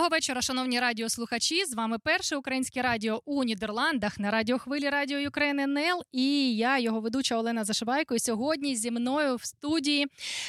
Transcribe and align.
Доброго 0.00 0.16
вечора, 0.16 0.42
шановні 0.42 0.80
радіослухачі. 0.80 1.64
З 1.64 1.74
вами 1.74 1.98
перше 1.98 2.36
українське 2.36 2.82
радіо 2.82 3.22
у 3.24 3.44
Нідерландах 3.44 4.18
на 4.18 4.30
радіохвилі 4.30 4.90
Радіо 4.90 5.28
України 5.28 5.62
НЛ. 5.62 6.02
І 6.12 6.56
я, 6.56 6.78
його 6.78 7.00
ведуча 7.00 7.36
Олена 7.36 7.64
Зашивайко. 7.64 8.14
І 8.14 8.18
Сьогодні 8.18 8.76
зі 8.76 8.90
мною 8.90 9.36
в 9.36 9.44
студії 9.44 10.06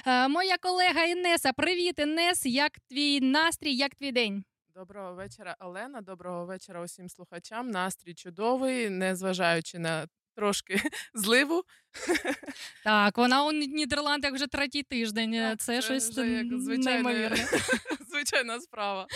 е, 0.08 0.28
моя 0.28 0.58
колега 0.58 1.04
Інеса. 1.04 1.54
Привіт, 1.54 2.00
Інес! 2.00 2.46
Як 2.46 2.72
твій 2.90 3.22
настрій, 3.22 3.76
як 3.76 3.96
твій 3.96 4.12
день? 4.12 4.44
Доброго 4.76 5.14
вечора, 5.14 5.56
Олена. 5.60 6.02
Доброго 6.02 6.46
вечора 6.46 6.84
усім 6.84 7.10
слухачам. 7.10 7.70
Настрій 7.70 8.14
чудовий, 8.14 8.90
незважаючи 8.90 9.80
на 9.80 10.08
трошки 10.36 10.82
зливу. 11.14 11.64
Так, 12.84 13.18
вона 13.18 13.44
у 13.44 13.52
Нідерландах 13.52 14.34
вже 14.34 14.48
третій 14.48 14.84
тиждень. 14.84 15.32
Так, 15.32 15.60
Це, 15.60 15.82
це 15.82 15.82
щось 15.82 16.18
як 16.18 16.60
звичайне, 16.60 17.36
звичайна 18.22 18.60
справа. 18.62 19.08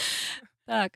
Так. 0.65 0.91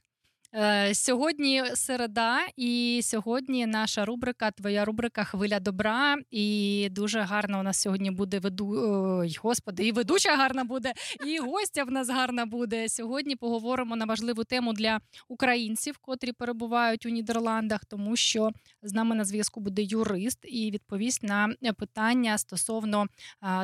Е, 0.55 0.95
сьогодні 0.95 1.64
середа, 1.75 2.39
і 2.58 3.02
сьогодні 3.03 3.66
наша 3.66 4.05
рубрика, 4.05 4.52
твоя 4.52 4.86
рубрика 4.86 5.23
Хвиля 5.23 5.60
добра. 5.60 6.17
І 6.32 6.87
дуже 6.92 7.20
гарна 7.20 7.60
у 7.60 7.64
нас 7.64 7.82
сьогодні 7.82 8.11
буде 8.11 8.39
веду. 8.39 8.73
Ой, 9.20 9.37
Господи, 9.43 9.87
і 9.87 9.92
ведуча 9.92 10.36
гарна 10.36 10.64
буде, 10.64 10.93
і 11.26 11.39
гостя 11.39 11.83
в 11.83 11.92
нас 11.92 12.10
гарна 12.10 12.45
буде. 12.45 12.89
Сьогодні 12.89 13.36
поговоримо 13.36 13.95
на 13.95 14.05
важливу 14.05 14.43
тему 14.43 14.73
для 14.73 14.99
українців, 15.27 15.98
котрі 16.02 16.32
перебувають 16.32 17.05
у 17.05 17.10
Нідерландах, 17.10 17.86
тому 17.86 18.16
що 18.16 18.52
з 18.83 18.93
нами 18.93 19.16
на 19.16 19.26
зв'язку 19.26 19.60
буде 19.60 19.83
юрист 19.83 20.39
і 20.43 20.71
відповість 20.71 21.23
на 21.23 21.54
питання 21.77 22.37
стосовно 22.37 23.05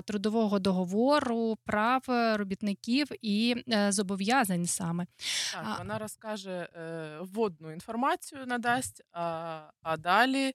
трудового 0.05 0.59
договору, 0.59 1.57
прав 1.65 2.03
робітників 2.35 3.07
і 3.21 3.55
е, 3.73 3.91
зобов'язань 3.91 4.65
саме. 4.65 5.05
Так, 5.53 5.75
вона 5.79 5.97
розкаже. 5.97 6.69
Е, 6.75 7.17
вводну 7.21 7.71
інформацію 7.71 8.45
надасть, 8.45 9.01
а 9.11 9.61
а 9.81 9.97
далі 9.97 10.53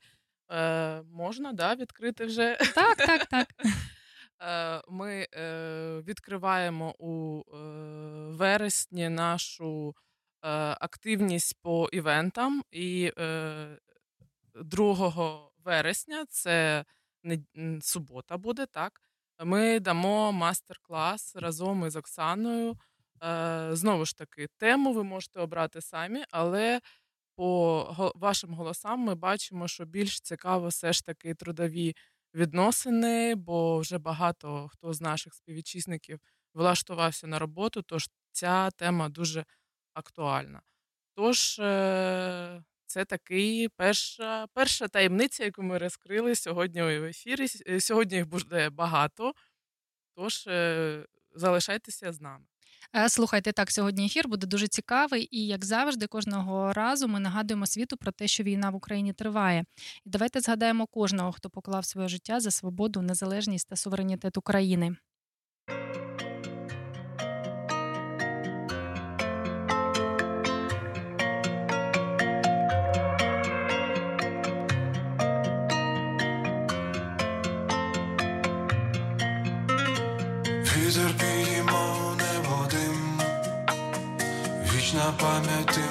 е, 0.53 1.03
можна 1.03 1.53
да, 1.53 1.75
відкрити 1.75 2.25
вже. 2.25 2.57
Так, 2.75 2.97
так, 2.97 3.27
так. 3.27 3.49
Е, 4.43 4.83
ми 4.89 5.27
е, 5.35 6.01
відкриваємо 6.01 6.95
у 6.99 7.41
е, 7.41 7.59
вересні 8.37 9.09
нашу 9.09 9.95
активність 10.81 11.57
по 11.63 11.89
івентам, 11.93 12.63
і 12.71 13.13
2 14.55 15.51
вересня 15.65 16.25
це 16.29 16.85
субота 17.81 18.37
буде, 18.37 18.67
так. 18.67 19.01
Ми 19.45 19.81
дамо 19.81 20.33
мастер-клас 20.33 21.37
разом 21.37 21.87
із 21.87 21.97
Оксаною. 21.97 22.77
Е, 23.23 23.69
знову 23.73 24.05
ж 24.05 24.17
таки, 24.17 24.47
тему 24.59 24.93
ви 24.93 25.05
можете 25.05 25.41
обрати 25.41 25.81
самі, 25.81 26.25
але 26.31 26.81
по 27.37 28.13
вашим 28.15 28.55
голосам 28.55 29.01
ми 29.01 29.15
бачимо, 29.15 29.69
що 29.69 29.85
більш 29.85 30.21
цікаво 30.21 30.69
все 30.69 30.93
ж 30.93 31.05
таки 31.05 31.35
трудові 31.35 31.97
відносини, 32.35 33.35
бо 33.35 33.79
вже 33.79 33.99
багато 33.99 34.69
хто 34.69 34.93
з 34.93 35.01
наших 35.01 35.35
співвітчизників 35.35 36.21
влаштувався 36.55 37.27
на 37.27 37.39
роботу, 37.39 37.83
тож 37.83 38.09
ця 38.33 38.71
тема 38.71 39.09
дуже 39.09 39.45
актуальна. 39.95 40.63
Тож, 41.15 41.59
е, 41.59 42.63
це 42.87 43.05
такий 43.05 43.69
перша 43.69 44.47
перша 44.55 44.89
таємниця, 44.89 45.45
яку 45.45 45.63
ми 45.63 45.79
розкрили 45.79 46.35
сьогодні 46.35 46.83
в 46.83 47.05
ефірі. 47.05 47.49
Сьогодні 47.81 48.17
їх 48.17 48.27
буде 48.27 48.71
багато, 48.71 49.35
тож 50.17 50.47
е, 50.47 51.07
залишайтеся 51.35 52.13
з 52.13 52.21
нами. 52.21 52.47
Е, 52.97 53.09
слухайте, 53.09 53.53
так 53.53 53.71
сьогодні 53.71 54.07
ефір 54.07 54.29
буде 54.29 54.47
дуже 54.47 54.69
цікавий, 54.69 55.29
і 55.31 55.47
як 55.47 55.65
завжди, 55.65 56.07
кожного 56.07 56.73
разу 56.73 57.09
ми 57.09 57.21
нагадуємо 57.21 57.67
світу 57.67 57.97
про 57.97 58.13
те, 58.13 58.29
що 58.29 58.43
війна 58.43 58.71
в 58.71 58.75
Україні 58.75 59.13
триває. 59.13 59.65
І 60.07 60.11
давайте 60.11 60.41
згадаємо 60.41 60.87
кожного, 60.87 61.33
хто 61.33 61.51
поклав 61.51 61.85
своє 61.85 62.09
життя 62.09 62.41
за 62.41 62.51
свободу, 62.51 63.03
незалежність 63.03 63.69
та 63.69 63.77
суверенітет 63.77 64.37
України. 64.37 64.97
Вічна 85.41 85.53
пам'ять 85.53 85.67
тим, 85.67 85.90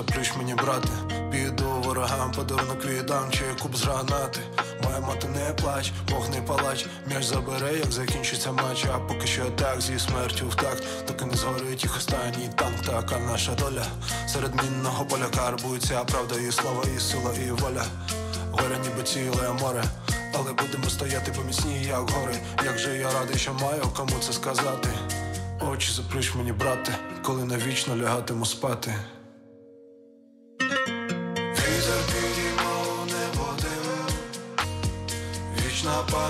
заплющ 0.00 0.36
мені, 0.36 0.54
брате, 0.54 0.88
піду 1.30 1.64
ворогам, 1.84 2.32
подарунок 2.32 2.84
віддам, 2.84 3.30
чи 3.30 3.44
куб 3.62 3.76
з 3.76 3.82
гранати. 3.82 4.40
Моя 4.84 5.00
мати 5.00 5.28
не 5.28 5.54
плач, 5.54 5.92
Бог 6.10 6.30
не 6.30 6.42
палач, 6.42 6.86
м'яч 7.06 7.24
забере, 7.24 7.78
як 7.78 7.92
закінчиться 7.92 8.52
матч, 8.52 8.86
а 8.94 8.98
поки 8.98 9.26
що 9.26 9.44
так 9.50 9.80
зі 9.80 9.98
смертю 9.98 10.48
в 10.48 10.54
такт, 10.54 10.84
доки 11.08 11.24
не 11.24 11.34
згорить 11.34 11.82
їх 11.82 11.96
останній 11.96 12.50
танк, 12.56 12.80
така 12.86 13.18
наша 13.18 13.54
доля. 13.54 13.86
Серед 14.26 14.54
мінного 14.54 15.04
поля 15.04 15.26
карбується, 15.36 16.04
правда, 16.04 16.34
і 16.48 16.52
слава, 16.52 16.84
і 16.96 17.00
сила, 17.00 17.32
і 17.46 17.50
воля. 17.50 17.84
Горя, 18.52 18.76
ніби 18.82 19.02
ціле 19.02 19.52
море, 19.60 19.84
але 20.34 20.52
будемо 20.52 20.90
стояти 20.90 21.32
поміцні, 21.32 21.84
як 21.84 22.10
гори. 22.10 22.36
Як 22.64 22.78
же 22.78 22.96
я 22.96 23.10
радий, 23.12 23.36
що 23.38 23.54
маю 23.54 23.82
кому 23.96 24.18
це 24.20 24.32
сказати. 24.32 24.88
Очі 25.72 25.92
заприч 25.92 26.34
мені, 26.34 26.52
брате, 26.52 26.92
коли 27.22 27.44
навічно 27.44 27.96
лягатиму 27.96 28.46
спати. 28.46 28.94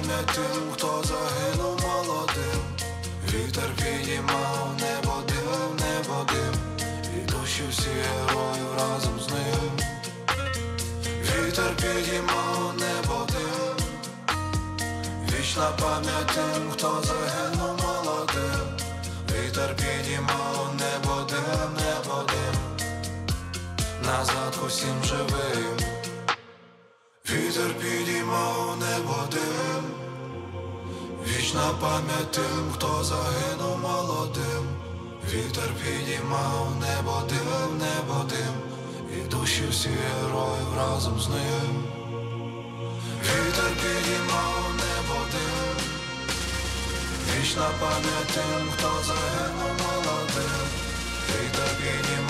Пам'ять 0.00 0.26
тим, 0.26 0.72
хто 0.74 1.02
загинув 1.04 1.80
молодим. 1.82 2.62
Вітер 3.28 3.70
підіймав 3.76 4.72
небо 4.80 5.22
дим, 5.28 5.76
небо 5.76 6.26
дим, 6.32 6.86
і 7.16 7.30
душі 7.30 7.62
всі 7.70 7.88
героїв 7.88 8.74
разом 8.78 9.20
з 9.20 9.28
ним. 9.28 9.70
Вітер 11.22 11.76
підіймав 11.76 12.74
небо 12.78 13.26
дим 13.32 13.86
Вічна 15.32 15.70
пам'ять 15.80 16.26
тим, 16.34 16.70
хто 16.72 17.02
загинув 17.04 17.80
молодим. 17.82 18.66
Вітер 19.30 19.76
підіймав 19.76 20.74
небо 20.78 21.26
дим, 21.30 21.72
небо 21.74 22.24
дим 22.28 22.86
Назад 24.02 24.56
усім 24.66 25.04
живим. 25.04 25.99
Вітер 27.32 27.74
підіймав 27.74 28.76
небо 28.80 29.16
дим 29.30 29.84
Вічна 31.26 31.70
пам'ять 31.80 32.30
тим, 32.30 32.72
хто 32.74 33.04
загинув 33.04 33.78
молодим. 33.82 34.64
Вітер 35.32 35.70
підіймав 35.82 36.72
небо 36.80 37.22
дим, 37.28 37.78
небо 37.78 38.24
дим, 38.28 38.54
і 39.18 39.28
душі 39.28 39.62
всі 39.70 39.88
героїв 39.88 40.76
разом 40.76 41.20
з 41.20 41.28
ним. 41.28 41.84
Вітер 43.22 43.72
підіймав 43.82 44.64
небо 44.82 45.20
дим 45.32 45.76
Вічна 47.30 47.66
пам'ять 47.80 48.30
тим, 48.34 48.70
хто 48.76 48.90
загинув 49.06 49.72
молодим. 49.82 50.66
Вітер 51.28 51.70
підіймав 51.78 52.29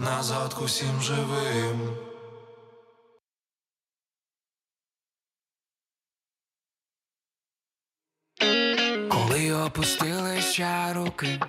Назад 0.00 0.54
усім 0.64 1.00
живим. 1.02 1.96
Коли 9.38 9.52
опустилися 9.52 10.92
руки, 10.94 11.40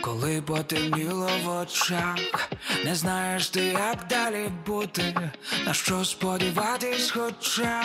коли 0.00 0.42
потемніло 0.42 1.30
в 1.44 1.48
очах, 1.48 2.50
не 2.84 2.94
знаєш 2.94 3.48
ти, 3.48 3.64
як 3.64 4.06
далі 4.10 4.50
бути, 4.66 5.30
на 5.66 5.74
що 5.74 6.04
сподіватись, 6.04 7.10
хоча 7.10 7.84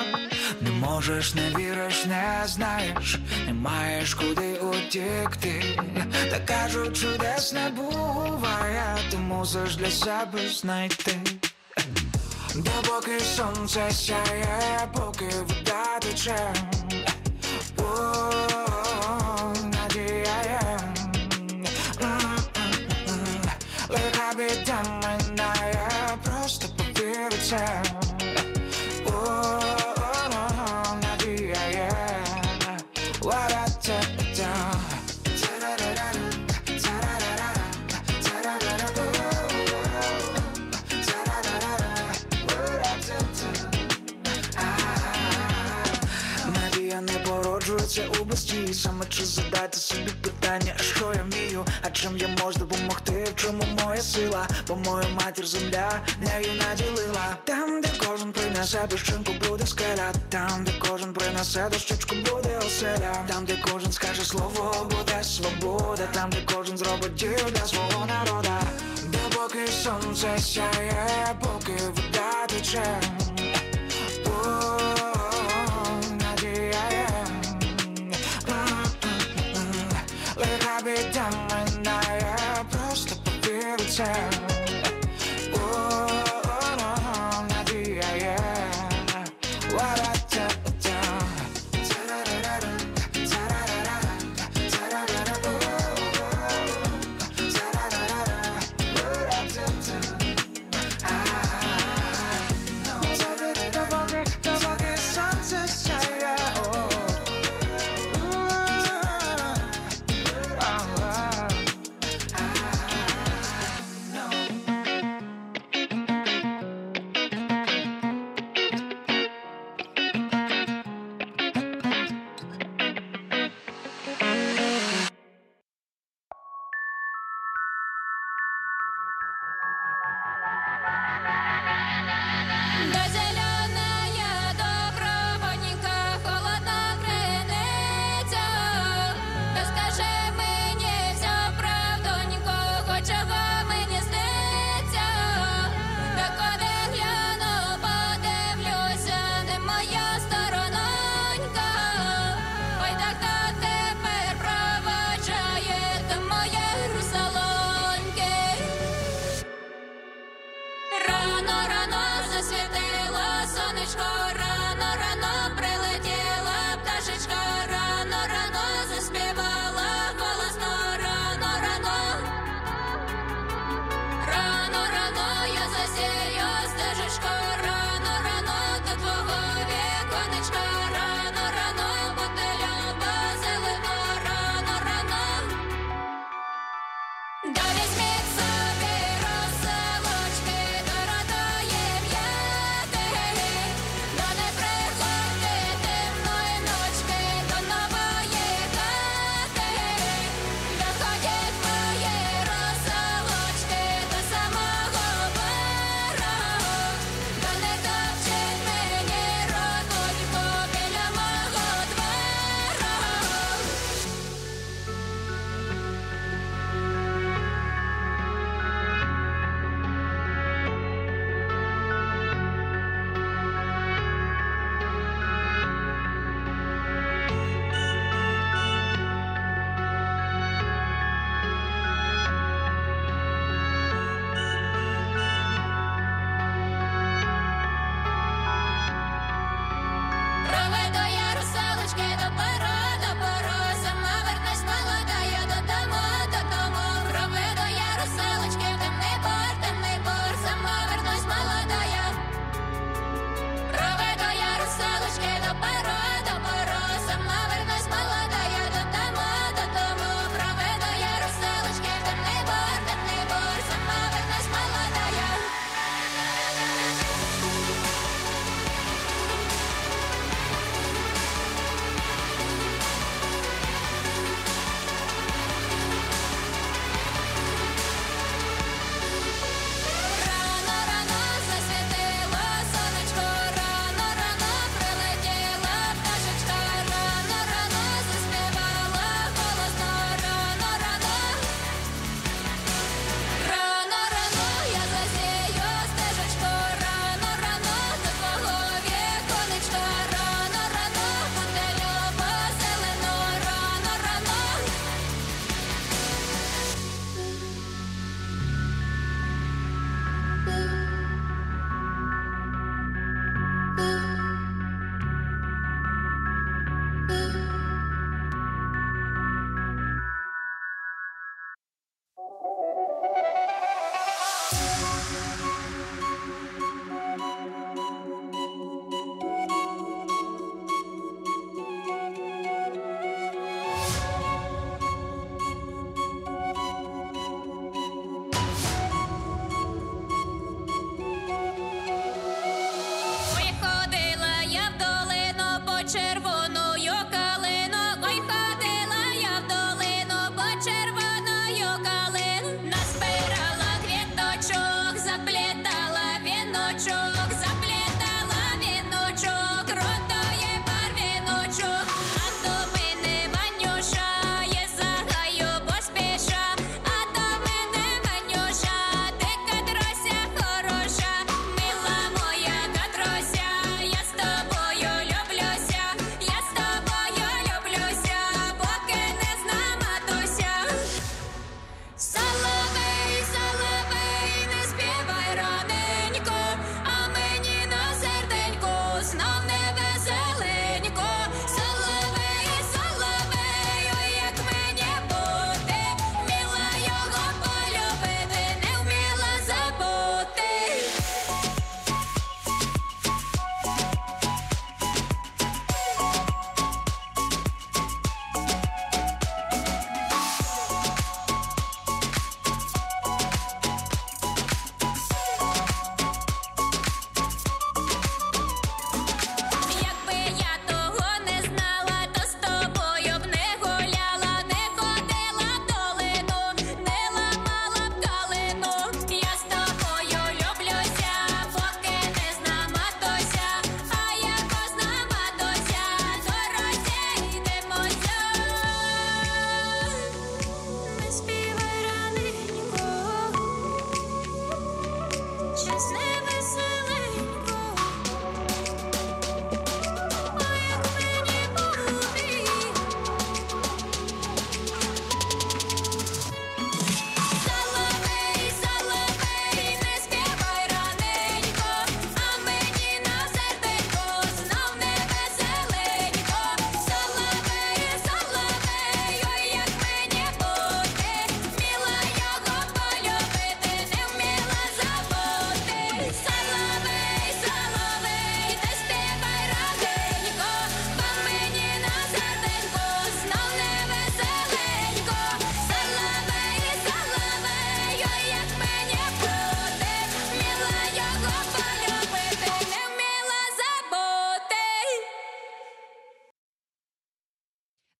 не 0.61 0.71
можеш, 0.71 1.35
не 1.35 1.49
віриш, 1.49 2.05
не 2.05 2.43
знаєш, 2.45 3.17
не 3.45 3.53
маєш 3.53 4.13
куди 4.13 4.53
утікти, 4.53 5.79
та 6.31 6.39
кажуть, 6.39 6.97
чудес 6.97 7.53
не 7.53 7.69
буває, 7.69 8.97
ти 9.11 9.17
мусиш 9.17 9.75
для 9.75 9.91
себе 9.91 10.39
знайти. 10.49 11.17
Допоки 12.55 13.19
сонце 13.19 13.91
сяє, 13.91 14.87
поки 14.93 15.25
вода 15.25 15.99
тече. 16.01 16.53
sound 27.53 28.02
у 48.01 48.25
бездії 48.25 48.73
Саме 48.73 49.05
чи 49.09 49.25
задати 49.25 49.77
собі 49.77 50.11
питання, 50.21 50.73
що 50.79 51.13
я 51.15 51.23
вмію, 51.23 51.65
а 51.81 51.89
чим 51.89 52.17
я 52.17 52.27
можу 52.27 52.59
допомогти, 52.59 53.27
в 53.35 53.35
чому 53.35 53.63
моя 53.83 54.01
сила, 54.01 54.47
бо 54.67 54.75
мою 54.75 55.05
матір 55.09 55.47
земля 55.47 56.01
нею 56.21 56.51
наділила. 56.53 57.37
Там, 57.43 57.81
де 57.81 57.89
кожен 58.07 58.31
принесе 58.31 58.87
дощинку, 58.89 59.31
буде 59.49 59.65
скеля, 59.65 60.13
там, 60.29 60.63
де 60.63 60.71
кожен 60.79 61.13
принесе 61.13 61.69
дощечку, 61.69 62.15
буде 62.15 62.57
оселя, 62.57 63.25
там, 63.27 63.45
де 63.45 63.57
кожен 63.71 63.91
скаже 63.91 64.21
слово, 64.21 64.87
буде 64.89 65.23
свобода, 65.23 66.07
там, 66.11 66.29
де 66.29 66.37
кожен 66.55 66.77
зробить 66.77 67.13
дію 67.15 67.37
для 67.51 67.65
свого 67.65 68.05
народа. 68.05 68.61
Допоки 69.05 69.67
сонце 69.67 70.39
сяє, 70.39 71.35
поки 71.41 71.73
вода 71.95 72.47
тече. 72.47 72.99
Лиха 80.85 81.01
біда 81.01 81.29
минає, 81.49 82.37
просто 82.71 83.15
повір 83.23 83.75
у 83.79 83.91
це. 83.91 84.52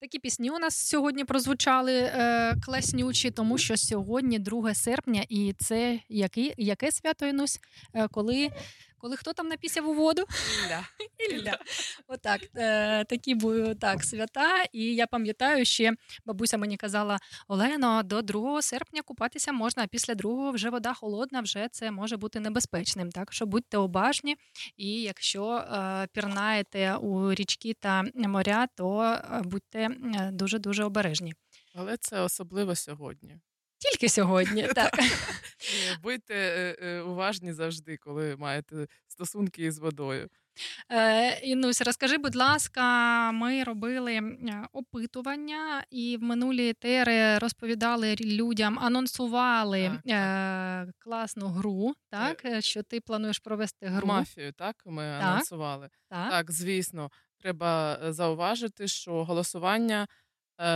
Пісні 0.08 0.50
у 0.50 0.60
нас 0.60 0.88
сьогодні 0.88 1.24
прозвучали 1.26 1.94
е, 1.94 2.56
класнючі, 2.66 3.32
тому 3.32 3.58
що 3.58 3.78
сьогодні 3.78 4.40
2 4.40 4.74
серпня, 4.74 5.24
і 5.30 5.54
це 5.60 6.00
який, 6.10 6.54
яке 6.58 6.92
свято 6.92 7.26
Інусь? 7.26 7.60
Е, 7.94 8.08
коли 8.08 8.50
коли 9.04 9.18
хто 9.18 9.34
там 9.34 9.48
напісяв 9.48 9.90
у 9.90 9.94
воду? 9.94 10.24
Ілля. 10.66 10.88
Ілля. 11.32 11.58
Отак, 12.08 12.42
е, 12.56 13.06
такі 13.06 13.36
були 13.36 13.76
так, 13.76 14.04
свята. 14.04 14.64
І 14.74 14.96
я 14.96 15.08
пам'ятаю, 15.08 15.66
ще 15.66 15.94
бабуся 16.26 16.58
мені 16.58 16.78
казала: 16.78 17.20
Олено, 17.48 18.04
до 18.04 18.22
2 18.22 18.62
серпня 18.62 19.02
купатися 19.02 19.52
можна, 19.52 19.84
а 19.84 19.88
після 19.88 20.16
2 20.16 20.52
вже 20.52 20.70
вода 20.70 20.94
холодна, 20.94 21.42
вже 21.42 21.68
це 21.72 21.92
може 21.92 22.18
бути 22.18 22.40
небезпечним. 22.40 23.12
Так 23.12 23.34
що 23.34 23.46
будьте 23.46 23.78
обажні, 23.78 24.36
і 24.78 25.02
якщо 25.02 25.56
е, 25.56 26.08
пірнаєте 26.14 26.96
у 26.96 27.34
річки 27.34 27.74
та 27.80 28.04
моря, 28.16 28.68
то 28.76 29.04
е, 29.04 29.42
будьте 29.44 29.90
дуже 30.32 30.60
дуже 30.60 30.84
обережні. 30.84 31.34
Але 31.76 31.98
це 31.98 32.20
особливо 32.20 32.76
сьогодні. 32.76 33.38
Тільки 33.84 34.10
сьогодні, 34.10 34.68
так. 34.76 35.00
Будьте 36.04 36.36
е, 36.36 36.78
е, 36.88 37.02
уважні 37.02 37.54
завжди, 37.54 37.98
коли 37.98 38.36
маєте 38.36 38.88
стосунки 39.08 39.64
із 39.64 39.80
водою. 39.80 40.30
Е, 40.92 41.40
Інусь, 41.40 41.82
розкажи, 41.82 42.18
будь 42.18 42.36
ласка, 42.36 42.82
ми 43.32 43.64
робили 43.64 44.22
опитування 44.74 45.84
і 45.92 46.18
в 46.18 46.24
минулі 46.24 46.74
тери 46.74 47.38
розповідали 47.38 48.16
людям, 48.16 48.80
анонсували 48.80 49.90
Так, 49.90 50.02
так. 50.06 50.90
Класну 51.00 51.48
гру, 51.48 51.94
так? 52.10 52.46
Що 52.60 52.84
ти 52.84 53.02
плануєш 53.02 53.40
провести 53.40 53.88
гру. 53.88 54.08
Мафію, 54.08 54.54
так? 54.54 54.76
Ми 54.86 55.04
Так. 55.04 55.24
анонсували. 55.24 55.90
Так. 56.10 56.30
Так, 56.30 56.52
звісно, 56.52 57.12
треба 57.40 58.00
зауважити, 58.02 58.88
що 58.88 59.24
голосування 59.24 60.08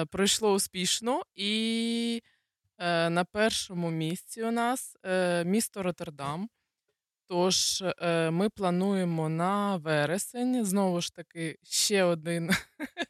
пройшло 0.09 0.53
успішно, 0.53 1.23
і 1.35 2.21
на 3.09 3.25
першому 3.31 3.91
місці 3.91 4.43
у 4.43 4.51
нас 4.51 4.95
е, 5.05 5.43
місто 5.43 5.83
Роттердам. 5.83 6.49
Тож 7.27 7.81
е, 7.81 8.31
ми 8.31 8.49
плануємо 8.49 9.29
на 9.29 9.77
вересень. 9.77 10.65
Знову 10.65 11.01
ж 11.01 11.13
таки, 11.15 11.57
ще 11.63 12.03
один 12.03 12.51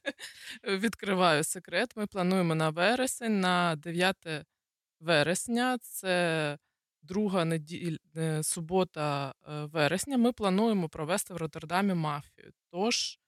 відкриваю 0.63 1.43
секрет. 1.43 1.93
Ми 1.95 2.07
плануємо 2.07 2.55
на 2.55 2.69
вересень, 2.69 3.39
на 3.39 3.75
9 3.75 4.15
вересня. 5.00 5.77
Це 5.77 6.57
друга 7.01 7.45
неділя, 7.45 7.97
субота 8.43 9.33
е, 9.47 9.65
вересня. 9.65 10.17
Ми 10.17 10.31
плануємо 10.31 10.89
провести 10.89 11.33
в 11.33 11.38
Роттердамі 11.38 11.93
мафію. 11.93 12.51
Тож 12.71 13.19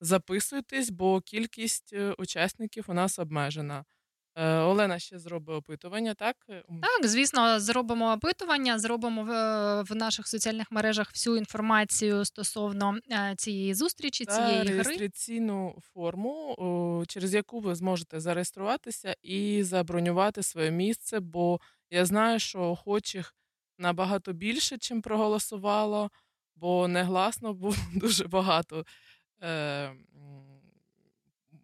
записуйтесь, 0.00 0.90
бо 0.90 1.20
кількість 1.20 1.92
е, 1.92 2.12
учасників 2.18 2.84
у 2.88 2.94
нас 2.94 3.18
обмежена. 3.18 3.84
Е, 4.36 4.58
Олена 4.58 4.98
ще 4.98 5.18
зробить 5.18 5.56
опитування, 5.56 6.14
так? 6.14 6.36
Так, 6.82 7.06
звісно, 7.06 7.60
зробимо 7.60 8.12
опитування, 8.12 8.78
зробимо 8.78 9.22
в, 9.24 9.28
в 9.82 9.94
наших 9.96 10.28
соціальних 10.28 10.72
мережах 10.72 11.10
всю 11.12 11.36
інформацію 11.36 12.24
стосовно 12.24 12.98
е, 13.10 13.34
цієї 13.36 13.74
зустрічі, 13.74 14.24
Та 14.24 14.32
цієї 14.46 14.64
гри. 14.64 14.82
реєстраційну 14.82 15.78
форму, 15.94 16.54
о, 16.58 17.04
через 17.06 17.34
яку 17.34 17.60
ви 17.60 17.74
зможете 17.74 18.20
зареєструватися 18.20 19.16
і 19.22 19.62
забронювати 19.62 20.42
своє 20.42 20.70
місце, 20.70 21.20
бо 21.20 21.60
я 21.90 22.04
знаю, 22.06 22.38
що 22.38 22.60
охочих 22.62 23.34
набагато 23.78 24.32
більше, 24.32 24.78
чим 24.78 25.02
проголосувало, 25.02 26.10
бо 26.56 26.88
негласно 26.88 27.54
було 27.54 27.74
дуже 27.94 28.28
багато 28.28 28.86
е, 29.42 29.92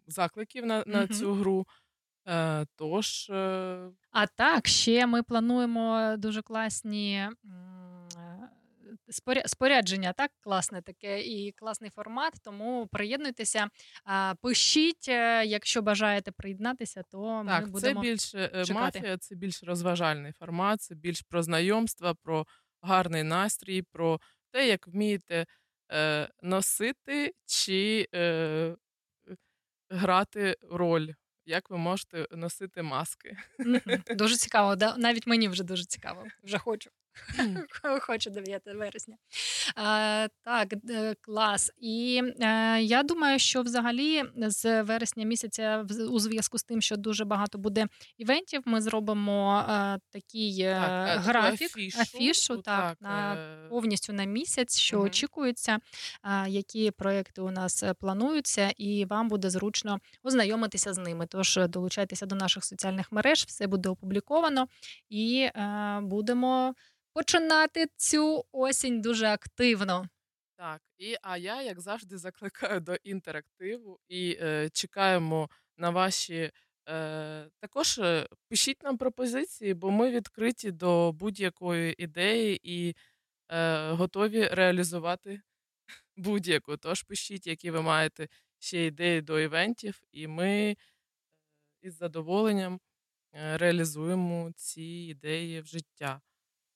закликів 0.07 0.65
на, 0.65 0.83
на 0.87 0.97
Мгм. 1.03 1.07
цю 1.13 1.33
гру. 1.33 1.67
Е, 2.31 2.65
тож, 2.75 3.29
е, 3.29 3.89
А 4.11 4.27
так, 4.27 4.67
ще 4.67 5.05
ми 5.07 5.23
плануємо 5.23 6.15
дуже 6.17 6.41
класні 6.41 7.15
е, 7.15 7.29
споря- 9.09 9.47
спорядження, 9.47 10.13
так, 10.13 10.31
класне 10.41 10.81
таке 10.81 11.21
і 11.21 11.51
класний 11.51 11.89
формат. 11.89 12.33
Тому 12.43 12.87
приєднуйтеся, 12.91 13.67
пишіть, 14.41 15.05
е, 15.09 15.45
якщо 15.45 15.81
бажаєте 15.81 16.31
приєднатися, 16.31 17.03
то 17.11 17.43
ми 17.43 17.51
так, 17.51 17.65
це 17.65 17.71
будемо. 17.71 18.01
більше 18.01 18.39
е, 18.39 18.65
чекати. 18.65 18.73
мафія, 18.73 19.17
це 19.17 19.35
більш 19.35 19.63
розважальний 19.63 20.31
формат, 20.31 20.81
це 20.81 20.95
більш 20.95 21.21
про 21.21 21.43
знайомства, 21.43 22.13
про 22.13 22.45
гарний 22.81 23.23
настрій, 23.23 23.81
про 23.81 24.19
те, 24.51 24.67
як 24.67 24.87
вмієте 24.87 25.45
е, 25.91 26.29
носити 26.41 27.33
чи 27.45 28.07
е, 28.15 28.75
грати 29.89 30.57
роль, 30.71 31.07
як 31.45 31.69
ви 31.69 31.77
можете 31.77 32.27
носити 32.31 32.81
маски. 32.81 33.37
Дуже 34.15 34.37
цікаво. 34.37 34.75
Да? 34.75 34.97
Навіть 34.97 35.27
мені 35.27 35.47
вже 35.47 35.63
дуже 35.63 35.85
цікаво. 35.85 36.23
Вже 36.43 36.57
хочу. 36.57 36.89
Хочу 38.01 38.29
9 38.29 38.61
вересня. 38.65 39.15
А, 39.75 40.27
так, 40.43 40.75
д- 40.83 41.15
клас. 41.21 41.71
І 41.77 42.21
е, 42.39 42.81
я 42.81 43.03
думаю, 43.03 43.39
що 43.39 43.61
взагалі 43.61 44.23
з 44.37 44.83
вересня 44.83 45.25
місяця, 45.25 45.85
у 46.11 46.19
зв'язку 46.19 46.57
з 46.57 46.63
тим, 46.63 46.81
що 46.81 46.97
дуже 46.97 47.25
багато 47.25 47.57
буде 47.57 47.87
івентів, 48.17 48.61
ми 48.65 48.81
зробимо 48.81 49.65
е, 49.69 49.99
такий 50.09 50.61
е, 50.61 50.75
Так, 50.75 51.17
е, 51.17 51.19
графік, 51.19 51.69
афішу, 51.77 51.99
афішу, 52.01 52.57
так, 52.57 52.63
так, 52.89 53.01
на 53.01 53.33
е, 53.33 53.69
повністю 53.69 54.13
на 54.13 54.23
місяць, 54.23 54.77
що 54.79 54.97
Мгм. 54.97 55.05
очікується, 55.05 55.79
а, 56.21 56.47
які 56.47 56.91
проекти 56.91 57.41
у 57.41 57.51
нас 57.51 57.83
е, 57.83 57.93
плануються, 57.93 58.71
і 58.77 59.05
вам 59.05 59.27
буде 59.27 59.49
зручно 59.49 59.99
ознайомитися 60.23 60.93
з 60.93 60.97
ними. 60.97 61.27
Тож 61.29 61.57
е, 61.57 61.67
долучайтеся 61.67 62.25
до 62.25 62.35
наших 62.35 62.65
соціальних 62.65 63.11
мереж, 63.11 63.43
все 63.47 63.67
буде 63.67 63.89
опубліковано, 63.89 64.67
і 65.09 65.49
е, 65.55 65.99
будемо 66.01 66.73
починати 67.13 67.87
цю 67.97 68.45
осінь 68.51 69.01
дуже 69.01 69.25
активно. 69.27 70.07
Так, 70.57 70.81
і 70.97 71.15
а 71.21 71.37
я, 71.37 71.61
як 71.61 71.81
завжди, 71.81 72.17
закликаю 72.17 72.79
до 72.79 72.95
інтерактиву 72.95 73.99
і 74.07 74.37
е, 74.41 74.69
чекаємо 74.69 75.49
на 75.77 75.89
ваші. 75.89 76.51
Е, 76.89 77.49
також 77.59 77.99
е, 77.99 78.27
пишіть 78.49 78.83
нам 78.83 78.97
пропозиції, 78.97 79.73
бо 79.73 79.91
ми 79.91 80.11
відкриті 80.11 80.71
до 80.71 81.11
будь-якої 81.11 82.03
ідеї 82.03 82.59
і 82.63 82.95
е, 83.49 83.89
готові 83.91 84.47
реалізувати 84.47 85.41
будь-яку. 86.17 86.77
Тож 86.77 87.03
пишіть, 87.03 87.47
які 87.47 87.71
ви 87.71 87.81
маєте 87.81 88.27
ще 88.59 88.85
ідеї 88.85 89.21
до 89.21 89.39
івентів, 89.39 90.01
і 90.11 90.27
ми 90.27 90.49
е, 90.49 90.75
із 91.81 91.97
задоволенням 91.97 92.79
е, 93.33 93.57
реалізуємо 93.57 94.51
ці 94.55 94.81
ідеї 94.81 95.61
в 95.61 95.65
життя. 95.65 96.21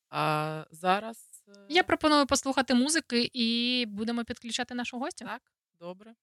А 0.10 0.63
зараз 0.72 1.18
Я 1.70 1.84
пропоную 1.84 2.26
послухати 2.26 2.74
музики 2.74 3.30
і 3.34 3.86
будемо 3.89 4.24
підключати 4.24 4.76
нашу 4.76 5.00
гостю. 5.00 5.26
так, 5.26 5.41
добре. 5.80 6.15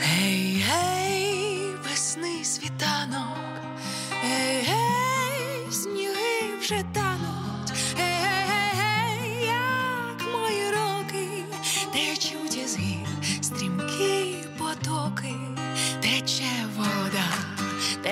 Гей, 0.00 0.62
гей, 0.66 1.74
весни 1.84 2.44
світанок, 2.44 3.07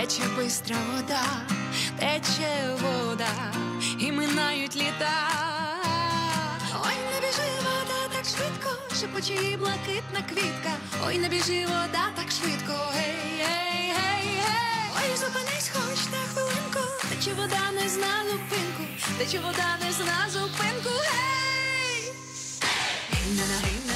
тече 0.06 0.22
бистра 0.36 0.76
вода, 0.92 1.22
тече 1.98 2.76
вода, 2.80 3.52
і 3.98 4.12
минають 4.12 4.76
літа. 4.76 5.10
Ой, 6.84 6.94
не 7.12 7.20
біжи 7.20 7.50
вода 7.58 8.14
так 8.14 8.24
швидко, 8.24 8.70
шепоче 9.00 9.42
її 9.42 9.56
блакитна 9.56 10.22
квітка. 10.28 10.72
Ой, 11.06 11.18
не 11.18 11.28
біжи 11.28 11.66
вода 11.66 12.10
так 12.16 12.30
швидко, 12.30 12.72
гей, 12.94 13.14
гей, 13.38 13.94
гей, 13.96 14.40
гей. 14.42 14.90
Ой, 14.96 15.16
зупинись 15.16 15.70
хоч 15.74 15.98
на 16.12 16.18
хвилинку, 16.32 16.80
тече 17.08 17.34
вода 17.34 17.70
не 17.72 17.88
зна 17.88 18.24
зупинку, 18.30 18.82
тече 19.18 19.38
вода 19.38 19.76
не 19.84 19.92
зна 19.92 20.26
зупинку, 20.32 20.90
гей. 21.10 22.12
Гей-на-на, 23.12 23.58
гей-на-на, 23.64 23.64
гей-на-на, 23.64 23.95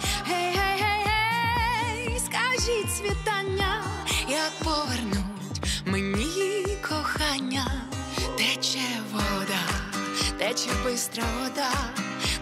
тече 10.53 10.69
бистра 10.83 11.23
вода, 11.39 11.71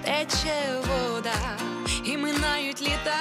тече 0.04 0.82
вода, 0.88 1.58
і 2.04 2.18
минають 2.18 2.82
літа. 2.82 3.20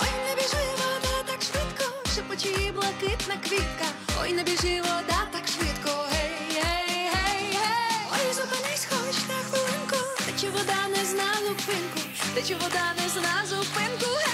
Ой, 0.00 0.08
не 0.28 0.34
біжи 0.34 0.64
вода 0.78 1.16
так 1.26 1.42
швидко, 1.42 1.84
шепочі 2.14 2.72
блакитна 2.72 3.34
квітка. 3.48 3.86
Ой, 4.22 4.32
не 4.32 4.42
біжи 4.42 4.80
вода 4.80 5.26
так 5.32 5.42
швидко. 5.48 5.90
Гей, 6.12 6.32
гей, 6.50 7.10
гей, 7.12 7.52
гей. 7.52 8.06
Ой, 8.12 8.32
зупинись 8.34 8.86
хоч 8.90 9.16
на 9.28 9.38
хвилинку. 9.48 9.96
Тече 10.26 10.50
вода 10.50 10.88
не 10.88 11.04
зна 11.04 11.28
зупинку. 11.48 12.00
Тече 12.34 12.54
вода 12.54 12.94
не 13.02 13.08
зна 13.08 13.46
зупинку. 13.46 14.29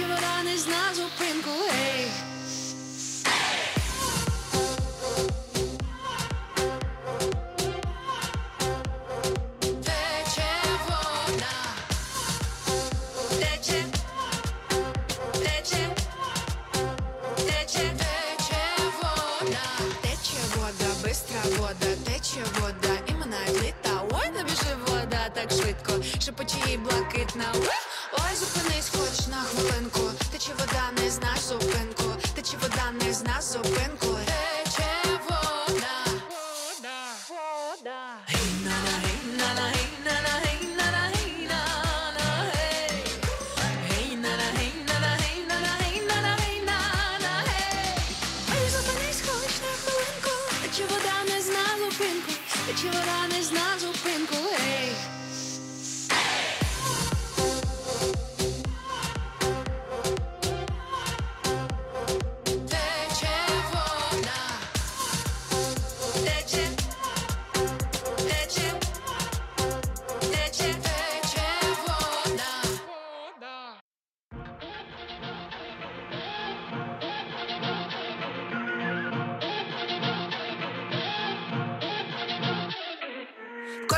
Тече 0.00 0.12
вода 0.14 0.42
не 0.42 0.56
зна 0.56 0.94
зупинку. 0.94 1.50
Гей. 1.70 2.10
Тече 9.84 10.52
вода. 10.86 11.56
Тече. 13.40 13.84
Тече. 15.32 15.94
Тече, 17.36 17.92
тече 18.00 18.62
вода. 19.02 19.66
Тече 20.02 20.40
вода, 20.56 20.90
бистра 21.04 21.40
вода, 21.58 21.96
тече 22.06 22.40
вода, 22.60 22.94
і 23.06 23.12
минають 23.14 23.62
літа. 23.62 23.90
Так 25.34 25.50
швидко, 25.52 25.92
шепочі 26.20 26.76
блакитна. 26.76 27.44
Ой, 28.12 28.36
зупинись 28.36 28.90
на 28.94 29.09
хвилинку. 29.60 29.99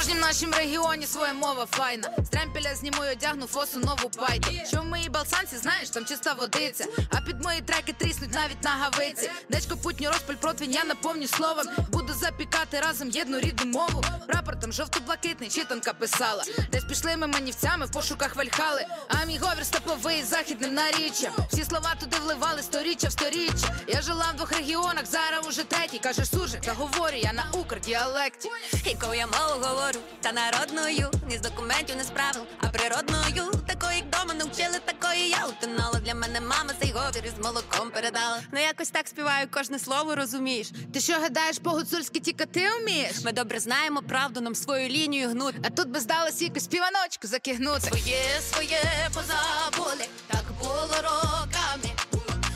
Кожнім 0.03 0.21
нашім 0.21 0.53
регіоні 0.53 1.07
своя 1.07 1.33
мова 1.33 1.67
файна. 1.71 2.11
З 2.19 2.29
тремпеля 2.29 2.75
зніму 2.75 3.05
й 3.05 3.13
одягну 3.13 3.47
фосу 3.47 3.79
нову 3.79 4.11
пайду. 4.11 4.49
Що 4.67 4.81
в 4.81 4.85
моїй 4.85 5.09
балсанці, 5.09 5.57
знаєш, 5.57 5.91
там 5.91 6.05
чиста 6.05 6.33
водиця. 6.33 6.85
А 7.11 7.21
під 7.21 7.43
мої 7.43 7.61
треки 7.61 7.93
тріснуть 7.93 8.35
навіть 8.35 8.63
на 8.63 8.71
гавиці. 8.71 9.31
Дечко 9.49 9.77
путню 9.77 10.09
розпаль 10.09 10.35
противень, 10.35 10.75
я 10.75 10.85
наповню 10.85 11.27
словом. 11.27 11.67
Буду 11.93 12.13
запікати 12.15 12.81
разом 12.81 13.11
єдну 13.11 13.41
рідну 13.41 13.67
мову. 13.67 14.05
Прапор 14.29 14.61
там 14.61 14.73
жовто-блакитний, 14.73 15.49
читанка 15.51 15.93
писала. 15.93 16.45
Десь 16.73 16.85
пішли 16.85 17.17
ми 17.17 17.27
манівцями 17.27 17.87
в 17.87 17.91
пошуках 17.91 18.37
вальхали. 18.37 18.87
А 19.09 19.25
мій 19.25 19.39
говір 19.39 19.67
степовий 19.67 20.23
західним 20.23 20.75
наріччям. 20.75 21.33
Всі 21.53 21.65
слова 21.65 21.95
туди 22.01 22.17
вливали 22.25 22.63
сторіччя 22.63 23.09
в 23.09 23.13
сторіччя. 23.13 23.77
Я 23.87 24.03
жила 24.03 24.27
в 24.35 24.37
двох 24.37 24.53
регіонах, 24.53 25.07
зараз 25.07 25.47
уже 25.47 25.65
третій. 25.65 26.01
Сужик, 26.25 26.61
та 26.61 26.73
говорю 26.73 27.17
я 27.17 27.33
на 27.33 27.45
укрдіалекті. 27.53 28.51
Якою 28.85 29.15
я 29.15 29.27
мову 29.27 29.67
говорю, 29.67 29.92
та 30.21 30.33
народною, 30.33 31.11
ні 31.29 31.37
з 31.39 31.41
документів, 31.41 31.97
не 31.97 32.05
з 32.05 32.11
правил, 32.11 32.43
а 32.61 32.67
природною. 32.67 33.53
Такої, 33.67 33.97
як 33.97 34.11
дома 34.11 34.35
навчили, 34.35 34.79
такої 34.85 35.29
я 35.29 35.47
утонала. 35.47 36.01
Для 36.01 36.15
мене 36.15 36.41
мама 36.41 36.71
цей 36.81 36.93
говір 36.93 37.25
із 37.27 37.45
молоком 37.45 37.91
передала. 37.91 38.41
Ну 38.53 38.61
якось 38.61 38.91
так 38.91 39.09
співаю, 39.09 39.47
кожне 39.51 39.79
слово 39.79 40.15
розумієш. 40.15 40.71
Ти 40.93 41.01
що 41.01 41.13
гадаєш, 41.13 41.59
по-гуцульськи 41.59 42.21
тільки 42.21 42.47
ти 42.47 42.69
вмієш? 42.81 43.25
Ми 43.25 43.33
добре 43.33 43.61
знаємо 43.61 44.03
правду, 44.09 44.41
нам 44.41 44.55
свою 44.55 44.89
лінію 44.89 45.29
гнути. 45.29 45.59
А 45.65 45.71
тут 45.71 45.89
би 45.89 46.01
здалося 46.01 46.45
якусь 46.45 46.65
співаночку 46.65 47.27
закигнути. 47.29 47.81
Своє, 47.81 48.23
своє 48.53 48.81
позабули, 49.15 50.05
так 50.27 50.45
було 50.63 50.89
роками. 51.03 51.95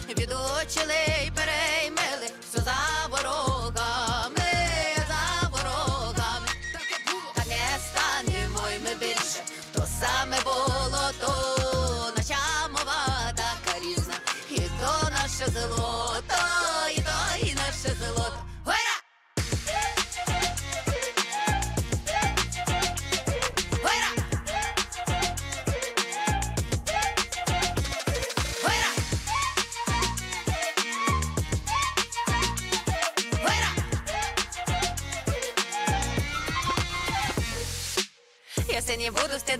Відучили 0.08 0.94
й 1.26 1.30
переймили, 1.30 2.05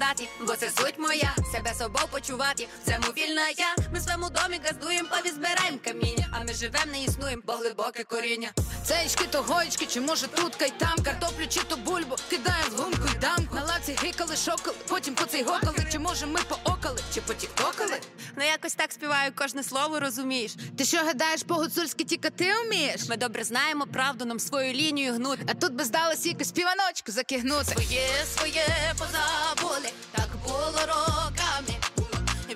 стидати, 0.07 0.29
бо 0.41 0.57
це 0.57 0.71
суть 0.71 0.99
моя. 0.99 1.35
Себе 1.53 1.75
собою 1.75 2.07
почувати, 2.11 2.69
в 2.85 2.91
цьому 2.91 3.13
вільна 3.17 3.49
я. 3.49 3.77
Ми 3.93 3.99
в 3.99 4.03
своєму 4.03 4.31
домі 4.31 4.61
газдуєм, 4.65 5.07
повізбираєм 5.07 5.79
каміння. 5.85 6.27
А 6.33 6.45
ми 6.45 6.55
живем, 6.55 6.91
не 6.93 7.03
існуєм, 7.05 7.43
бо 7.47 7.53
глибоке 7.53 8.05
коріння. 8.05 8.51
Цеєчки 8.85 9.25
то 9.31 9.43
гоєчки, 9.43 9.87
чи 9.87 10.01
може 10.01 10.27
тут 10.27 10.63
й 10.63 10.71
там 10.79 11.05
картоплю 11.05 11.47
чи 11.49 11.61
то 11.61 11.77
бульбу 11.77 12.17
кидаємо 12.31 12.77
в 12.77 12.81
гумку 12.81 13.09
й 13.17 13.19
дамку. 13.19 13.55
На 13.55 13.65
лавці 13.65 13.99
гикали, 14.03 14.37
шокали, 14.37 14.77
потім 14.89 15.15
по 15.15 15.25
цей 15.25 15.43
гокали. 15.43 15.77
Чи 15.93 15.99
може 15.99 16.27
ми 16.27 16.41
поокали, 16.49 17.01
чи 17.15 17.21
потіктокали? 17.21 18.01
Ну 18.37 18.45
якось 18.45 18.75
так 18.75 18.93
співаю, 18.93 19.33
кожне 19.35 19.63
слово 19.63 20.01
розумієш. 20.01 20.55
Ти 20.79 20.85
що 20.85 20.97
гадаєш, 20.99 21.43
по-гуцульськи 21.43 22.05
тільки 22.05 22.31
ти 22.31 22.53
вмієш? 22.67 23.09
Ми 23.09 23.17
добре 23.17 23.45
знаємо 23.45 23.87
правду, 23.93 24.25
нам 24.25 24.41
свою 24.41 24.73
лінію 24.73 25.13
гнути. 25.15 25.43
А 25.49 25.55
тут 25.55 25.73
би 25.73 25.85
здалося 25.85 26.29
якусь 26.29 26.49
співаночку 26.49 27.13
закигнути. 27.13 27.65
Своє, 27.73 28.09
своє 28.37 28.67
позабули, 28.99 29.89
так 30.13 30.29
було 30.47 30.73
роками. 30.87 31.75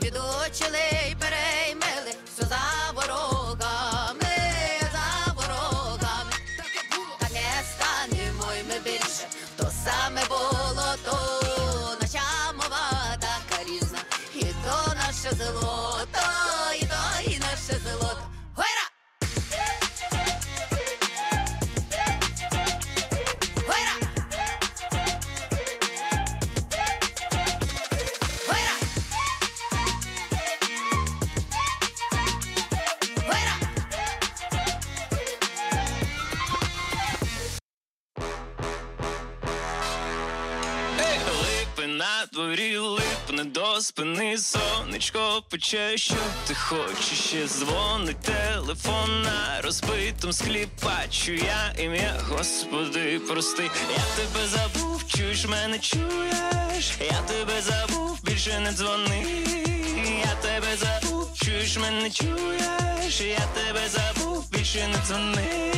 від 0.03 0.17
й 1.11 1.15
переймили, 1.15 1.90
дворі 42.41 42.77
липне 42.77 43.45
до 43.45 43.81
спини 43.81 44.39
сонечко 44.39 45.43
пече, 45.51 45.99
що 45.99 46.15
ти 46.47 46.55
хочеш 46.55 47.19
ще 47.19 47.47
дзвонить 47.47 48.21
телефон 48.21 49.23
на 49.23 49.61
розбитому 49.61 50.33
склі. 50.33 50.69
Бачу 50.85 51.33
я 51.33 51.75
ім'я, 51.79 52.21
Господи, 52.29 53.21
прости, 53.29 53.63
я 53.91 54.05
тебе 54.17 54.47
забув, 54.47 55.05
чуєш 55.07 55.47
мене, 55.47 55.79
чуєш, 55.79 56.93
я 57.01 57.23
тебе 57.23 57.63
забув, 57.63 58.25
більше 58.25 58.61
не 58.61 58.73
дзвони, 58.73 59.27
я 60.27 60.35
тебе 60.43 60.77
забув, 60.77 61.35
чуєш 61.35 61.79
мене, 61.79 62.11
чуєш, 62.11 63.21
я 63.21 63.47
тебе 63.55 63.89
забув, 63.89 64.51
більше 64.51 64.89
не 64.89 64.99
дзвони. 65.07 65.71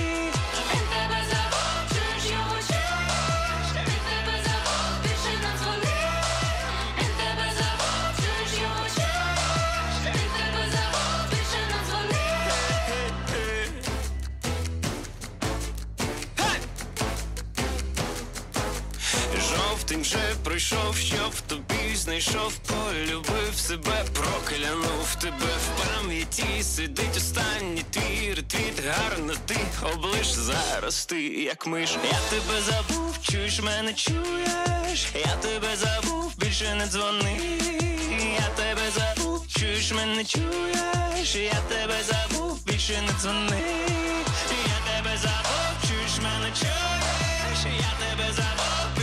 Жовтень 19.92 20.02
вже 20.02 20.35
пройшов, 20.44 20.96
щоб 20.96 21.31
в 21.31 21.40
тобі 21.40 21.96
знайшов, 21.96 22.52
полюбив 22.55 23.55
себе, 23.57 24.05
проклянув 24.14 25.14
тебе. 25.20 25.46
В 25.46 25.83
пам'яті, 25.83 26.62
сидить 26.62 27.16
останній 27.16 27.85
твій 27.90 28.35
ретвіт, 28.35 28.83
гарно 28.87 29.35
ти 29.46 29.57
облиш. 29.83 30.26
Зараз 30.26 31.07
ти, 31.07 31.22
як 31.22 31.66
миш. 31.66 31.90
Я 32.05 32.18
тебе 32.31 32.61
забув, 32.61 33.18
чуєш 33.22 33.61
мене, 33.61 33.94
чуєш, 33.94 35.07
я 35.14 35.37
тебе 35.37 35.76
забув, 35.76 36.33
більше 36.38 36.74
не 36.74 36.87
дзвони, 36.87 37.40
я 38.40 38.48
тебе 38.57 38.90
забув, 38.96 39.46
чуєш 39.48 39.92
мене, 39.92 40.24
чуєш, 40.24 41.35
я 41.35 41.61
тебе 41.68 41.96
забув, 42.02 42.64
більше 42.66 43.02
не 43.07 43.12
дзвони, 43.20 43.62
я 44.66 44.78
тебе 44.87 45.16
забув, 45.16 45.88
чуєш 45.88 46.18
мене, 46.22 46.50
чуєш, 46.61 47.78
я 47.81 47.92
тебе 48.07 48.33
забув, 48.33 48.62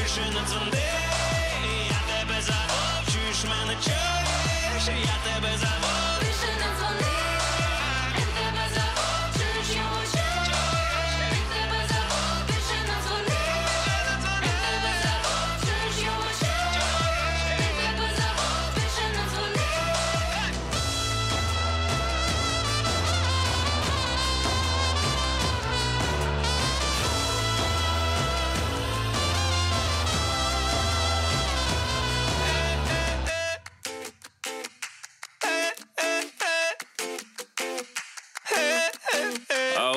більше 0.09 0.31
не 0.31 0.47
дзвони, 0.47 0.83
я 1.89 2.01
тебе 2.07 2.41
забув, 2.41 3.13
чуєш 3.13 3.43
мене, 3.43 3.77
чуєш, 3.83 4.87
я 4.87 5.31
тебе 5.31 5.57
забув. 5.57 6.18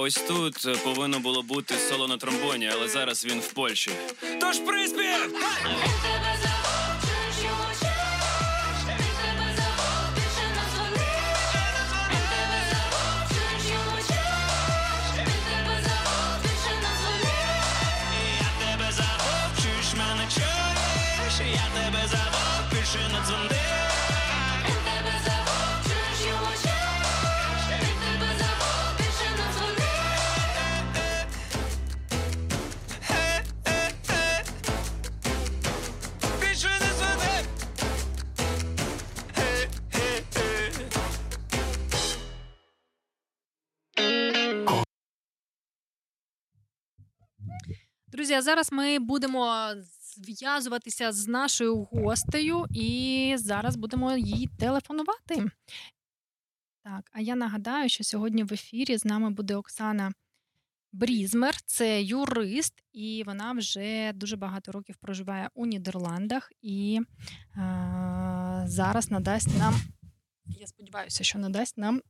Ось 0.03 0.15
тут 0.15 0.67
е, 0.67 0.77
повинно 0.85 1.21
було 1.21 1.43
бути 1.43 1.75
соло 1.75 2.09
на 2.09 2.17
тромбоні, 2.17 2.71
але 2.73 2.89
зараз 2.89 3.25
він 3.25 3.41
в 3.41 3.53
Польщі. 3.53 3.91
Тож 4.41 4.59
приспів! 4.59 5.35
Друзі, 48.23 48.35
а 48.35 48.43
зараз 48.43 48.73
ми 48.73 48.99
будемо 48.99 49.73
зв'язуватися 50.17 51.13
з 51.13 51.29
нашою 51.29 51.83
гостею 51.83 52.67
і 52.71 53.35
зараз 53.39 53.77
будемо 53.77 54.17
їй 54.17 54.49
телефонувати. 54.59 55.51
Так, 56.85 57.11
а 57.13 57.21
я 57.21 57.35
нагадаю, 57.35 57.89
що 57.89 58.05
сьогодні 58.05 58.45
в 58.45 58.53
ефірі 58.53 58.97
з 58.97 59.05
нами 59.05 59.31
буде 59.31 59.57
Оксана 59.57 60.13
Брізмер, 60.93 61.57
це 61.67 62.03
юрист, 62.03 62.85
і 62.93 63.23
вона 63.27 63.53
вже 63.53 64.13
дуже 64.13 64.37
багато 64.37 64.73
років 64.73 64.97
проживає 64.97 65.51
у 65.55 65.67
Нідерландах 65.67 66.53
і 66.61 67.01
е, 67.01 68.63
зараз 68.67 69.11
надасть 69.11 69.59
нам, 69.59 69.75
я 70.47 70.67
сподіваюся, 70.67 71.25
що 71.25 71.39
надасть 71.39 71.79
нам 71.79 72.03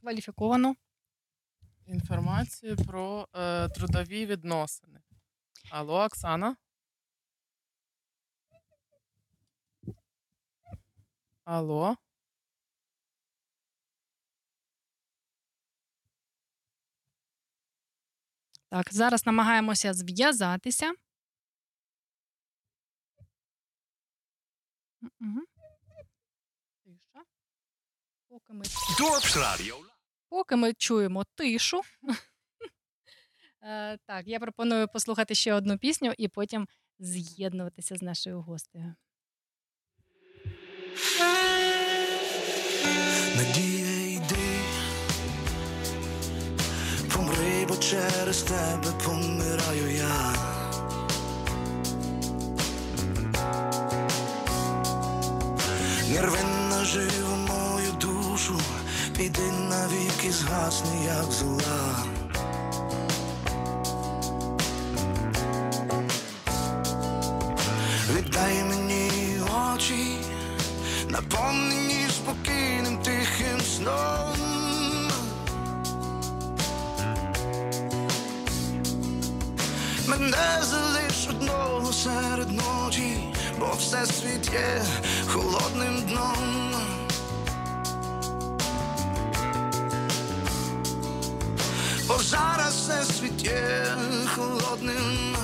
кваліфіковану 0.00 0.76
Інформацію 1.88 2.76
про 2.76 3.28
е, 3.34 3.68
трудові 3.68 4.26
відносини. 4.26 5.00
Алло, 5.70 6.04
Оксана? 6.04 6.56
Алло? 11.44 11.96
Так, 18.70 18.86
зараз 18.94 19.26
намагаємося 19.26 19.94
зв'язатися. 19.94 20.92
Мгм. 25.20 25.44
Тиша. 26.84 27.24
Поки 28.28 28.52
ми, 28.52 28.64
поки 30.28 30.56
ми 30.56 30.74
чуємо 30.74 31.24
тишу. 31.34 31.82
Е, 33.62 33.98
Так, 34.06 34.26
я 34.26 34.40
пропоную 34.40 34.88
послухати 34.88 35.34
ще 35.34 35.54
одну 35.54 35.78
пісню 35.78 36.12
і 36.18 36.28
потім 36.28 36.68
з'єднуватися 36.98 37.96
з 37.96 38.02
нашою 38.02 38.40
гостею. 38.40 38.94
Надія 43.36 44.16
йди, 44.16 44.48
помри, 47.14 47.66
бо 47.68 47.76
через 47.76 48.42
тебе 48.42 48.92
помираю 49.04 49.90
я. 49.96 50.34
Нервинна 56.10 56.84
живу 56.84 57.36
мою 57.36 57.92
душу, 58.00 58.60
піди 59.16 59.52
навіки 59.52 60.32
згасни, 60.32 61.04
як 61.04 61.32
зола. 61.32 62.04
Віддай 68.38 68.64
мені 68.64 69.40
очі, 69.74 70.16
наповнені 71.08 72.06
спокійним 72.10 72.98
тихим 72.98 73.60
сном. 73.60 74.36
Мене 80.06 80.62
залиш 80.62 81.28
одного 81.30 81.92
серед 81.92 82.52
ночі, 82.52 83.34
бо 83.58 83.72
все 83.78 84.06
світ 84.06 84.52
є 84.52 84.82
холодним 85.26 86.02
дном. 86.08 86.72
Бо 92.08 92.18
зараз 92.18 92.74
все 92.74 93.04
світ 93.04 93.44
є 93.44 93.86
холодним. 94.36 95.37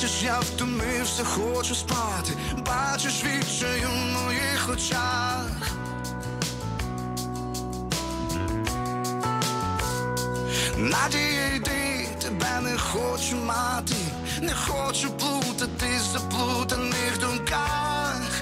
Бачиш, 0.00 0.22
я 0.22 0.40
втомився, 0.40 1.24
хочу 1.24 1.74
спати, 1.74 2.32
бачиш 2.66 3.24
відчаю 3.24 3.88
в 3.88 4.22
моїх 4.22 4.70
очах. 4.72 5.46
Надія 10.76 11.54
йди, 11.54 12.08
тебе 12.22 12.60
не 12.62 12.78
хочу 12.78 13.36
мати, 13.36 13.94
не 14.40 14.54
хочу 14.54 15.10
плутати 15.10 15.98
в 15.98 16.12
заплутаних 16.12 17.18
думках. 17.20 18.40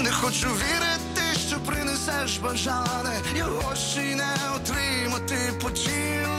Не 0.00 0.10
хочу 0.12 0.48
вірити, 0.48 1.38
що 1.48 1.60
принесеш 1.60 2.38
бажане, 2.38 3.20
його 3.36 3.74
ще 3.76 4.02
й 4.02 4.14
не 4.14 4.36
отримати 4.56 5.52
потім. 5.62 6.33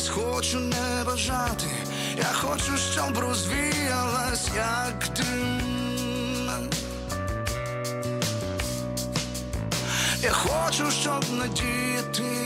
Сподіватись, 0.00 0.08
хочу 0.08 0.60
не 0.60 1.04
бажати. 1.06 1.66
Я 2.16 2.24
хочу, 2.24 2.76
щоб 2.92 3.18
розвіялась, 3.18 4.48
як 4.56 5.08
дим. 5.16 6.70
Я 10.22 10.30
хочу, 10.30 10.90
щоб 10.90 11.24
надіяти 11.38 12.39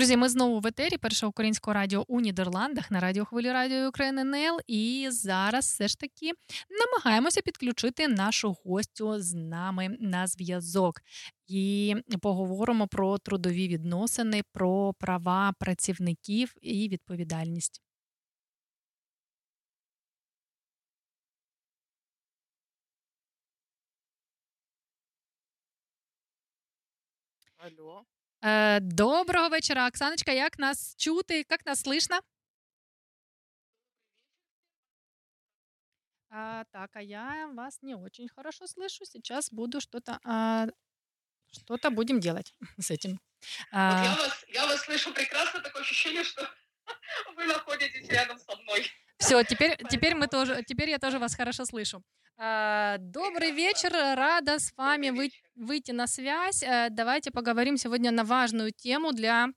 Друзі, 0.00 0.16
ми 0.16 0.28
знову 0.28 0.60
в 0.60 0.66
етері 0.66 0.98
першого 0.98 1.30
українського 1.30 1.74
радіо 1.74 2.04
у 2.08 2.20
Нідерландах 2.20 2.90
на 2.90 3.00
радіохвилі 3.00 3.52
Радіо 3.52 3.88
України 3.88 4.22
НЛ. 4.22 4.60
І 4.66 5.08
зараз 5.10 5.64
все 5.64 5.88
ж 5.88 5.98
таки 5.98 6.32
намагаємося 6.70 7.40
підключити 7.40 8.08
нашу 8.08 8.56
гостю 8.64 9.20
з 9.20 9.34
нами 9.34 9.96
на 10.00 10.26
зв'язок. 10.26 11.00
І 11.46 11.96
поговоримо 12.22 12.88
про 12.88 13.18
трудові 13.18 13.68
відносини, 13.68 14.42
про 14.52 14.94
права 14.98 15.52
працівників 15.58 16.54
і 16.62 16.88
відповідальність. 16.88 17.82
Алло. 27.58 28.04
Е, 28.44 28.80
Доброго 28.80 29.48
вечора, 29.48 29.86
Оксаночка. 29.86 30.32
Як 30.32 30.58
нас 30.58 30.94
чути? 30.96 31.44
Як 31.50 31.66
нас 31.66 31.82
слышно? 31.82 32.20
А, 36.30 36.64
так, 36.72 36.90
а 36.96 37.00
я 37.02 37.46
вас 37.54 37.82
не 37.82 37.94
очень 37.96 38.28
хорошо 38.28 38.66
слышу. 38.66 39.04
Сейчас 39.04 39.52
буду 39.52 39.80
что-то 39.80 40.18
а, 40.24 40.66
что-то 41.52 41.90
будем 41.90 42.20
делать 42.20 42.54
с 42.78 42.90
этим. 42.90 43.10
Вот 43.10 43.18
я 43.72 44.12
А, 44.12 44.16
вас, 44.16 44.44
я 44.48 44.66
вас 44.66 44.80
слышу 44.80 45.12
прекрасно, 45.12 45.60
такое 45.60 45.82
ощущение, 45.82 46.24
что 46.24 46.48
вы 47.36 47.46
находитесь 47.46 48.08
рядом 48.08 48.38
со 48.38 48.56
мной. 48.56 48.86
все, 49.18 49.42
теперь, 49.42 49.76
теперь 49.90 50.14
мы 50.14 50.28
тоже, 50.28 50.62
теперь 50.66 50.90
я 50.90 50.98
тоже 50.98 51.18
вас 51.18 51.34
хорошо 51.34 51.64
слышу. 51.64 52.02
А, 52.42 52.96
добрый 52.98 53.50
вечер, 53.50 53.92
рада 53.92 54.58
с 54.58 54.72
вами 54.74 55.10
вы- 55.10 55.30
выйти 55.56 55.90
на 55.90 56.06
связь. 56.06 56.62
Э, 56.62 56.88
Давайте 56.90 57.30
поговорим 57.30 57.76
сегодня 57.76 58.10
на 58.10 58.24
важную 58.24 58.70
тему 58.72 59.12
для 59.12 59.48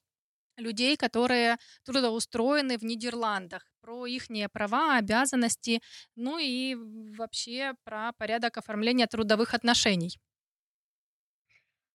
людей, 0.57 0.97
которые 0.97 1.57
трудоустроены 1.85 2.77
в 2.77 2.83
Нидерландах, 2.83 3.65
про 3.79 4.05
их 4.05 4.27
права, 4.51 4.97
обязанности, 4.97 5.81
ну 6.15 6.39
и 6.39 6.75
вообще 7.17 7.73
про 7.85 8.11
порядок 8.17 8.57
оформления 8.57 9.07
трудовых 9.07 9.53
отношений. 9.53 10.19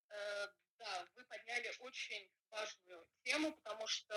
Э, 0.09 0.47
Да, 0.79 1.07
вы 1.17 1.25
подняли 1.25 1.71
очень 1.81 2.31
важную 2.51 3.07
тему, 3.25 3.53
потому 3.63 3.87
что 3.87 4.15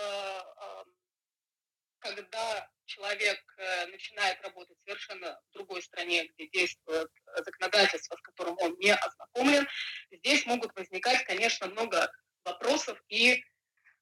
когда 2.02 2.70
человек 2.86 3.40
э, 3.58 3.88
начинает 3.88 4.42
работать 4.42 4.78
совершенно 4.84 5.40
в 5.50 5.54
другой 5.54 5.82
стране, 5.82 6.26
где 6.26 6.48
действует 6.48 7.10
законодательство, 7.38 8.16
с 8.18 8.22
которым 8.22 8.58
он 8.60 8.76
не 8.80 8.94
ознакомлен, 8.94 9.68
здесь 10.12 10.46
могут 10.46 10.76
возникать, 10.76 11.24
конечно, 11.26 11.68
много 11.68 12.12
вопросов 12.44 13.02
и, 13.08 13.44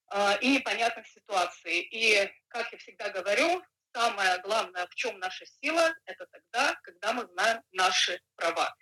а, 0.08 0.36
и 0.40 0.48
непонятных 0.48 1.06
ситуаций. 1.06 1.80
И, 1.80 2.30
как 2.48 2.72
я 2.72 2.78
всегда 2.78 3.10
говорю, 3.10 3.62
самое 3.92 4.38
главное, 4.40 4.86
в 4.86 4.94
чем 4.94 5.18
наша 5.18 5.44
сила, 5.60 5.94
это 6.06 6.26
тогда, 6.26 6.74
когда 6.82 7.12
мы 7.12 7.26
знаем 7.26 7.62
наши 7.72 8.20
права. 8.36 8.74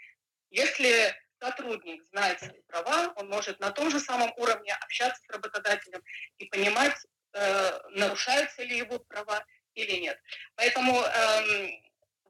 Если 0.50 1.14
сотрудник 1.40 2.02
знает 2.06 2.40
свои 2.40 2.60
права, 2.66 3.12
он 3.16 3.28
может 3.28 3.60
на 3.60 3.70
том 3.70 3.90
же 3.90 4.00
самом 4.00 4.32
уровне 4.36 4.74
общаться 4.74 5.22
с 5.22 5.32
работодателем 5.32 6.02
и 6.38 6.46
понимать, 6.46 6.96
э, 7.38 7.80
нарушаются 7.90 8.62
ли 8.62 8.76
его 8.76 8.98
права 8.98 9.44
или 9.74 9.96
нет. 10.00 10.20
Поэтому 10.56 11.00
эм, 11.00 11.82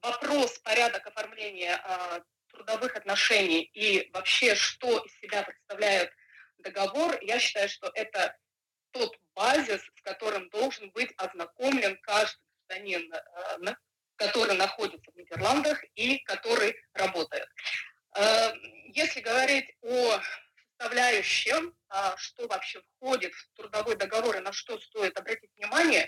вопрос, 0.03 0.59
порядок 0.59 1.07
оформления 1.07 1.81
э, 1.83 2.21
трудовых 2.49 2.97
отношений 2.97 3.63
и 3.73 4.11
вообще, 4.13 4.55
что 4.55 4.99
из 4.99 5.19
себя 5.21 5.43
представляет 5.43 6.13
договор, 6.59 7.19
я 7.23 7.39
считаю, 7.39 7.69
что 7.69 7.91
это 7.95 8.37
тот 8.91 9.17
базис, 9.35 9.81
с 9.81 10.03
которым 10.03 10.49
должен 10.51 10.91
быть 10.91 11.13
ознакомлен 11.17 11.97
каждый 12.03 12.41
гражданин, 12.69 13.13
э, 13.13 13.75
который 14.17 14.57
находится 14.57 15.11
в 15.13 15.17
Нидерландах 15.17 15.83
и 15.95 16.19
который 16.25 16.75
работает. 16.93 17.49
Если 18.95 19.21
говорить 19.21 19.71
о 19.83 20.19
составляющем, 20.79 21.75
а, 21.89 22.17
что 22.17 22.47
вообще 22.47 22.81
входит 22.97 23.33
в 23.35 23.57
трудовой 23.57 23.97
договор 23.97 24.37
и 24.37 24.41
на 24.41 24.53
что 24.53 24.79
стоит 24.79 25.19
обратить 25.19 25.51
внимание, 25.57 26.07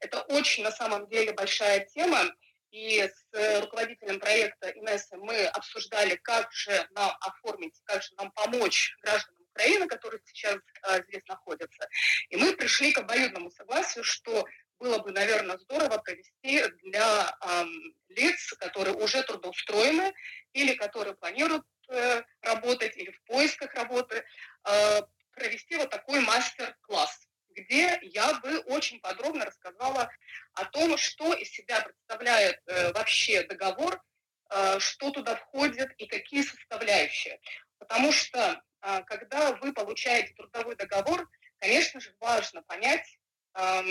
это 0.00 0.22
очень 0.22 0.62
на 0.62 0.70
самом 0.70 1.08
деле 1.08 1.32
большая 1.32 1.80
тема. 1.86 2.24
И 2.70 3.00
с 3.00 3.26
э, 3.32 3.60
руководителем 3.60 4.18
проекта 4.18 4.70
Инессой 4.70 5.18
мы 5.18 5.44
обсуждали, 5.44 6.16
как 6.16 6.50
же 6.52 6.88
нам 6.92 7.14
оформить, 7.20 7.78
как 7.84 8.02
же 8.02 8.08
нам 8.16 8.30
помочь 8.30 8.96
гражданам 9.02 9.42
Украины, 9.50 9.86
которые 9.86 10.22
сейчас 10.24 10.56
э, 10.56 11.02
здесь 11.08 11.22
находятся. 11.28 11.86
И 12.30 12.36
мы 12.36 12.56
пришли 12.56 12.92
к 12.92 12.98
обоюдному 12.98 13.50
согласию, 13.50 14.04
что 14.04 14.46
было 14.78 14.98
бы, 14.98 15.12
наверное, 15.12 15.58
здорово 15.58 15.98
провести 15.98 16.64
для 16.82 17.36
ам, 17.40 17.68
лиц, 18.08 18.54
которые 18.58 18.94
уже 18.96 19.22
трудоустроены 19.22 20.12
или 20.54 20.74
которые 20.74 21.14
планируют 21.14 21.62
э, 21.64 21.71
работать 22.42 22.96
или 22.96 23.10
в 23.10 23.22
поисках 23.24 23.74
работы, 23.74 24.24
э, 24.64 25.00
провести 25.32 25.76
вот 25.76 25.90
такой 25.90 26.20
мастер-класс, 26.20 27.26
где 27.50 27.98
я 28.02 28.34
бы 28.40 28.60
том, 30.66 30.96
что 30.96 31.32
из 31.34 31.50
себя 31.50 31.80
представляет 31.80 32.60
э, 32.66 32.92
вообще 32.92 33.42
договор, 33.42 34.02
э, 34.50 34.78
что 34.78 35.10
туда 35.10 35.36
входит 35.36 35.92
и 35.98 36.06
какие 36.06 36.42
составляющие. 36.42 37.40
Потому 37.78 38.12
что 38.12 38.62
э, 38.82 39.02
когда 39.04 39.52
вы 39.52 39.72
получаете 39.72 40.34
трудовой 40.34 40.76
договор, 40.76 41.28
конечно 41.58 42.00
же, 42.00 42.14
важно 42.20 42.62
понять, 42.62 43.18
э, 43.54 43.82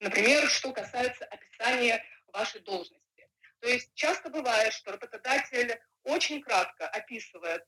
например, 0.00 0.48
что 0.48 0.72
касается 0.72 1.24
описания 1.26 2.04
вашей 2.32 2.60
должности. 2.60 3.28
То 3.60 3.68
есть 3.68 3.90
часто 3.94 4.28
бывает, 4.28 4.72
что 4.72 4.92
работодатель 4.92 5.80
очень 6.06 6.40
кратко 6.42 6.88
описывает, 6.88 7.62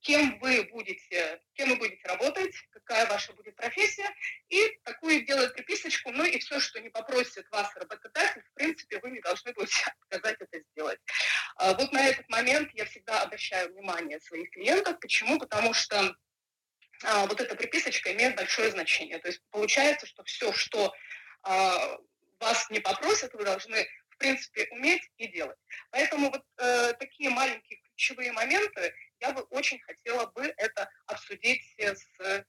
кем 0.00 0.38
вы 0.40 0.64
будете, 0.72 1.40
кем 1.54 1.68
вы 1.68 1.76
будете 1.76 2.08
работать, 2.08 2.54
какая 2.70 3.06
ваша 3.06 3.34
будет 3.34 3.54
профессия, 3.54 4.08
и 4.48 4.78
такую 4.82 5.26
делает 5.26 5.52
приписочку, 5.52 6.10
ну 6.10 6.24
и 6.24 6.38
все, 6.38 6.58
что 6.58 6.80
не 6.80 6.88
попросит 6.88 7.46
вас 7.50 7.70
работодатель, 7.76 8.42
в 8.42 8.54
принципе, 8.54 8.98
вы 9.00 9.10
не 9.10 9.20
должны 9.20 9.52
будете 9.52 9.84
отказать 10.00 10.38
это 10.40 10.60
сделать. 10.70 10.98
А 11.56 11.74
вот 11.74 11.92
на 11.92 12.06
этот 12.06 12.26
момент 12.30 12.70
я 12.72 12.86
всегда 12.86 13.22
обращаю 13.22 13.72
внимание 13.72 14.20
своих 14.20 14.50
клиентов. 14.50 14.98
Почему? 15.00 15.38
Потому 15.38 15.74
что 15.74 16.14
а, 17.04 17.26
вот 17.26 17.40
эта 17.40 17.54
приписочка 17.56 18.12
имеет 18.12 18.36
большое 18.36 18.70
значение. 18.70 19.18
То 19.18 19.28
есть 19.28 19.42
получается, 19.50 20.06
что 20.06 20.24
все, 20.24 20.52
что 20.52 20.94
а, 21.42 21.98
вас 22.40 22.70
не 22.70 22.80
попросят, 22.80 23.34
вы 23.34 23.44
должны 23.44 23.86
в 24.16 24.18
принципе, 24.18 24.66
уметь 24.70 25.02
и 25.18 25.28
делать. 25.28 25.58
Поэтому 25.90 26.30
вот 26.30 26.42
э, 26.58 26.94
такие 26.94 27.28
маленькие 27.28 27.78
ключевые 27.80 28.32
моменты 28.32 28.94
я 29.20 29.32
бы 29.32 29.42
очень 29.50 29.78
хотела 29.80 30.26
бы 30.26 30.52
это 30.56 30.88
обсудить 31.06 31.62
с, 31.78 32.06
э, 32.20 32.44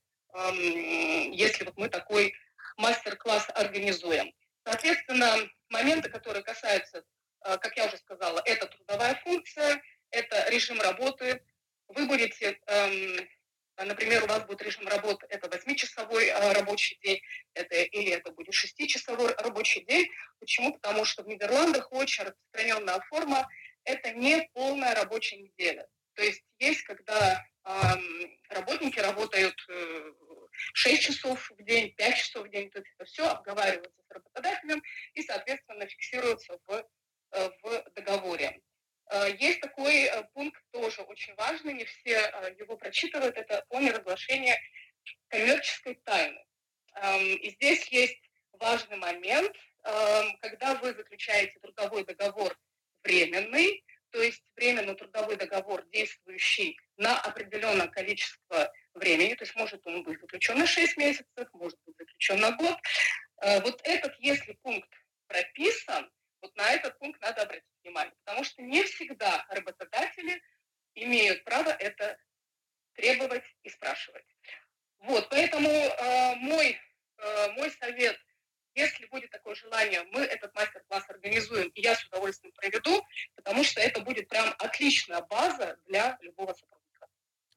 если 1.34 1.66
вот 1.66 1.78
мы 1.78 1.90
такой 1.90 2.34
мастер-класс 2.78 3.48
организуем. 3.54 4.32
Соответственно, 4.66 5.36
моменты, 5.70 6.10
которые 6.10 6.44
касаются, 6.44 7.04
э, 7.46 7.58
как 7.58 7.76
я 7.76 7.88
уже 7.88 7.98
сказала, 7.98 8.42
это 8.46 8.68
трудовая 8.68 9.16
функция, 9.24 9.82
это 10.12 10.50
режим 10.50 10.80
работы. 10.80 11.44
Вы 11.90 12.06
будете 12.06 12.60
эм, 12.68 13.28
Например, 13.78 14.24
у 14.24 14.28
вас 14.28 14.44
будет 14.46 14.62
режим 14.64 14.88
работы, 14.88 15.28
это 15.30 15.48
8-часовой 15.48 16.28
э, 16.28 16.54
рабочий 16.54 16.98
день, 17.04 17.22
это, 17.54 17.76
или 17.76 18.12
это 18.12 18.32
будет 18.32 18.54
6-часовой 18.54 19.36
рабочий 19.38 19.86
день. 19.86 20.10
Почему? 20.40 20.74
Потому 20.74 21.06
что 21.06 21.24
в 21.24 21.28
Нидерландах 21.28 21.92
очень 21.92 22.24
распространенная 22.24 23.00
форма– 23.10 23.48
это 23.84 24.12
не 24.12 24.50
полная 24.54 24.96
рабочая 24.96 25.38
неделя. 25.38 25.88
То 26.16 26.24
есть 26.24 26.44
есть, 26.58 26.82
когда 26.84 27.46
э, 27.66 27.72
работники 28.50 29.00
работают 29.00 29.56
э, 29.70 30.12
6 30.74 31.02
часов 31.02 31.52
в 31.52 31.64
день, 31.64 31.94
5 31.96 32.18
часов 32.18 32.48
в 32.48 32.50
день, 32.50 32.72
то 32.72 32.80
есть 32.80 32.92
это 32.98 33.06
все 33.06 33.28
обговаривается 33.30 34.02
с 34.08 34.12
работодателем 34.12 34.82
и, 35.14 35.22
соответственно, 35.22 35.88
фиксируется 35.88 36.58
в, 36.66 36.84
э, 37.34 37.50
в 37.62 37.92
договоре. 37.96 38.60
Э, 39.12 39.30
есть 39.38 39.62
такой 39.62 40.06
э, 40.06 40.24
пункт 40.34 40.57
тоже 40.88 41.02
очень 41.02 41.36
важный, 41.36 41.74
не 41.74 41.86
все 41.86 42.16
э, 42.16 42.56
его 42.58 42.78
прочитывают, 42.78 43.36
это 43.36 43.66
о 43.70 43.82
неразглашении 43.82 44.56
коммерческой 45.28 45.96
тайны. 45.96 46.46
Эм, 46.96 47.36
и 47.36 47.50
здесь 47.50 47.88
есть 47.90 48.22
важный 48.54 48.96
момент, 48.96 49.54
эм, 49.84 50.38
когда 50.38 50.76
вы 50.76 50.94
заключаете 50.94 51.60
трудовой 51.60 52.06
договор 52.06 52.58
временный, 53.04 53.84
то 54.12 54.22
есть 54.22 54.42
временный 54.56 54.96
трудовой 54.96 55.36
договор, 55.36 55.86
действующий 55.92 56.80
на 56.96 57.20
определенное 57.20 57.88
количество 57.88 58.72
времени, 58.94 59.34
то 59.34 59.44
есть 59.44 59.56
может 59.56 59.86
он 59.86 60.04
быть 60.04 60.22
заключен 60.22 60.58
на 60.58 60.66
6 60.66 60.96
месяцев, 60.96 61.50
может 61.52 61.78
быть 61.86 61.98
заключен 61.98 62.40
на 62.40 62.52
год. 62.52 62.78
Вот 63.42 63.82
этот, 63.84 64.16
если 64.20 64.54
пункт 64.64 64.90
прописан, 65.28 66.10
вот 66.42 66.56
на 66.56 66.70
этот 66.72 66.98
пункт 67.00 67.22
надо 67.22 67.44
обратить 67.44 67.68
внимание, 67.84 68.14
потому 68.24 68.44
что 68.46 68.62
не 68.62 68.84
всегда 68.84 69.46
работодатели 69.50 70.42
имеют 71.04 71.44
право 71.44 71.70
это 71.70 72.18
требовать 72.94 73.44
и 73.64 73.70
спрашивать. 73.70 74.26
Вот, 75.00 75.30
поэтому 75.30 75.70
э, 75.70 76.36
мой, 76.36 76.80
э, 77.18 77.52
мой 77.52 77.72
совет, 77.72 78.20
если 78.74 79.06
будет 79.08 79.30
такое 79.30 79.56
желание, 79.56 80.04
мы 80.12 80.22
этот 80.22 80.54
мастер-класс 80.56 81.06
организуем, 81.10 81.70
и 81.70 81.82
я 81.82 81.96
с 81.96 82.04
удовольствием 82.06 82.54
проведу, 82.54 83.04
потому 83.36 83.64
что 83.64 83.80
это 83.80 84.02
будет 84.02 84.28
прям 84.28 84.54
отличная 84.60 85.22
база 85.22 85.78
для 85.86 86.18
любого 86.22 86.54
сотрудника. 86.54 86.87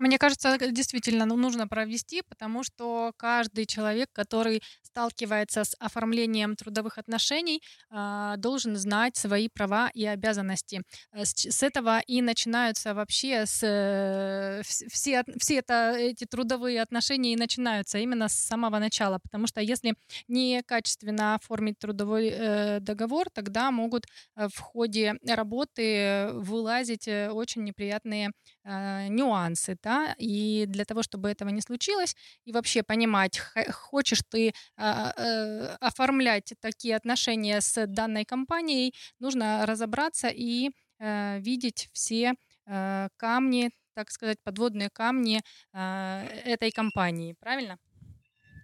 Мне 0.00 0.16
кажется, 0.18 0.56
действительно 0.72 1.26
ну, 1.26 1.36
нужно 1.36 1.68
провести, 1.68 2.22
потому 2.26 2.64
что 2.64 3.12
каждый 3.18 3.66
человек, 3.66 4.08
который 4.12 4.62
сталкивается 4.82 5.64
с 5.64 5.76
оформлением 5.78 6.56
трудовых 6.56 6.96
отношений, 6.96 7.62
а, 7.90 8.36
должен 8.38 8.76
знать 8.76 9.16
свои 9.18 9.48
права 9.52 9.90
и 9.92 10.06
обязанности. 10.06 10.80
Э, 11.12 11.24
с 11.26 11.62
этого 11.62 12.00
и 12.06 12.22
начинаются 12.22 12.94
вообще 12.94 13.44
с, 13.44 13.60
э, 13.62 14.62
все, 14.64 15.22
все 15.38 15.56
это, 15.58 15.94
эти 15.98 16.24
трудовые 16.24 16.80
отношения 16.80 17.34
и 17.34 17.36
начинаются 17.36 17.98
именно 17.98 18.28
с 18.30 18.32
самого 18.34 18.78
начала, 18.78 19.18
потому 19.18 19.46
что 19.46 19.60
если 19.60 19.94
некачественно 20.28 21.34
оформить 21.34 21.78
трудовой 21.78 22.28
э, 22.32 22.80
договор, 22.80 23.28
тогда 23.30 23.70
могут 23.70 24.06
в 24.34 24.58
ходе 24.58 25.16
работы 25.28 26.30
вылазить 26.32 27.06
очень 27.06 27.64
неприятные 27.64 28.30
нюансы. 28.64 29.76
Да? 29.82 29.89
Да, 29.90 30.14
и 30.18 30.66
для 30.68 30.84
того, 30.84 31.02
чтобы 31.02 31.30
этого 31.30 31.48
не 31.50 31.60
случилось, 31.60 32.14
и 32.44 32.52
вообще 32.52 32.82
понимать, 32.82 33.38
хочешь 33.72 34.22
ты 34.30 34.52
а, 34.76 35.12
э, 35.16 35.76
оформлять 35.80 36.54
такие 36.60 36.94
отношения 36.96 37.60
с 37.60 37.86
данной 37.86 38.24
компанией, 38.24 38.94
нужно 39.18 39.66
разобраться 39.66 40.28
и 40.28 40.70
э, 41.00 41.40
видеть 41.40 41.88
все 41.92 42.34
э, 42.66 43.08
камни, 43.16 43.70
так 43.94 44.10
сказать, 44.10 44.38
подводные 44.44 44.88
камни 44.90 45.42
этой 45.72 46.70
компании, 46.70 47.34
правильно? 47.40 47.76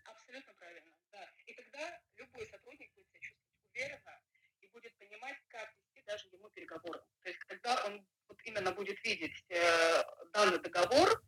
Абсолютно 0.05 0.53
правильно, 0.55 0.93
да. 1.11 1.18
И 1.47 1.53
тогда 1.53 2.01
любой 2.16 2.47
сотрудник 2.47 2.89
будет 2.95 3.09
себя 3.09 3.20
чувствовать 3.20 3.59
уверенно 3.74 4.14
и 4.61 4.68
будет 4.68 4.97
понимать, 4.97 5.37
как 5.49 5.74
вести 5.83 6.07
даже 6.07 6.29
ему 6.33 6.49
переговоры. 6.51 7.01
То 7.22 7.29
есть 7.29 7.41
когда 7.41 7.85
он 7.87 8.07
именно 8.47 8.72
будет 8.72 9.03
видеть 9.05 9.44
э, 9.49 10.03
данный 10.32 10.59
договор, 10.59 11.22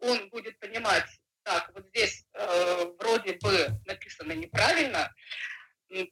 он 0.00 0.28
будет 0.30 0.58
понимать, 0.60 1.08
так, 1.42 1.70
вот 1.74 1.86
здесь 1.88 2.24
э, 2.34 2.84
вроде 2.98 3.34
бы 3.34 3.68
написано 3.86 4.32
неправильно, 4.32 5.12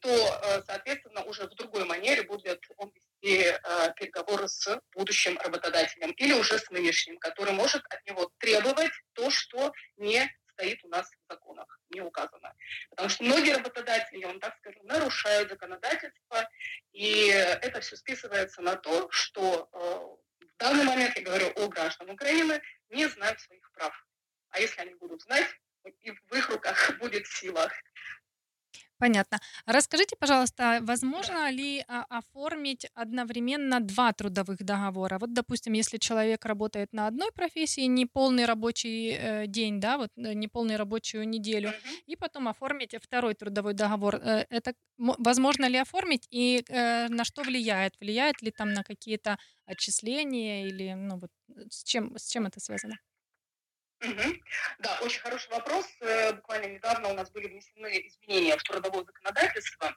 то, 0.01 0.09
э, 0.09 0.63
соответственно, 0.67 1.23
уже 1.25 1.47
в 1.47 1.55
другой 1.55 1.85
манере 1.85 2.23
будет 2.23 2.65
он 2.77 2.91
вести 2.95 3.43
э, 3.45 3.93
переговоры 3.97 4.49
с 4.49 4.81
будущим 4.95 5.37
работодателем 5.39 6.13
или 6.13 6.33
уже 6.33 6.59
с 6.59 6.71
нынешним, 6.71 7.19
который 7.19 7.53
может 7.53 7.85
от 7.91 8.05
него 8.07 8.31
требовать 8.39 8.93
то, 9.13 9.31
что 9.31 9.73
не 9.97 10.29
стоит 10.53 10.83
у 10.85 10.89
нас 10.89 11.07
в 11.07 11.33
законах, 11.33 11.67
не 11.91 12.01
указано. 12.01 12.55
Потому 12.89 13.09
что 13.11 13.25
многие 13.25 13.55
работодатели, 13.55 14.21
я 14.21 14.29
вам 14.29 14.41
так 14.41 14.57
скажу, 14.57 14.81
нарушают 14.85 15.51
законодательство, 15.51 16.49
и 16.93 17.27
это 17.27 17.81
все 17.81 17.97
списывается 17.97 18.63
на 18.63 18.77
то, 18.77 19.09
что 19.11 19.69
э, 19.73 20.26
в 20.57 20.59
данный 20.59 20.85
момент 20.85 21.15
я 21.17 21.23
говорю 21.23 21.53
о 21.57 21.69
гражданах 21.69 22.15
Украины, 22.15 22.63
не 22.89 23.07
знают 23.07 23.39
своих 23.41 23.71
прав. 23.73 24.07
А 24.51 24.61
если 24.61 24.81
они 24.81 24.95
будут 24.95 25.21
знать, 25.23 25.47
и 26.01 26.11
в 26.11 26.33
их 26.35 26.49
руках 26.49 26.97
будет 26.99 27.27
сила. 27.27 27.71
Понятно. 28.99 29.39
Расскажите, 29.67 30.17
пожалуйста, 30.19 30.79
возможно 30.83 31.51
ли 31.51 31.85
а, 31.87 32.05
оформить 32.09 32.87
одновременно 32.95 33.81
два 33.81 34.13
трудовых 34.15 34.65
договора? 34.65 35.19
Вот, 35.19 35.35
допустим, 35.35 35.75
если 35.75 35.99
человек 35.99 36.47
работает 36.47 36.95
на 36.95 37.07
одной 37.07 37.31
профессии, 37.33 37.83
не 37.83 38.07
полный 38.07 38.47
рабочий 38.47 39.11
э, 39.13 39.47
день, 39.49 39.81
да, 39.81 39.99
вот 39.99 40.09
э, 40.17 40.33
не 40.33 40.49
полную 40.49 40.79
рабочую 40.79 41.29
неделю, 41.29 41.73
и 42.07 42.17
потом 42.17 42.49
оформить 42.49 42.95
второй 43.03 43.35
трудовой 43.35 43.75
договор. 43.75 44.15
Э, 44.17 44.47
это 44.49 44.73
мо- 44.97 45.17
возможно 45.19 45.67
ли 45.69 45.77
оформить 45.77 46.27
и 46.31 46.65
на 46.71 47.25
что 47.25 47.43
влияет? 47.43 47.95
Влияет 48.01 48.41
ли 48.43 48.51
там 48.51 48.73
на 48.73 48.83
какие-то 48.83 49.37
отчисления 49.67 50.67
или, 50.67 50.95
ну 50.95 51.19
вот, 51.19 51.31
с 51.71 51.85
чем, 51.85 52.17
с 52.17 52.29
чем 52.31 52.47
это 52.47 52.61
связано? 52.61 52.97
Мгм. 54.01 54.43
Да, 54.79 54.99
очень 55.03 55.21
хороший 55.21 55.51
вопрос. 55.51 55.87
Э, 56.01 56.33
Буквально 56.35 56.67
недавно 56.67 57.09
у 57.09 57.15
нас 57.15 57.31
были 57.31 57.49
внесены 57.49 58.07
изменения 58.07 58.57
в 58.57 58.63
трудовое 58.63 59.05
законодательство. 59.05 59.97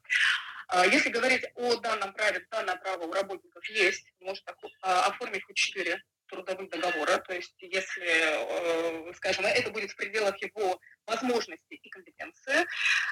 А, 0.68 0.86
Если 0.86 1.10
говорить 1.10 1.45
о 1.56 1.76
данном 1.78 2.14
праве, 2.14 2.45
данное 2.52 2.76
право 2.78 3.04
у 3.04 3.12
работников 3.12 3.66
есть, 3.70 4.06
может 4.20 4.43
а, 4.82 5.08
оформить 5.08 5.43
хоть 5.43 5.58
четыре 5.58 6.02
трудовых 6.30 6.69
договора. 6.69 7.17
То 7.19 7.34
есть, 7.34 7.55
если, 7.59 9.09
э, 9.09 9.13
скажем, 9.15 9.45
это 9.45 9.71
будет 9.71 9.91
в 9.91 9.95
пределах 9.95 10.41
его 10.41 10.80
возможностей 11.05 11.75
и 11.75 11.89
компетенции. 11.89 12.65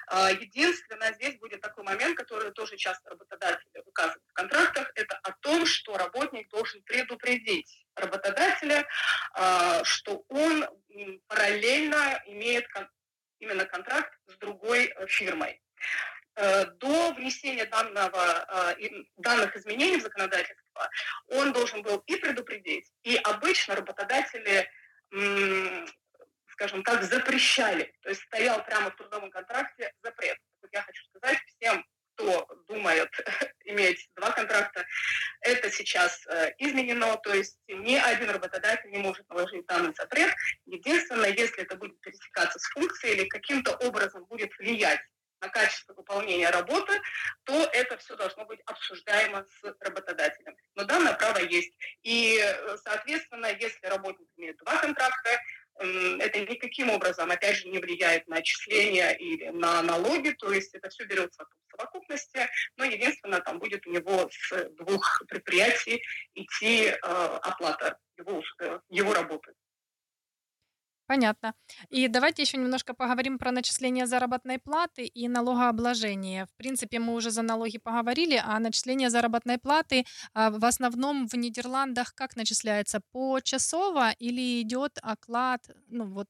А, 0.07 0.31
Единственное, 0.31 1.13
здесь 1.13 1.37
будет 1.37 1.61
такой 1.61 1.83
момент, 1.83 2.17
который 2.17 2.51
тоже 2.51 2.77
часто 2.77 3.09
работодатели 3.09 3.81
указывают 3.85 4.23
в 4.27 4.33
контрактах, 4.33 4.91
это 4.95 5.17
о 5.23 5.31
том, 5.41 5.65
что 5.65 5.97
работник 5.97 6.47
должен 6.49 6.81
предупредить 6.83 7.85
работодателя, 7.95 8.87
а, 9.33 9.83
что 9.83 10.23
он 10.29 10.65
параллельно 11.27 12.21
имеет 12.27 12.67
именно 13.39 13.65
контракт 13.65 14.13
с 14.27 14.37
другой 14.37 14.85
э, 14.85 15.07
фирмой. 15.07 15.61
Э, 16.37 16.65
до 16.65 17.13
внесения 17.13 17.65
данного, 17.65 18.75
э, 18.79 18.89
данных 19.17 19.55
изменений 19.57 19.97
в 19.97 20.03
законодательство 20.03 20.89
он 21.27 21.53
должен 21.53 21.81
был 21.81 21.97
и 22.05 22.15
предупредить, 22.15 22.91
и 23.03 23.17
обычно 23.17 23.75
работодатели 23.75 24.69
скажем 26.57 26.83
так, 26.83 27.03
запрещали. 27.03 27.93
То 28.01 28.09
есть 28.09 28.21
стоял 28.23 28.65
прямо 28.65 28.89
в 28.89 28.95
трудовом 28.95 29.29
контракте 29.29 29.93
запрет. 30.01 30.37
Вот 30.61 30.71
я 30.73 30.81
хочу 30.81 31.03
сказать 31.05 31.37
всем, 31.45 31.85
кто 32.15 32.47
думает 32.67 33.09
иметь 33.65 34.09
два 34.15 34.31
контракта, 34.31 34.83
это 35.41 35.69
сейчас 35.69 36.25
э, 36.27 36.51
изменено, 36.57 37.15
то 37.17 37.31
есть 37.31 37.59
ни 37.67 37.95
один 37.95 38.31
работодатель 38.31 38.89
не 38.89 38.97
может 38.97 39.29
наложить 39.29 39.67
данный 39.67 39.93
запрет. 39.93 40.33
Единственное, 40.65 41.29
если 41.29 41.61
это 41.61 41.75
будет 41.75 41.99
пересекаться 42.01 42.57
с 42.57 42.63
функцией 42.69 43.13
или 43.15 43.27
каким-то 43.27 43.75
образом 43.75 44.25
будет 44.25 44.51
влиять 44.57 45.01
на 45.39 45.49
качество 45.49 45.93
выполнения 45.93 46.49
работы, 46.49 46.99
то 47.43 47.69
это 47.71 47.97
все 47.99 48.15
должно 48.15 48.45
быть 48.45 48.59
обсуждаемо 48.65 49.45
с 49.61 49.75
работодателем. 49.81 50.57
Но 50.73 50.85
данное 50.85 51.13
право 51.13 51.37
есть. 51.37 51.71
И, 52.01 52.39
э, 52.41 52.77
соответственно, 52.77 53.45
если 53.47 53.85
работник 53.85 54.27
имеет 54.35 54.57
два 54.57 54.77
контракта, 54.77 55.39
это 55.79 56.39
никаким 56.39 56.89
образом, 56.89 57.29
опять 57.29 57.57
же, 57.57 57.66
не 57.77 57.81
влияет 57.81 58.27
на 58.27 58.37
отчисления 58.37 59.11
или 59.11 59.49
на 59.49 59.81
налоги, 59.81 60.31
то 60.31 60.51
есть 60.51 60.73
это 60.73 60.89
все 60.89 61.05
берется 61.05 61.45
в 61.45 61.71
совокупности, 61.71 62.47
но 62.75 62.85
единственное, 62.85 63.39
там 63.41 63.59
будет 63.59 63.85
у 63.87 63.91
него 63.91 64.29
с 64.31 64.69
двух 64.79 65.23
предприятий 65.27 66.03
идти 66.33 66.87
э, 66.87 66.97
оплата 67.01 67.97
его, 68.17 68.41
э, 68.61 68.79
его 68.89 69.13
работы. 69.13 69.53
Понятно. 71.07 71.53
И 71.89 72.09
давайте 72.09 72.41
еще 72.41 72.57
немножко 72.57 72.93
поговорим 72.93 73.37
про 73.37 73.51
начисление 73.51 74.05
заработной 74.05 74.59
платы 74.59 75.05
и 75.05 75.29
налогообложение. 75.29 76.45
В 76.47 76.55
принципе, 76.57 76.99
мы 76.99 77.13
уже 77.13 77.31
за 77.31 77.43
налоги 77.43 77.77
поговорили, 77.77 78.41
а 78.43 78.59
начисление 78.59 79.09
заработной 79.09 79.57
платы 79.57 80.03
а, 80.33 80.49
в 80.49 80.65
основном 80.65 81.27
в 81.27 81.33
Нидерландах 81.35 82.13
как 82.13 82.35
начисляется? 82.35 82.99
Почасово 83.13 84.11
или 84.19 84.61
идет 84.61 84.99
оклад? 85.01 85.61
Ну 85.87 86.03
вот 86.07 86.27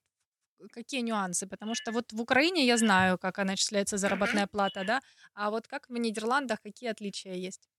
какие 0.72 1.02
нюансы? 1.02 1.48
Потому 1.48 1.76
что 1.76 1.92
вот 1.92 2.12
в 2.12 2.22
Украине 2.22 2.66
я 2.66 2.78
знаю, 2.78 3.18
как 3.18 3.38
начисляется 3.38 3.98
заработная 3.98 4.48
плата, 4.48 4.84
да, 4.86 5.02
а 5.34 5.50
вот 5.50 5.68
как 5.68 5.90
в 5.90 5.98
Нидерландах, 5.98 6.62
какие 6.62 6.90
отличия 6.90 7.34
есть? 7.34 7.70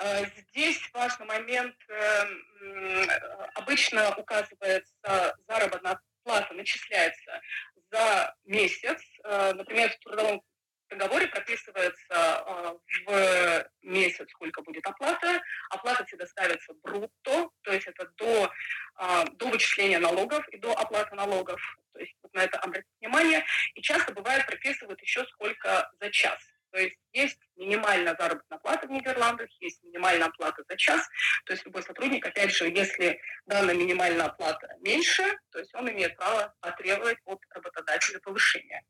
Э, 0.00 0.24
здесь 0.50 0.80
важный 0.92 1.26
момент. 1.26 1.74
Эм, 1.88 3.08
обычно 3.54 4.14
указывается 4.16 5.36
заработная 5.48 6.00
плата, 6.22 6.52
начисляется 6.54 7.40
за 7.90 8.34
месяц. 8.44 9.00
Э, 9.24 9.52
например, 9.54 9.90
в 9.90 9.98
трудовом 10.00 10.42
договоре 10.88 11.26
прописывается 11.26 12.06
э, 12.10 12.74
в 13.06 13.70
месяц, 13.82 14.28
сколько 14.30 14.62
будет 14.62 14.86
оплата. 14.86 15.40
Оплата 15.70 16.04
всегда 16.04 16.26
ставится 16.26 16.74
брутто, 16.82 17.50
то 17.62 17.72
есть 17.72 17.86
это 17.86 18.08
до, 18.16 18.50
до 19.32 19.46
вычисления 19.48 19.98
налогов 19.98 20.46
и 20.48 20.58
до 20.58 20.72
оплаты 20.72 21.14
налогов. 21.14 21.60
То 21.92 22.00
есть 22.00 22.14
вот 22.22 22.32
на 22.34 22.40
это 22.44 22.58
обратить 22.58 22.90
внимание. 23.00 23.44
И 23.74 23.82
часто 23.82 24.12
бывает 24.12 24.46
прописывают 24.46 25.00
еще 25.00 25.24
сколько 25.26 25.90
за 26.00 26.10
час. 26.10 26.38
То 26.76 26.82
есть 26.82 26.96
есть 27.12 27.38
минимальная 27.56 28.14
заработная 28.18 28.58
плата 28.58 28.86
в 28.86 28.90
Нидерландах, 28.90 29.48
есть 29.60 29.82
минимальная 29.82 30.26
оплата 30.26 30.62
за 30.68 30.76
час. 30.76 31.08
То 31.46 31.54
есть 31.54 31.64
любой 31.64 31.82
сотрудник, 31.82 32.26
опять 32.26 32.52
же, 32.52 32.68
если 32.68 33.18
данная 33.46 33.74
минимальная 33.74 34.26
оплата 34.26 34.68
меньше, 34.80 35.22
то 35.50 35.58
есть 35.58 35.74
он 35.74 35.88
имеет 35.90 36.16
право 36.16 36.54
потребовать 36.60 37.16
от 37.24 37.40
работодателя 37.50 38.20
повышения. 38.20 38.82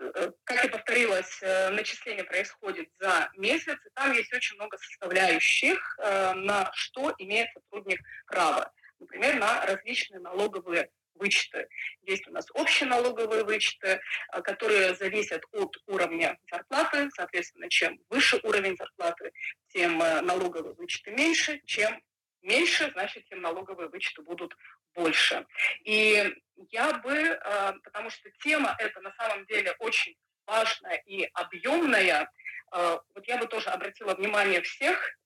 Э, 0.00 0.10
э, 0.14 0.32
как 0.44 0.64
я 0.64 0.70
повторилась, 0.70 1.38
э, 1.42 1.68
начисление 1.70 2.24
происходит 2.24 2.88
за 2.98 3.30
месяц, 3.36 3.76
и 3.84 3.90
там 3.94 4.12
есть 4.12 4.32
очень 4.32 4.56
много 4.56 4.78
составляющих, 4.78 5.98
на 5.98 6.70
что 6.72 7.12
имеет 7.18 7.48
сотрудник 7.52 8.00
право. 8.26 8.72
Например, 8.98 9.36
на 9.36 9.66
различные 9.66 10.20
налоговые 10.20 10.90
вычеты. 11.14 11.68
Есть 12.02 12.26
у 12.28 12.32
нас 12.32 12.46
общие 12.54 12.88
налоговые 12.88 13.44
вычеты, 13.44 14.00
которые 14.42 14.94
зависят 14.94 15.42
от 15.52 15.76
уровня 15.86 16.38
зарплаты. 16.50 17.10
Соответственно, 17.14 17.68
чем 17.68 17.98
выше 18.08 18.40
уровень 18.42 18.76
зарплаты, 18.76 19.32
тем 19.68 20.00
э, 20.02 20.22
налоговые 20.22 20.74
вычеты 20.74 21.10
меньше. 21.10 21.60
Чем 21.66 22.00
меньше, 22.42 22.90
значит, 22.92 23.24
тем 23.28 23.40
налоговые 23.40 23.88
вычеты 23.88 24.22
будут 24.22 24.56
больше. 24.94 25.46
И 25.84 26.34
я 26.70 26.92
бы, 26.98 27.12
э, 27.12 27.72
потому 27.84 28.10
что 28.10 28.30
тема 28.42 28.74
эта 28.78 29.00
на 29.00 29.12
самом 29.14 29.46
деле 29.46 29.74
очень 29.78 30.16
важная 30.46 30.96
и 31.06 31.28
объемная, 31.34 32.30
э, 32.72 32.98
вот 33.14 33.26
я 33.26 33.38
бы 33.38 33.46
тоже 33.46 33.70
обратила 33.70 34.14
внимание 34.14 34.62
всех 34.62 35.16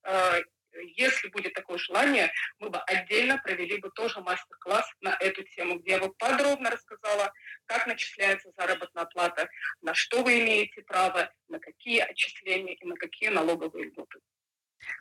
если 0.95 1.29
будет 1.29 1.53
такое 1.53 1.77
желание, 1.77 2.31
мы 2.59 2.69
бы 2.69 2.79
отдельно 2.79 3.37
провели 3.37 3.77
бы 3.77 3.89
тоже 3.91 4.21
мастер-класс 4.21 4.89
на 5.01 5.15
эту 5.19 5.43
тему, 5.43 5.79
где 5.79 5.91
я 5.91 5.99
бы 5.99 6.13
подробно 6.13 6.69
рассказала, 6.69 7.31
как 7.65 7.87
начисляется 7.87 8.51
заработная 8.57 9.05
плата, 9.05 9.49
на 9.81 9.93
что 9.93 10.23
вы 10.23 10.39
имеете 10.41 10.81
право, 10.83 11.31
на 11.47 11.59
какие 11.59 11.99
отчисления 11.99 12.73
и 12.73 12.85
на 12.85 12.95
какие 12.95 13.29
налоговые 13.29 13.85
льготы. 13.85 14.19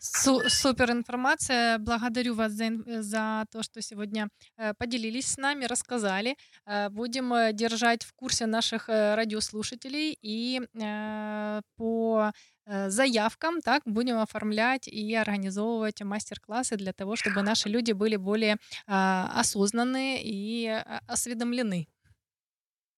Су- 0.00 0.48
супер 0.48 0.90
информация. 0.90 1.78
Благодарю 1.78 2.34
вас 2.34 2.52
за, 2.52 2.70
за 3.02 3.46
то, 3.50 3.62
что 3.62 3.80
сегодня 3.82 4.28
э, 4.56 4.74
поделились 4.74 5.26
с 5.26 5.38
нами, 5.38 5.64
рассказали. 5.64 6.36
Э, 6.66 6.88
будем 6.90 7.32
э, 7.32 7.52
держать 7.52 8.04
в 8.04 8.12
курсе 8.14 8.46
наших 8.46 8.88
радиослушателей 8.88 10.18
и 10.20 10.60
по 11.76 12.32
заявкам, 12.66 13.60
так, 13.60 13.82
будем 13.84 14.18
оформлять 14.18 14.88
и 14.88 15.14
организовывать 15.14 16.00
мастер-классы 16.02 16.76
для 16.76 16.92
того, 16.92 17.14
чтобы 17.16 17.42
наши 17.42 17.68
люди 17.68 17.92
были 17.92 18.16
более 18.16 18.56
а, 18.86 19.30
осознанные 19.38 20.22
и 20.22 20.68
осведомлены. 21.06 21.88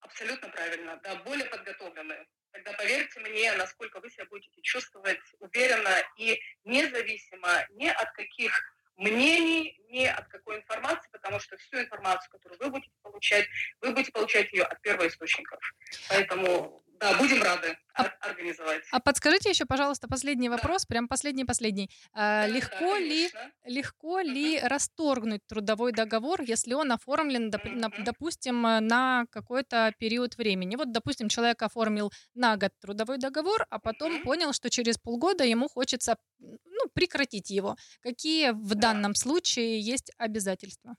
Абсолютно 0.01 0.49
правильно, 0.49 1.01
да, 1.03 1.17
более 1.25 1.47
подготовленные. 1.47 2.27
Тогда 2.57 2.73
поверьте 2.73 3.21
мне, 3.21 3.53
насколько 3.53 4.01
вы 4.01 4.11
себя 4.11 4.25
будете 4.27 4.63
чувствовать 4.63 5.21
уверенно 5.41 5.95
и 6.17 6.41
независимо 6.65 7.67
ни 7.73 7.87
от 7.87 8.11
каких 8.13 8.51
мнений, 8.97 9.79
ни 9.91 10.07
от 10.07 10.27
какой 10.29 10.57
информации, 10.57 11.09
потому 11.13 11.39
что 11.39 11.59
всю 11.59 11.81
информацию, 11.81 12.31
которую 12.31 12.59
вы 12.59 12.71
будете 12.71 12.95
получать, 13.03 13.47
вы 13.83 13.93
будете 13.93 14.11
получать 14.11 14.51
ее 14.53 14.65
от 14.65 14.81
первоисточников. 14.81 15.61
Поэтому 16.09 16.83
да, 16.99 17.19
будем 17.19 17.43
рады 17.43 17.77
а, 17.95 18.05
организовать. 18.21 18.83
А 18.93 19.01
подскажите 19.01 19.51
еще, 19.51 19.65
пожалуйста, 19.65 20.09
последний 20.09 20.49
вопрос, 20.49 20.83
да. 20.83 20.87
прям 20.89 21.09
последний-последний. 21.09 21.91
А, 22.13 22.47
да, 22.47 22.49
легко 22.49 22.95
да, 22.95 22.99
ли, 22.99 23.31
легко 23.65 24.21
uh-huh. 24.21 24.25
ли 24.25 24.61
расторгнуть 24.61 25.41
трудовой 25.47 25.93
договор, 25.93 26.43
если 26.43 26.75
он 26.75 26.93
оформлен, 26.93 27.51
доп, 27.51 27.65
на, 27.65 27.89
допустим, 27.99 28.63
на 28.63 29.27
какой-то 29.31 29.93
период 29.99 30.37
времени? 30.37 30.77
Вот, 30.77 30.93
допустим, 30.93 31.29
человек 31.29 31.63
оформил 31.63 32.13
на 32.35 32.57
год 32.57 32.73
трудовой 32.81 33.19
договор, 33.19 33.67
а 33.71 33.79
потом 33.79 34.17
uh-huh. 34.17 34.23
понял, 34.23 34.53
что 34.53 34.71
через 34.71 34.99
полгода 34.99 35.45
ему 35.45 35.69
хочется 35.69 36.17
ну, 36.39 36.89
прекратить 36.93 37.51
его. 37.51 37.77
Какие 38.01 38.51
в 38.51 38.75
да. 38.75 38.93
данном 38.93 39.15
случае 39.15 39.81
есть 39.81 40.13
обязательства? 40.19 40.97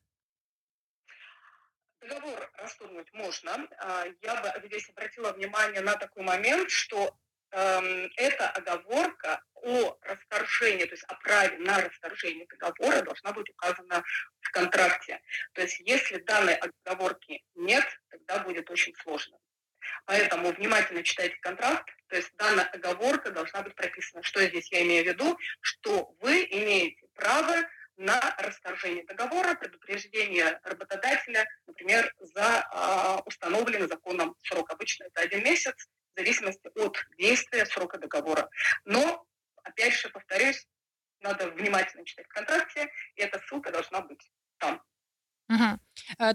Договор 2.08 2.50
расторгнуть 2.58 3.12
можно. 3.14 3.68
А, 3.80 4.06
я 4.22 4.36
бы 4.36 4.68
здесь 4.68 4.90
обратила 4.90 5.34
внимание 5.34 5.82
на 5.82 5.94
такой 5.96 6.24
момент, 6.24 6.70
что 6.70 7.18
эм, 7.52 8.10
эта 8.16 8.50
оговорка 8.50 9.42
о 9.56 9.98
расторжении, 10.02 10.86
то 10.86 10.94
есть 10.94 11.04
о 11.04 11.16
праве 11.16 11.58
на 11.58 11.82
расторжение 11.82 12.48
договора 12.48 13.02
должна 13.02 13.34
быть 13.34 13.50
указана 13.50 14.04
в 14.40 14.52
контракте. 14.52 15.20
То 15.54 15.62
есть 15.62 15.80
если 15.80 16.20
данной 16.20 16.56
оговорки 16.56 17.44
нет, 17.56 17.86
тогда 18.10 18.40
будет 18.40 18.70
очень 18.70 18.96
сложно. 19.04 19.38
Поэтому 20.06 20.52
внимательно 20.54 21.04
читайте 21.04 21.36
контракт, 21.42 21.90
то 22.08 22.16
есть 22.16 22.32
данная 22.38 22.66
оговорка 22.66 23.32
должна 23.32 23.64
быть 23.64 23.76
прописана. 23.76 24.24
Что 24.24 24.46
здесь 24.46 24.72
я 24.72 24.84
имею 24.84 25.04
в 25.04 25.08
виду? 25.08 25.38
Что 25.60 26.16
вы 26.22 26.46
имеете 26.46 27.06
право 27.16 27.68
на 27.98 28.20
расторжение 28.38 29.04
договора, 29.06 29.56
предупреждение 29.56 30.60
работодателя, 30.64 31.48
например, 31.66 32.14
за 32.20 32.68
э, 32.72 33.22
установленный 33.26 33.88
законом 33.88 34.36
срок. 34.44 34.72
Обычно 34.72 35.06
это 35.06 35.22
один 35.22 35.44
месяц, 35.44 35.76
в 36.14 36.20
зависимости 36.20 36.70
от 36.76 36.98
действия 37.18 37.66
срока 37.66 37.98
договора. 37.98 38.50
Но, 38.86 39.26
опять 39.64 39.94
же, 39.94 40.10
повторюсь, 40.10 40.68
надо 41.22 41.50
внимательно 41.50 42.06
читать 42.06 42.28
в 42.28 42.34
контракте, 42.34 42.90
и 43.16 43.22
эта 43.22 43.40
ссылка 43.40 43.72
должна 43.72 44.02
быть 44.02 44.32
там. 44.58 44.82
Угу. 45.50 45.80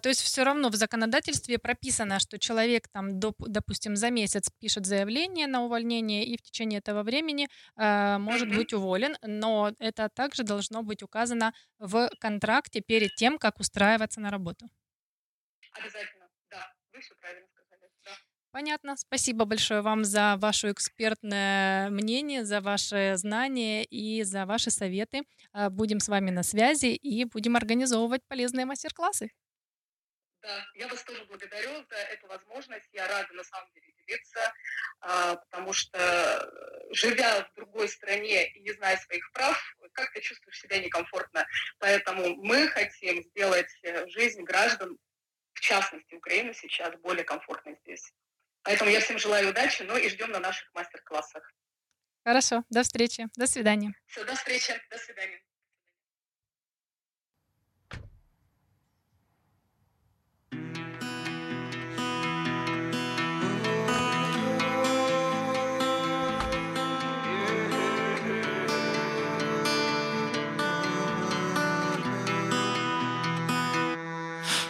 То 0.00 0.08
есть 0.08 0.22
все 0.22 0.42
равно 0.42 0.70
в 0.70 0.74
законодательстве 0.74 1.58
прописано, 1.58 2.18
что 2.18 2.38
человек 2.38 2.88
там, 2.88 3.20
допустим, 3.20 3.94
за 3.94 4.10
месяц 4.10 4.48
пишет 4.58 4.86
заявление 4.86 5.46
на 5.46 5.62
увольнение 5.62 6.24
и 6.24 6.38
в 6.38 6.42
течение 6.42 6.78
этого 6.78 7.02
времени 7.02 7.48
э, 7.76 8.18
может 8.18 8.48
быть 8.48 8.72
уволен, 8.72 9.16
но 9.22 9.72
это 9.78 10.08
также 10.08 10.44
должно 10.44 10.82
быть 10.82 11.02
указано 11.02 11.52
в 11.78 12.10
контракте 12.20 12.80
перед 12.80 13.14
тем, 13.14 13.38
как 13.38 13.60
устраиваться 13.60 14.20
на 14.20 14.30
работу. 14.30 14.66
Обязательно, 15.72 16.28
да, 16.50 16.72
вы 16.92 17.00
все 17.00 17.14
правильно. 17.20 17.41
Понятно. 18.52 18.98
Спасибо 18.98 19.46
большое 19.46 19.80
вам 19.80 20.04
за 20.04 20.36
ваше 20.36 20.72
экспертное 20.72 21.88
мнение, 21.88 22.44
за 22.44 22.60
ваши 22.60 23.14
знания 23.16 23.82
и 23.82 24.22
за 24.24 24.44
ваши 24.44 24.70
советы. 24.70 25.22
А, 25.52 25.70
Будем 25.70 26.00
с 26.00 26.08
вами 26.08 26.30
на 26.30 26.42
связи 26.42 26.94
и 26.94 27.24
будем 27.24 27.56
организовывать 27.56 28.20
полезные 28.28 28.66
мастер-классы. 28.66 29.30
Да, 30.42 30.66
я 30.74 30.86
вас 30.88 31.02
тоже 31.04 31.24
благодарю 31.24 31.70
за 31.88 31.96
эту 31.96 32.26
возможность. 32.26 32.88
Я 32.92 33.08
рада 33.08 33.32
на 33.32 33.42
самом 33.42 33.70
деле 33.72 33.86
делиться, 34.06 34.52
а, 35.00 35.36
потому 35.36 35.72
что 35.72 35.98
э, 35.98 36.94
живя 36.94 37.44
в 37.44 37.54
другой 37.54 37.88
стране 37.88 38.50
и 38.50 38.60
не 38.60 38.72
зная 38.72 38.98
своих 38.98 39.32
прав, 39.32 39.56
как 39.92 40.12
ты 40.12 40.20
чувствуешь 40.20 40.60
себя 40.60 40.78
некомфортно. 40.78 41.46
Поэтому 41.78 42.36
мы 42.36 42.68
хотим 42.68 43.22
сделать 43.22 43.72
э, 43.82 44.06
жизнь 44.08 44.42
граждан, 44.42 44.98
в 45.54 45.60
частности 45.60 46.14
Украины 46.14 46.52
сейчас, 46.52 46.94
более 46.96 47.24
комфортной 47.24 47.78
здесь. 47.84 48.12
Поэтому 48.64 48.90
я 48.90 49.00
всем 49.00 49.18
желаю 49.18 49.50
удачи, 49.50 49.82
ну 49.82 49.96
и 49.96 50.08
ждем 50.08 50.30
на 50.30 50.38
наших 50.38 50.72
мастер-классах. 50.74 51.52
Хорошо, 52.24 52.62
до 52.70 52.82
встречи. 52.82 53.26
До 53.36 53.46
свидания. 53.46 53.94
Все, 54.06 54.24
до 54.24 54.34
встречи, 54.34 54.80
до 54.90 54.98
свидания. 54.98 55.40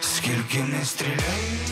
Скільки 0.01 0.63
не 0.63 0.85
стріляй 0.85 1.62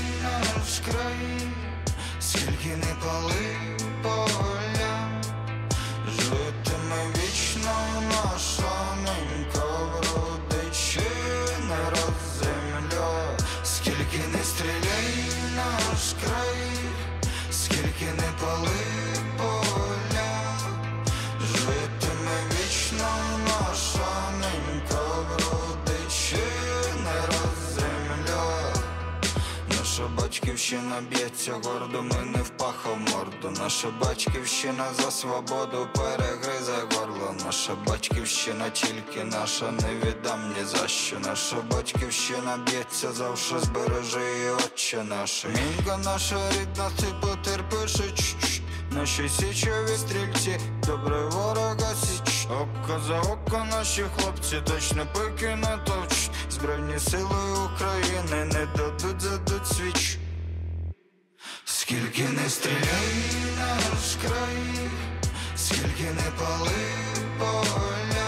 батьківщина 30.72 31.02
б'ється 31.10 31.52
гордо, 31.52 32.02
ми 32.02 32.26
не 32.26 32.42
впахав 32.42 32.98
морду. 33.00 33.62
Наша 33.64 33.88
батьківщина 34.02 34.86
за 34.98 35.12
свободу 35.12 35.88
перегризе 35.96 36.76
горло. 36.96 37.36
Наша 37.46 37.74
батьківщина 37.88 38.70
тільки 38.70 39.24
наша, 39.24 39.72
не 39.72 39.96
віддам 39.96 40.54
ні 40.58 40.66
за 40.66 40.88
що. 40.88 41.20
Наша 41.20 41.56
батьківщина 41.72 42.58
б'ється 42.66 43.12
завше, 43.12 43.60
збережи 43.60 44.20
її, 44.20 44.50
отче 44.50 45.04
наша. 45.04 45.48
Мінка 45.48 45.98
наша 45.98 46.50
рідна, 46.52 46.90
ти 47.00 47.06
потерпиш. 47.22 48.36
Наші 48.92 49.30
січові 49.30 49.98
стрільці, 49.98 50.60
добре 50.88 51.26
ворога 51.26 51.96
січ. 51.96 52.48
Око 52.50 53.00
за 53.08 53.20
око 53.20 53.66
наші 53.72 54.04
хлопці 54.18 54.62
точно 54.66 55.08
пики 55.14 55.56
натовчуть. 55.56 56.32
Збройні 56.50 57.00
сили 57.00 57.68
України 57.74 58.46
не 58.46 58.68
дадуть 58.76 59.22
задуть 59.22 59.68
свіч. 59.68 60.21
Скільки 61.92 62.30
не 62.30 62.50
стріляй 62.50 63.16
наш 63.60 64.16
край, 64.22 64.90
скільки 65.56 66.04
не 66.04 66.32
пали 66.40 66.72
поля, 67.40 68.21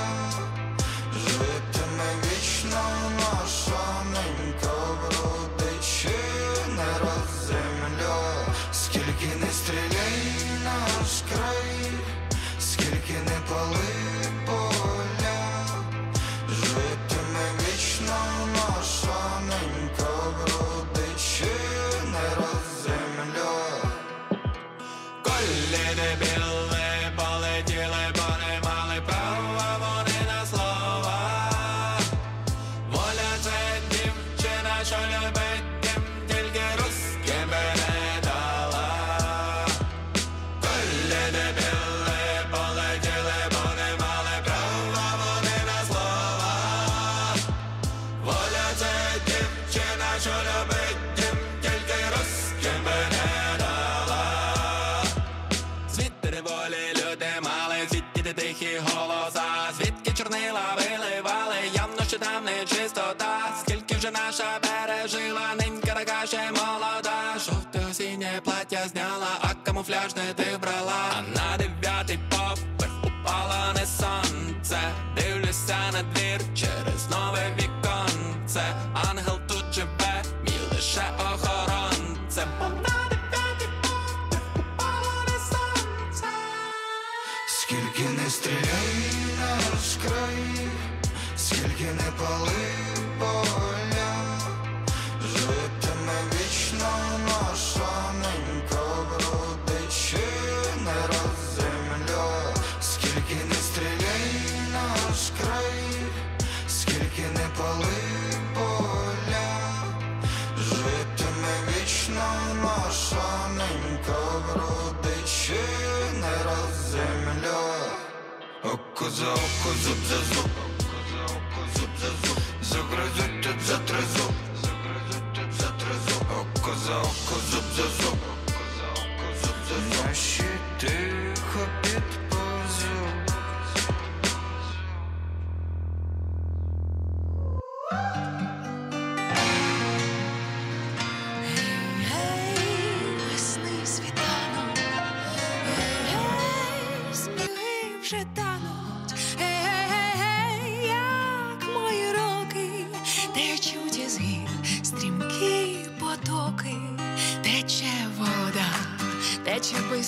камуфляж 70.14 70.36
не 70.36 70.53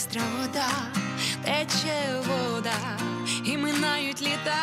Бистра 0.05 0.23
вода 0.41 0.67
тече 1.43 2.21
вода 2.27 2.97
і 3.43 3.57
минають 3.57 4.21
літа. 4.21 4.57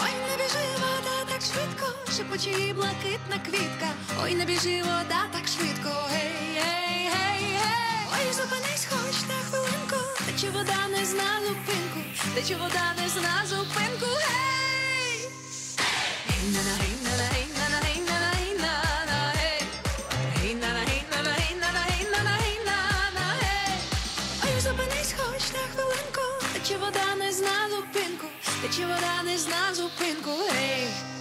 Ой, 0.00 0.10
не 0.28 0.36
біжи 0.36 0.66
вода 0.74 1.32
так 1.32 1.40
швидко, 1.42 2.12
шепочі 2.16 2.72
блакитна 2.72 3.38
квітка. 3.44 3.88
Ой, 4.22 4.34
не 4.34 4.44
біжи 4.44 4.82
вода 4.82 5.20
так 5.32 5.48
швидко. 5.48 5.90
Гей, 6.10 6.54
гей, 6.54 7.10
гей, 7.12 7.40
гей. 7.40 8.06
Ой, 8.12 8.32
зупинись, 8.32 8.86
хоч 8.90 9.28
на 9.28 9.34
хвилинку, 9.50 9.96
тече 10.26 10.50
вода 10.50 10.88
не 10.98 11.04
зна 11.04 11.40
зупинку, 11.46 12.00
тече 12.34 12.56
вода 12.56 12.94
не 13.02 13.08
зна 13.08 13.46
зупинку. 13.46 14.06
Гей! 14.06 15.28
Hey! 15.78 16.80
Hey! 16.80 16.95
się 28.76 28.88
rany 29.00 29.38
zna 29.38 29.74
zupynku, 29.74 30.30
hej 30.50 31.15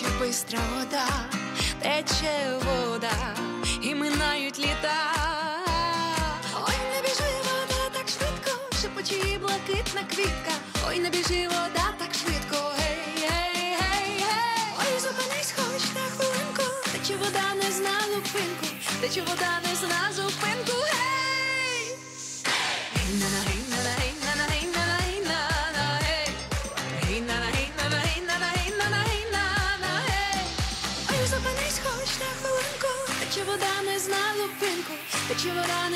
очі 0.00 0.12
бистра 0.20 0.58
вода, 0.74 1.06
тече 1.82 2.58
вода 2.64 3.34
і 3.82 3.94
минають 3.94 4.58
літа. 4.58 4.94
Ой, 6.54 6.74
не 6.94 7.00
біжи 7.02 7.30
вода 7.44 7.90
так 7.92 8.08
швидко, 8.08 8.60
шепочі 8.82 9.38
блакитна 9.38 10.00
квітка. 10.14 10.52
Ой, 10.88 10.98
не 10.98 11.10
біжи 11.10 11.48
вода 11.48 11.94
так 11.98 12.14
швидко. 12.14 12.72
Гей, 12.78 12.98
гей, 13.16 13.76
гей, 13.80 14.16
гей. 14.18 14.74
Ой, 14.78 15.00
зупинись, 15.00 15.54
хоч 15.56 15.82
на 15.94 16.00
хвилинку, 16.16 16.62
тече 16.92 17.16
вода 17.16 17.54
не 17.54 17.70
зна 17.72 18.00
зупинку, 18.14 18.66
тече 19.00 19.22
вода 19.22 19.60
не 19.68 19.74
зна 19.74 20.12
зупинку. 20.16 20.79
Та 35.30 35.36
чи 35.36 35.48
вона 35.48 35.90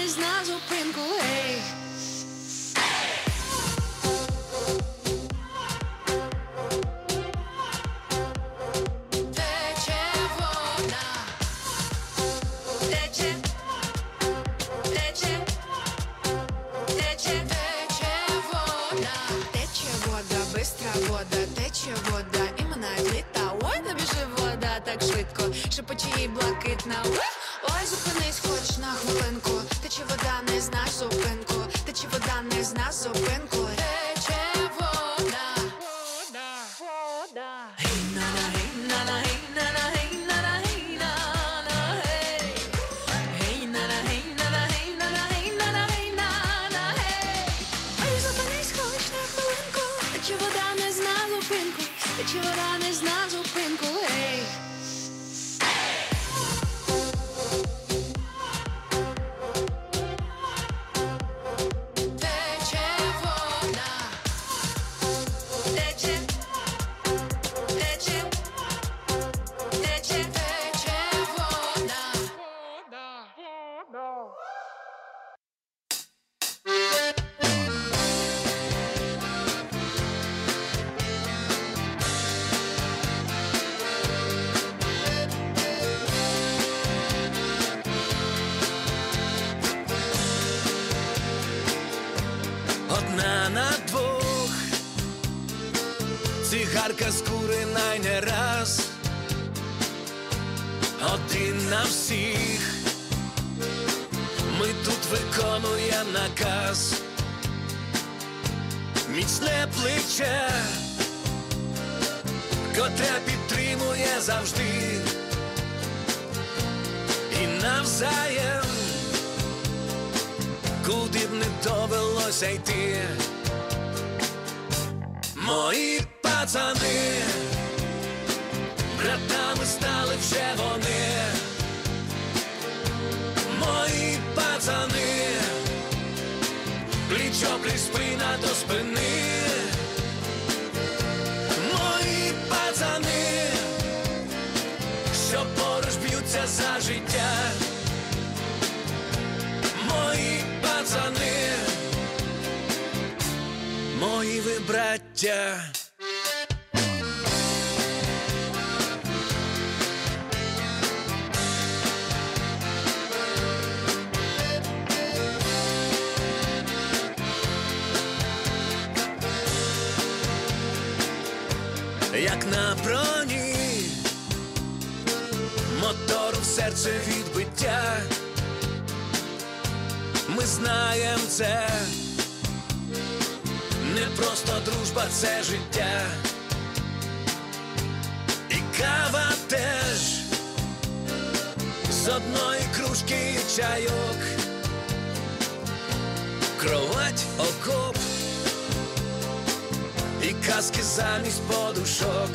і 200.25 200.35
казки 200.47 200.83
замість 200.83 201.43
подушок. 201.43 202.31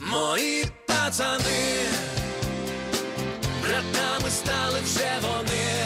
Мої 0.00 0.64
пацани, 0.86 1.86
братами 3.62 4.30
стали 4.30 4.80
вже 4.84 5.10
вони. 5.22 5.76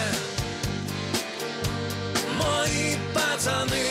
Мої 2.38 2.98
пацани, 3.12 3.86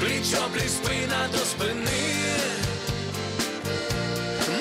плічо 0.00 0.48
пліч 0.54 0.70
спина 0.70 1.28
до 1.32 1.38
спини. 1.38 2.14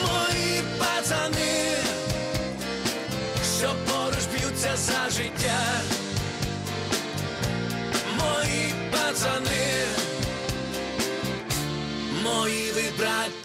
Мої 0.02 0.62
пацани, 0.78 1.76
що 3.60 3.76
поруч 3.86 4.26
б'ються 4.34 4.72
за 4.76 5.10
життя. 5.10 6.01
Пацани, 9.12 9.86
мої 12.24 12.72
ви 12.72 12.84
браття. 12.98 13.41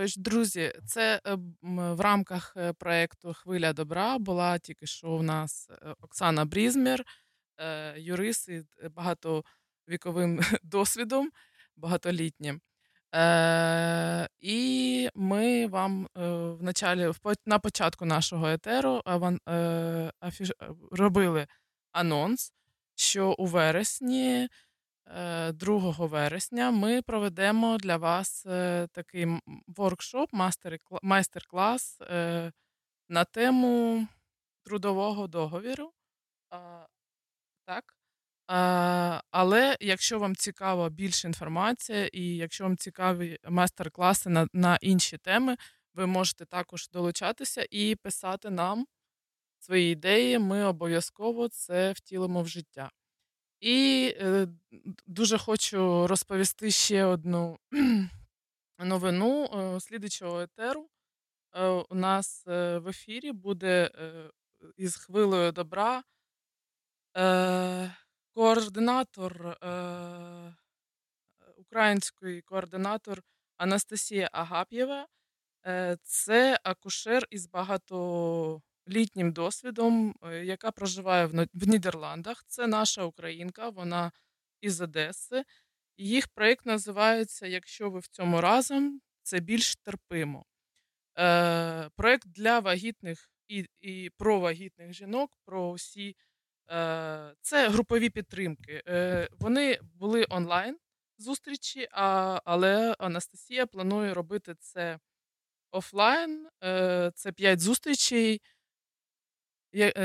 Тож, 0.00 0.16
друзі, 0.16 0.72
це 0.86 1.20
е, 1.26 1.36
в 1.62 2.00
рамках 2.00 2.54
е, 2.56 2.72
проекту 2.72 3.34
Хвиля 3.34 3.72
добра 3.72 4.18
була 4.18 4.58
тільки 4.58 4.86
що 4.86 5.08
у 5.08 5.22
нас 5.22 5.70
е, 5.70 5.94
Оксана 6.00 6.44
Брізмір, 6.44 7.04
е, 7.58 7.94
юрист 8.00 8.48
із 8.48 8.64
багатовіковим 8.90 10.40
досвідом, 10.62 11.30
багатолітнім. 11.76 12.60
Е, 13.14 14.28
і 14.40 15.08
ми 15.14 15.66
вам 15.66 16.08
е, 16.16 16.28
в 16.30 16.62
началі, 16.62 17.12
на 17.46 17.58
початку 17.58 18.04
нашого 18.04 18.48
етеру 18.48 19.02
е, 19.06 19.40
е, 19.48 20.12
робили 20.92 21.46
анонс, 21.92 22.52
що 22.94 23.34
у 23.38 23.46
вересні, 23.46 24.28
е, 24.28 24.48
2 25.10 25.52
вересня, 26.06 26.70
ми 26.70 27.02
проведемо 27.02 27.78
для 27.78 27.96
вас 27.96 28.46
е, 28.46 28.88
такий 28.92 29.26
воркшоп, 29.66 30.30
майстер-клас 31.02 32.00
е, 32.00 32.52
на 33.08 33.24
тему 33.24 34.06
трудового 34.64 35.26
договіру. 35.26 35.92
Так. 37.66 37.94
Але 39.30 39.76
якщо 39.80 40.18
вам 40.18 40.36
цікава 40.36 40.88
більше 40.88 41.28
інформація, 41.28 42.06
і 42.12 42.22
якщо 42.22 42.64
вам 42.64 42.76
цікаві 42.76 43.38
майстер-класи 43.48 44.46
на 44.52 44.78
інші 44.80 45.18
теми, 45.18 45.56
ви 45.94 46.06
можете 46.06 46.44
також 46.44 46.88
долучатися 46.88 47.66
і 47.70 47.94
писати 47.94 48.50
нам 48.50 48.86
свої 49.58 49.92
ідеї. 49.92 50.38
Ми 50.38 50.64
обов'язково 50.64 51.48
це 51.48 51.92
втілимо 51.92 52.42
в 52.42 52.48
життя. 52.48 52.90
І 53.60 54.14
е, 54.20 54.48
дуже 55.06 55.38
хочу 55.38 56.06
розповісти 56.06 56.70
ще 56.70 57.04
одну 57.04 57.58
новину 58.78 59.44
е, 59.44 59.80
слідучого 59.80 60.40
етеру. 60.40 60.88
Е, 61.54 61.66
у 61.68 61.94
нас 61.94 62.44
е, 62.46 62.78
в 62.78 62.88
ефірі 62.88 63.32
буде 63.32 63.90
е, 63.94 64.30
із 64.76 64.96
хвилею 64.96 65.52
добра 65.52 66.02
е, 67.16 67.94
координатор 68.34 69.56
український 71.56 72.42
координатор 72.42 73.22
Анастасія 73.56 74.30
Агап'єва. 74.32 75.06
Це 76.02 76.60
акушер 76.64 77.26
із 77.30 77.46
багатолітнім 78.90 79.32
досвідом, 79.32 80.14
е, 80.22 80.44
яка 80.44 80.70
проживає 80.70 81.26
в 81.26 81.68
Нідерландах. 81.68 82.44
Це 82.46 82.66
наша 82.66 83.04
українка, 83.04 83.68
вона 83.68 84.12
із 84.60 84.80
Одеси. 84.80 85.44
Їх 85.96 86.28
проєкт 86.28 86.66
називається 86.66 87.46
Якщо 87.46 87.90
ви 87.90 88.00
в 88.00 88.06
цьому 88.06 88.40
разом, 88.40 89.00
це 89.22 89.40
більш 89.40 89.76
терпимо. 89.76 90.44
Е, 91.18 91.88
Проєкт 91.96 92.28
для 92.28 92.58
вагітних 92.58 93.30
і, 93.48 93.66
і 93.80 94.10
про 94.18 94.40
вагітних 94.40 94.92
жінок, 94.92 95.30
про 95.44 95.72
всі 95.72 96.16
Е, 96.70 97.34
Це 97.40 97.68
групові 97.68 98.10
підтримки. 98.10 98.82
Е, 98.88 99.28
Вони 99.40 99.78
були 99.82 100.26
онлайн 100.30 100.78
зустрічі, 101.18 101.88
а, 101.92 102.40
але 102.44 102.94
Анастасія 102.98 103.66
планує 103.66 104.14
робити 104.14 104.54
це 104.60 104.98
офлайн. 105.70 106.48
Е, 106.64 107.12
Це 107.14 107.32
п'ять 107.32 107.60
зустрічей, 107.60 108.40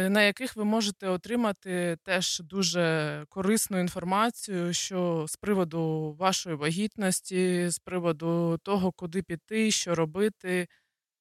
на 0.10 0.22
яких 0.24 0.56
ви 0.56 0.66
можете 0.66 1.08
отримати 1.08 1.98
теж 2.04 2.40
дуже 2.40 3.26
корисну 3.30 3.80
інформацію, 3.80 4.74
що 4.74 5.26
з 5.30 5.36
приводу 5.36 6.14
вашої 6.20 6.56
вагітності, 6.56 7.70
з 7.70 7.80
приводу 7.80 8.58
того, 8.64 8.92
куди 8.92 9.24
піти, 9.24 9.72
що 9.72 9.96
робити, 9.96 10.68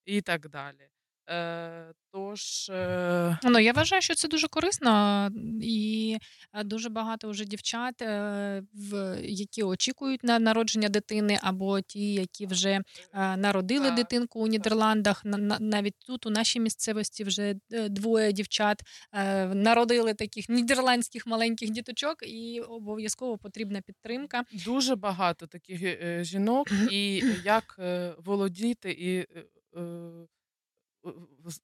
і 0.07 0.23
так 0.23 0.49
далі. 0.49 0.89
Е, 1.31 1.93
Тож. 2.13 2.69
е, 2.71 3.39
Ну, 3.45 3.59
я 3.59 3.73
вважаю, 3.73 4.03
що 4.03 4.15
це 4.15 4.29
дуже 4.29 4.49
корисно, 4.49 5.31
і 5.63 6.19
е, 6.53 6.65
дуже 6.65 6.89
багато 6.89 7.31
вже 7.31 7.45
дівчат, 7.45 8.03
е, 8.03 8.63
в 8.75 9.19
які 9.23 9.63
очікують 9.63 10.25
на 10.25 10.39
народження 10.39 10.89
дитини, 10.89 11.39
або 11.43 11.81
ті, 11.81 12.15
які 12.15 12.47
вже 12.47 12.71
е, 13.15 13.37
народили 13.37 13.87
Так. 13.87 13.95
дитинку 13.95 14.41
у 14.41 14.47
Нідерландах. 14.47 15.25
На- 15.25 15.39
на- 15.39 15.59
Навіть 15.61 15.95
тут, 16.07 16.27
у 16.27 16.31
нашій 16.31 16.61
місцевості, 16.61 17.25
вже 17.25 17.55
двоє 17.89 18.33
дівчат 18.33 18.81
е, 19.13 19.47
народили 19.47 20.15
таких 20.15 20.49
нідерландських 20.49 21.27
маленьких 21.27 21.71
діточок, 21.71 22.17
і 22.23 22.61
обов'язково 22.61 23.39
потрібна 23.39 23.81
підтримка. 23.81 24.43
дуже 24.67 24.97
багато 24.97 25.47
таких 25.47 25.83
е, 25.83 26.21
жінок, 26.25 26.69
і 26.91 27.23
як 27.45 27.77
е, 27.79 28.13
володіти 28.19 28.91
і 28.91 29.27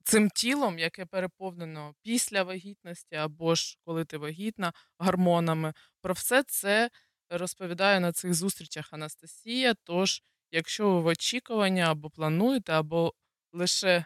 цим 0.03 0.29
тілом, 0.29 0.79
яке 0.79 1.05
переповнено 1.05 1.95
після 2.01 2.43
вагітності, 2.43 3.15
або 3.15 3.55
ж 3.55 3.77
коли 3.85 4.05
ти 4.05 4.17
вагітна 4.17 4.73
гормонами. 4.97 5.73
Про 6.01 6.13
все 6.13 6.43
це 6.43 6.89
розповідає 7.29 7.99
на 7.99 8.11
цих 8.11 8.33
зустрічах 8.33 8.93
Анастасія. 8.93 9.73
Тож, 9.83 10.23
якщо 10.51 10.89
ви 10.89 11.01
в 11.01 11.05
очікуванні 11.05 11.81
або 11.81 12.09
плануєте, 12.09 12.73
або 12.73 13.13
лише 13.53 14.05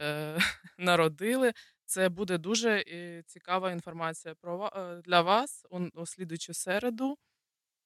е, 0.00 0.38
народили, 0.78 1.52
це 1.86 2.08
буде 2.08 2.38
дуже 2.38 2.84
е, 2.88 3.22
цікава 3.26 3.72
інформація 3.72 4.34
про 4.34 4.72
е, 4.76 5.02
для 5.04 5.20
вас 5.20 5.66
у 5.94 6.06
слідучу 6.06 6.54
середу. 6.54 7.18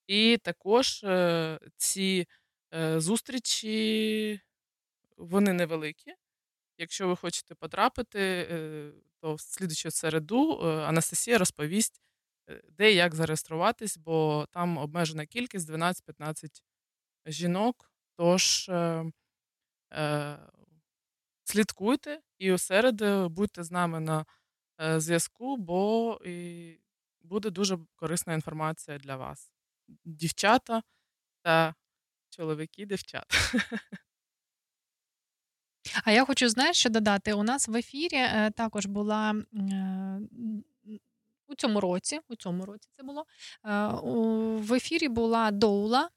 І 0.06 0.38
також 0.42 1.04
е, 1.04 1.58
ці 1.76 2.26
е, 2.74 3.00
зустрічі 3.00 4.40
вони 5.16 5.52
невеликі. 5.52 6.14
Якщо 6.78 7.08
ви 7.08 7.16
хочете 7.16 7.54
потрапити, 7.54 8.20
е, 8.50 8.92
то 9.20 9.34
в 9.34 9.40
слідучу 9.40 9.90
середу 9.90 10.60
е, 10.62 10.66
Анастасія 10.66 11.38
розповість, 11.38 12.02
е, 12.50 12.62
де 12.70 12.92
і 12.92 12.96
як 12.96 13.14
зареєструватись, 13.14 13.96
бо 13.96 14.46
там 14.50 14.78
обмежена 14.78 15.26
кількість 15.26 15.70
12-15 15.70 16.62
жінок. 17.26 17.92
Тож 18.16 18.68
е, 18.68 19.04
слідкуйте 21.44 22.20
і 22.38 22.52
у 22.52 22.58
середу 22.58 23.28
будьте 23.28 23.62
з 23.64 23.70
нами 23.70 24.00
на 24.00 24.26
зв'язку, 25.00 25.56
бо 25.56 26.20
і 26.24 26.78
буде 27.20 27.50
дуже 27.50 27.78
корисна 27.96 28.34
інформація 28.34 28.98
для 28.98 29.16
вас. 29.16 29.52
Дівчата 30.04 30.82
та 31.42 31.74
чоловіки, 32.30 32.86
дівчата. 32.86 33.36
А 36.04 36.12
я 36.12 36.24
хочу, 36.24 36.48
знаєш, 36.48 36.76
що 36.76 36.90
додати. 36.90 37.32
У 37.32 37.42
нас 37.42 37.68
в 37.68 37.76
ефірі 37.76 38.16
е, 38.16 38.50
також 38.56 38.86
була 38.86 39.34
е, 39.54 40.20
у 41.48 41.54
цьому 41.54 41.80
році, 41.80 42.20
у 42.28 42.36
цьому 42.36 42.64
році 42.66 42.88
це 42.96 43.02
було. 43.02 43.24
е, 43.66 43.88
В 44.62 44.74
ефірі 44.74 45.08
була 45.08 45.50
Доула, 45.50 46.08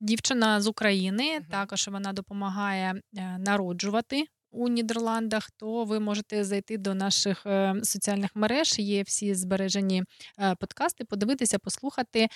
дівчина 0.00 0.60
з 0.60 0.66
України. 0.66 1.40
Також 1.50 1.88
вона 1.88 2.12
допомагає 2.12 3.00
народжувати. 3.38 4.24
У 4.50 4.68
Нідерландах, 4.68 5.50
то 5.50 5.84
ви 5.84 6.00
можете 6.00 6.44
зайти 6.44 6.78
до 6.78 6.94
наших 6.94 7.46
соціальних 7.82 8.30
мереж. 8.36 8.78
Є 8.78 9.02
всі 9.02 9.34
збережені 9.34 10.04
подкасти, 10.60 11.04
подивитися, 11.04 11.58
послухати, 11.58 12.28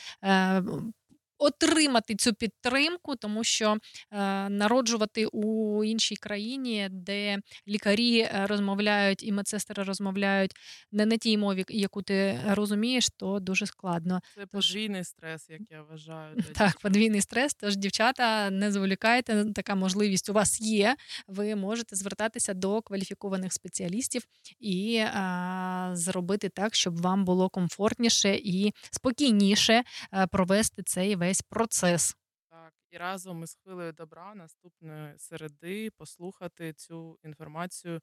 отримати 1.41 2.15
цю 2.15 2.35
підтримку, 2.35 3.17
тому 3.17 3.45
що 3.45 3.77
е, 4.11 4.49
народжувати 4.49 5.27
у 5.27 5.85
іншій 5.85 6.17
країні, 6.17 6.89
де 6.91 7.39
лікарі 7.69 8.19
е, 8.19 8.47
розмовляють 8.47 9.23
і 9.23 9.33
медсестри 9.33 9.85
розмовляють 9.85 10.53
не 10.93 11.07
на 11.07 11.17
тій 11.17 11.39
мові, 11.39 11.65
яку 11.69 12.03
ти 12.03 12.41
розумієш, 12.49 13.09
то 13.17 13.41
дуже 13.41 13.67
складно. 13.67 14.21
Це 14.35 14.47
подвійний 14.47 15.05
стрес, 15.05 15.51
як 15.51 15.61
я 15.71 15.83
вважаю. 15.83 16.37
Так, 16.55 16.81
подвійний 16.81 17.21
стрес. 17.21 17.55
Тож, 17.55 17.77
дівчата, 17.77 18.51
не 18.51 18.73
зволікайте, 18.73 19.45
така 19.55 19.75
можливість 19.75 20.29
у 20.29 20.33
вас 20.33 20.61
є. 20.61 20.97
Ви 21.29 21.57
можете 21.57 21.97
звертатися 21.97 22.55
до 22.55 22.83
кваліфікованих 22.83 23.53
спеціалістів 23.53 24.23
і 24.61 24.99
а, 24.99 25.91
зробити 25.93 26.49
так, 26.49 26.75
щоб 26.75 27.01
вам 27.01 27.25
було 27.25 27.49
комфортніше 27.49 28.35
і 28.35 28.73
спокійніше 28.91 29.83
провести 30.31 30.83
цей 30.83 31.17
весь 31.17 31.30
процес. 31.39 32.17
Так, 32.49 32.75
і 32.91 32.99
разом 32.99 33.43
із 33.43 33.55
хвилею 33.55 33.93
добра 33.93 34.35
наступної 34.35 35.19
середи 35.19 35.91
послухати 35.91 36.73
цю 36.73 37.19
інформацію 37.23 38.01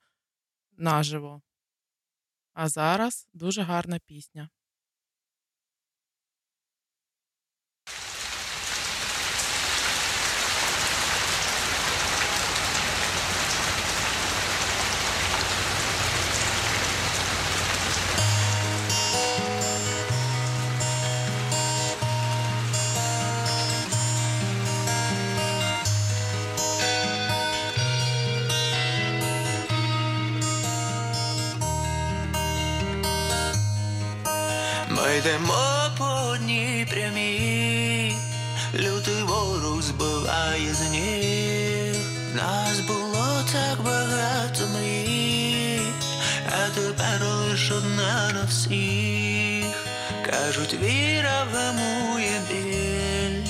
наживо. 0.71 1.41
А 2.53 2.69
зараз 2.69 3.27
дуже 3.33 3.61
гарна 3.61 3.99
пісня. 3.99 4.49
Всіх. 48.67 49.87
Кажуть, 50.25 50.73
віра 50.83 51.43
вимує 51.53 52.41
біль, 52.49 53.43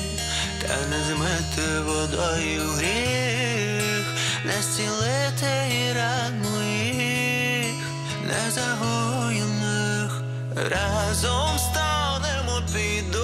та 0.61 0.75
не 0.89 1.03
змити 1.03 1.79
водою 1.79 2.61
гріх, 2.61 4.05
не 4.45 4.61
зцілити 4.61 5.51
і 5.71 5.93
ран 5.93 6.41
моїх, 6.41 7.83
не 8.23 8.51
загоєних. 8.51 10.21
Разом 10.55 11.59
станемо 11.59 12.61
під 12.73 13.16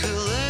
вже 0.00 0.08
схилила 0.08 0.49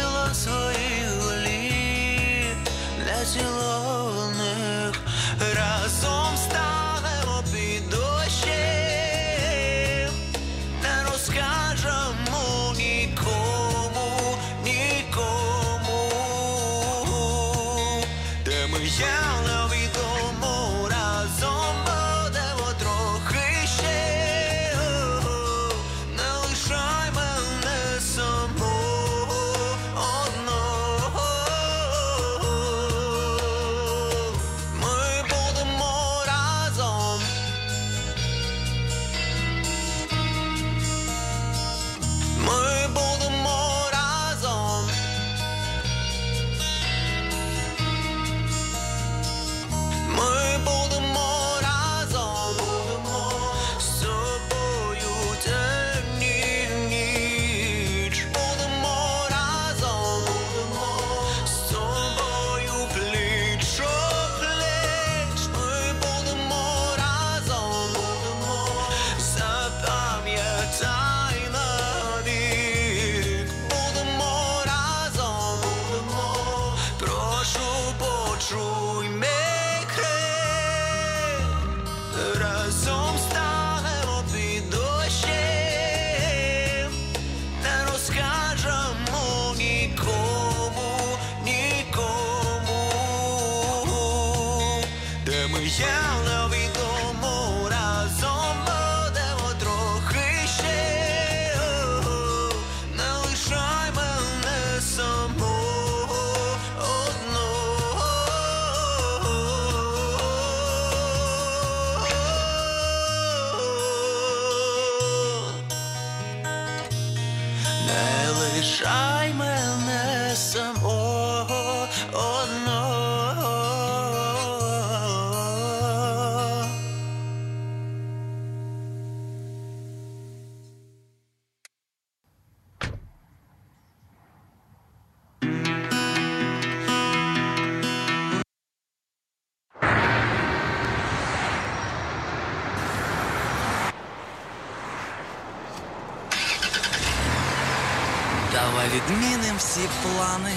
плани, 150.01 150.55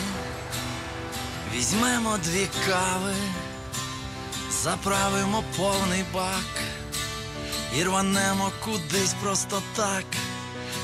візьмемо 1.54 2.18
дві 2.24 2.48
кави, 2.66 3.14
заправимо 4.62 5.44
повний 5.56 6.04
бак 6.14 6.62
і 7.76 7.84
рванемо 7.84 8.52
кудись 8.64 9.14
просто 9.22 9.62
так, 9.76 10.04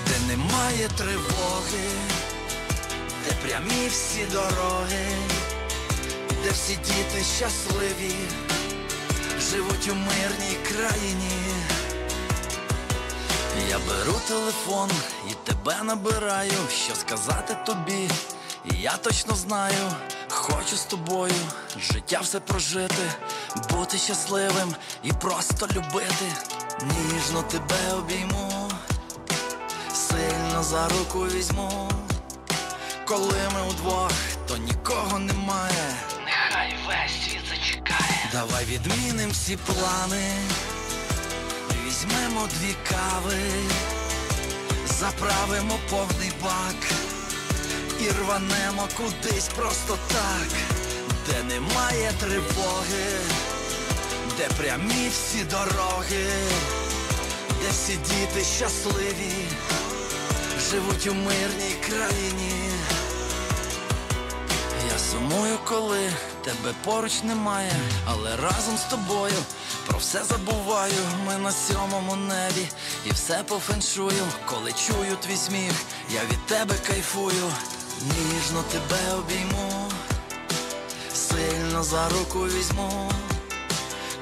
де 0.06 0.34
немає 0.34 0.88
тривоги, 0.96 1.88
де 3.24 3.32
прямі 3.42 3.88
всі 3.88 4.24
дороги, 4.32 5.06
де 6.44 6.50
всі 6.50 6.76
діти 6.76 7.24
щасливі, 7.36 8.14
живуть 9.40 9.88
у 9.88 9.94
мирній 9.94 10.56
країні. 10.68 11.40
Я 13.68 13.78
беру 13.78 14.20
телефон 14.28 14.90
і 15.30 15.34
тебе 15.44 15.76
набираю, 15.84 16.68
що 16.86 16.94
сказати 16.94 17.56
тобі. 17.66 18.08
І 18.64 18.82
я 18.82 18.96
точно 18.96 19.34
знаю, 19.34 19.92
хочу 20.28 20.76
з 20.76 20.84
тобою 20.84 21.34
життя 21.92 22.20
все 22.22 22.40
прожити, 22.40 23.12
бути 23.70 23.98
щасливим 23.98 24.74
і 25.02 25.12
просто 25.12 25.66
любити. 25.66 26.32
Ніжно 26.82 27.42
тебе 27.42 27.92
обійму, 27.98 28.70
сильно 29.94 30.62
за 30.62 30.88
руку 30.88 31.18
візьму. 31.18 31.90
Коли 33.04 33.38
ми 33.54 33.68
удвох, 33.70 34.12
то 34.48 34.56
нікого 34.56 35.18
немає. 35.18 35.94
Нехай 36.24 36.74
весь 36.86 37.24
світ 37.24 37.42
зачекає. 37.48 38.30
Давай 38.32 38.64
відміним 38.64 39.30
всі 39.30 39.56
плани. 39.56 40.34
Візьмемо 41.86 42.46
дві 42.46 42.74
кави, 42.88 43.40
заправимо 44.86 45.78
повний 45.90 46.32
бак 46.42 46.92
і 48.00 48.08
рванемо 48.10 48.88
кудись 48.96 49.48
просто 49.56 49.98
так, 50.08 50.48
де 51.26 51.54
немає 51.54 52.12
тривоги, 52.20 53.06
де 54.38 54.48
прямі 54.58 55.08
всі 55.08 55.44
дороги, 55.44 56.26
де 57.62 57.70
всі 57.70 57.96
діти 57.96 58.44
щасливі, 58.56 59.32
живуть 60.70 61.06
у 61.06 61.14
мирній 61.14 61.76
країні. 61.88 62.70
Я 64.92 64.98
сумую, 64.98 65.58
коли 65.64 66.10
тебе 66.44 66.74
поруч 66.84 67.22
немає, 67.22 67.72
але 68.06 68.36
разом 68.36 68.78
з 68.78 68.90
тобою 68.90 69.38
про 69.86 69.98
все 69.98 70.24
забуваю. 70.24 70.92
Ми 71.26 71.38
на 71.38 71.52
сьомому 71.52 72.16
небі 72.16 72.68
і 73.06 73.10
все 73.10 73.44
по 73.48 73.58
феншую. 73.58 74.22
Коли 74.46 74.72
чую 74.72 75.16
твій 75.20 75.36
сміх, 75.36 75.72
я 76.10 76.20
від 76.20 76.46
тебе 76.46 76.74
кайфую, 76.86 77.50
ніжно 78.02 78.62
тебе 78.72 79.14
обійму, 79.14 79.90
сильно 81.14 81.82
за 81.82 82.08
руку 82.08 82.38
візьму. 82.38 83.12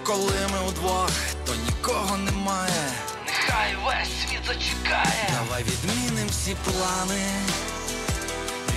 Коли 0.02 0.32
ми 0.52 0.68
удвох, 0.68 1.10
то 1.46 1.52
нікого 1.66 2.16
немає. 2.16 2.90
Нехай 3.26 3.76
весь 3.84 4.08
світ 4.08 4.40
зачекає. 4.46 5.30
Давай 5.44 5.64
відміним 5.64 6.28
всі 6.28 6.56
плани. 6.64 7.26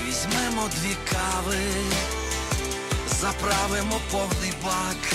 Візьмемо 0.07 0.69
дві 0.75 0.95
кави, 1.11 1.63
заправимо 3.21 3.99
повний 4.11 4.53
бак 4.63 5.13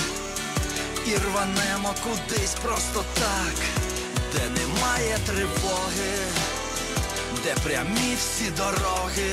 і 1.06 1.16
рванемо 1.16 1.94
кудись 2.04 2.54
просто 2.62 3.04
так, 3.14 3.54
де 4.32 4.60
немає 4.60 5.18
тривоги, 5.26 6.16
де 7.46 7.54
прямі 7.54 8.14
всі 8.18 8.50
дороги, 8.50 9.30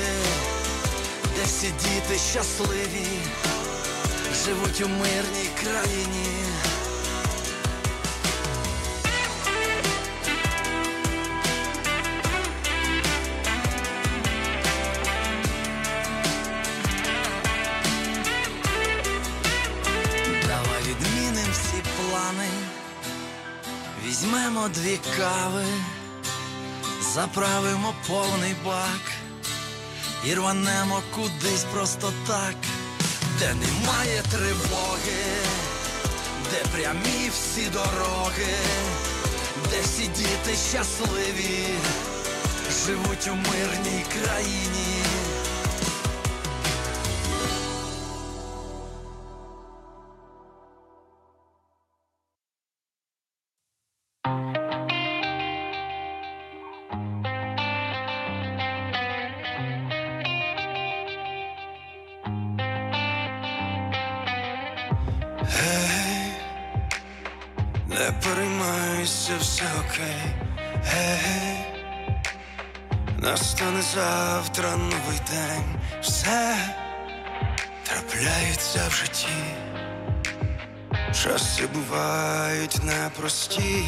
де 1.36 1.44
всі 1.44 1.66
діти 1.66 2.18
щасливі, 2.30 3.06
живуть 4.44 4.80
у 4.80 4.88
мирній 4.88 5.50
країні. 5.62 6.44
Давай 20.46 20.82
відміним 20.82 21.52
всі 21.52 21.82
плани, 21.96 22.48
візьмемо 24.06 24.68
дві 24.68 24.98
кави, 25.18 25.64
заправимо 27.14 27.94
повний 28.08 28.54
бак 28.64 29.02
і 30.24 30.34
рванемо 30.34 31.02
кудись 31.14 31.64
просто 31.72 32.12
так, 32.26 32.56
де 33.38 33.54
немає 33.54 34.22
тривоги, 34.30 35.24
де 36.50 36.64
прямі 36.72 37.30
всі 37.30 37.66
дороги, 37.72 38.56
де 39.70 39.80
всі 39.82 40.06
діти 40.06 40.56
щасливі, 40.70 41.68
живуть 42.86 43.28
у 43.28 43.34
мирній 43.34 44.04
країні. 44.12 44.93
Настане 73.54 73.82
завтра 73.82 74.76
новий 74.76 75.20
день. 75.30 75.80
Все 76.02 76.56
трапляється 77.84 78.80
в 78.88 78.92
житті. 78.92 79.28
Часи 81.12 81.66
бувають 81.74 82.84
непрості. 82.84 83.84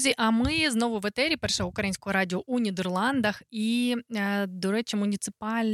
Друзі, 0.00 0.14
а 0.16 0.30
ми 0.30 0.70
знову 0.70 0.98
в 0.98 1.06
етері 1.06 1.36
першого 1.36 1.68
українського 1.68 2.12
радіо 2.12 2.42
у 2.46 2.58
Нідерландах. 2.58 3.42
І, 3.50 3.96
е, 4.14 4.46
до 4.46 4.72
речі, 4.72 4.96
муніципаль... 4.96 5.66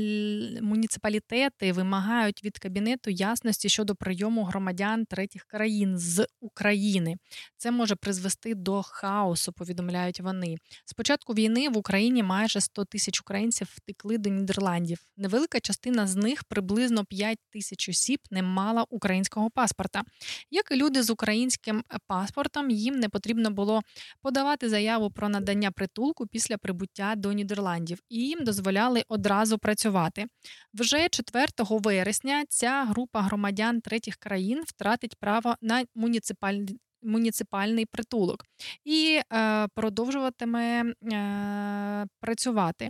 муніципалітети 0.62 1.72
вимагають 1.72 2.44
від 2.44 2.58
кабінету 2.58 3.10
ясності 3.10 3.68
щодо 3.68 3.94
прийому 3.94 4.44
громадян 4.44 5.04
третіх 5.04 5.44
країн 5.44 5.98
з 5.98 6.26
України. 6.40 7.16
Це 7.56 7.70
може 7.70 7.94
призвести 7.94 8.54
до 8.54 8.82
хаосу, 8.82 9.52
повідомляють 9.52 10.20
вони. 10.20 10.56
З 10.84 10.92
початку 10.92 11.34
війни 11.34 11.68
в 11.68 11.78
Україні 11.78 12.22
майже 12.22 12.60
100 12.60 12.84
тисяч 12.84 13.20
українців 13.20 13.68
втекли 13.74 14.18
до 14.18 14.30
Нідерландів. 14.30 14.98
Невелика 15.16 15.60
частина 15.60 16.06
з 16.06 16.16
них, 16.16 16.44
приблизно 16.44 17.04
5 17.04 17.38
тисяч 17.50 17.88
осіб, 17.88 18.20
не 18.30 18.42
мала 18.42 18.86
українського 18.90 19.50
паспорта. 19.50 20.02
Як 20.50 20.70
і 20.70 20.76
люди 20.76 21.02
з 21.02 21.10
українським 21.10 21.84
паспортом, 22.06 22.70
їм 22.70 22.94
не 22.94 23.08
потрібно 23.08 23.50
було 23.50 23.82
подавати 24.22 24.68
заяву 24.68 25.10
про 25.10 25.28
надання 25.28 25.70
притулку 25.70 26.26
після 26.26 26.58
прибуття 26.58 27.14
до 27.16 27.32
Нідерландів, 27.32 27.98
і 28.08 28.16
їм 28.16 28.44
дозволяли 28.44 29.02
одразу 29.08 29.58
працювати. 29.58 30.26
Вже 30.74 31.08
4 31.08 31.46
вересня 31.58 32.44
ця 32.48 32.84
група 32.84 33.20
громадян 33.20 33.80
третіх 33.80 34.16
країн 34.16 34.62
втратить 34.66 35.16
право 35.20 35.56
на 35.60 35.84
муніципальний. 35.94 36.80
Муніципальний 37.02 37.86
притулок 37.86 38.44
і 38.84 39.20
е, 39.32 39.68
продовжуватиме 39.74 40.84
е, 41.12 42.06
працювати. 42.20 42.88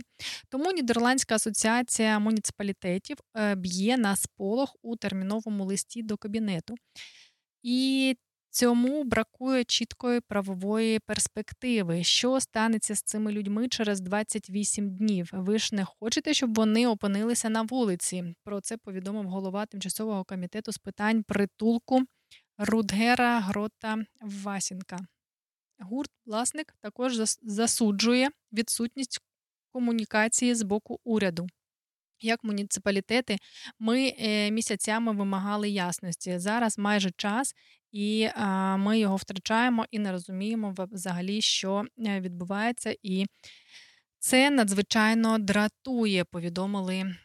Тому 0.49 0.71
Нідерландська 0.71 1.35
асоціація 1.35 2.19
муніципалітетів 2.19 3.17
е, 3.37 3.55
б'є 3.55 3.97
на 3.97 4.15
сполох 4.15 4.75
у 4.81 4.95
терміновому 4.95 5.65
листі 5.65 6.03
до 6.03 6.17
кабінету. 6.17 6.75
І 7.63 8.15
Цьому 8.49 9.03
бракує 9.03 9.63
чіткої 9.63 10.21
правової 10.21 10.99
перспективи. 10.99 12.03
Що 12.03 12.39
станеться 12.39 12.95
з 12.95 13.01
цими 13.01 13.31
людьми 13.31 13.67
через 13.67 14.01
28 14.01 14.95
днів? 14.95 15.29
Ви 15.33 15.59
ж 15.59 15.75
не 15.75 15.85
хочете, 15.85 16.33
щоб 16.33 16.55
вони 16.55 16.87
опинилися 16.87 17.49
на 17.49 17.61
вулиці? 17.61 18.35
Про 18.43 18.61
це 18.61 18.77
повідомив 18.77 19.25
голова 19.25 19.65
тимчасового 19.65 20.23
комітету 20.23 20.71
з 20.71 20.77
питань 20.77 21.23
притулку 21.23 22.01
Рудгера 22.57 23.39
Грота 23.39 24.05
Васінка. 24.21 24.97
Гурт 25.79 26.11
власник 26.25 26.75
також 26.81 27.15
засуджує 27.41 28.29
відсутність 28.53 29.19
комунікації 29.71 30.55
з 30.55 30.63
боку 30.63 30.99
уряду. 31.03 31.47
Як 32.21 32.43
муніципалітети, 32.43 33.37
ми 33.79 34.13
місяцями 34.51 35.11
вимагали 35.11 35.69
ясності. 35.69 36.39
Зараз 36.39 36.77
майже 36.77 37.11
час, 37.17 37.53
і 37.91 38.29
ми 38.77 38.99
його 38.99 39.15
втрачаємо 39.15 39.85
і 39.91 39.99
не 39.99 40.11
розуміємо 40.11 40.75
взагалі, 40.77 41.41
що 41.41 41.85
е, 42.07 42.19
відбувається. 42.19 42.95
І 43.03 43.25
це 44.19 44.49
надзвичайно 44.49 45.37
дратує, 45.37 46.23
повідомили 46.23 46.95
е, 46.95 47.15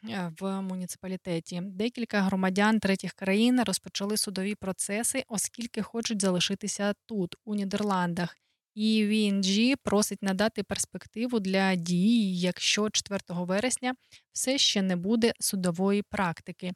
в 0.40 0.60
муніципалітеті. 0.60 1.62
Декілька 1.64 2.20
громадян 2.20 2.80
третіх 2.80 3.12
країн 3.12 3.62
розпочали 3.62 4.16
судові 4.16 4.54
процеси, 4.54 5.24
оскільки 5.28 5.82
хочуть 5.82 6.22
залишитися 6.22 6.94
тут, 7.06 7.36
у 7.44 7.54
Нідерландах. 7.54 8.41
І 8.74 9.04
VNG 9.04 9.74
просить 9.82 10.22
надати 10.22 10.62
перспективу 10.62 11.40
для 11.40 11.74
дії, 11.74 12.38
якщо 12.40 12.90
4 12.90 13.20
вересня 13.28 13.94
все 14.32 14.58
ще 14.58 14.82
не 14.82 14.96
буде 14.96 15.32
судової 15.40 16.02
практики. 16.02 16.72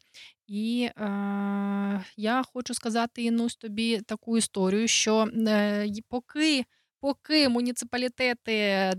І 0.46 0.90
е, 0.96 2.04
я 2.16 2.42
хочу 2.52 2.74
сказати 2.74 3.22
Інусь 3.22 3.56
тобі 3.56 4.00
таку 4.00 4.38
історію, 4.38 4.88
що 4.88 5.28
е, 5.48 5.86
поки 6.08 6.64
поки 7.00 7.48
муніципалітети 7.48 8.92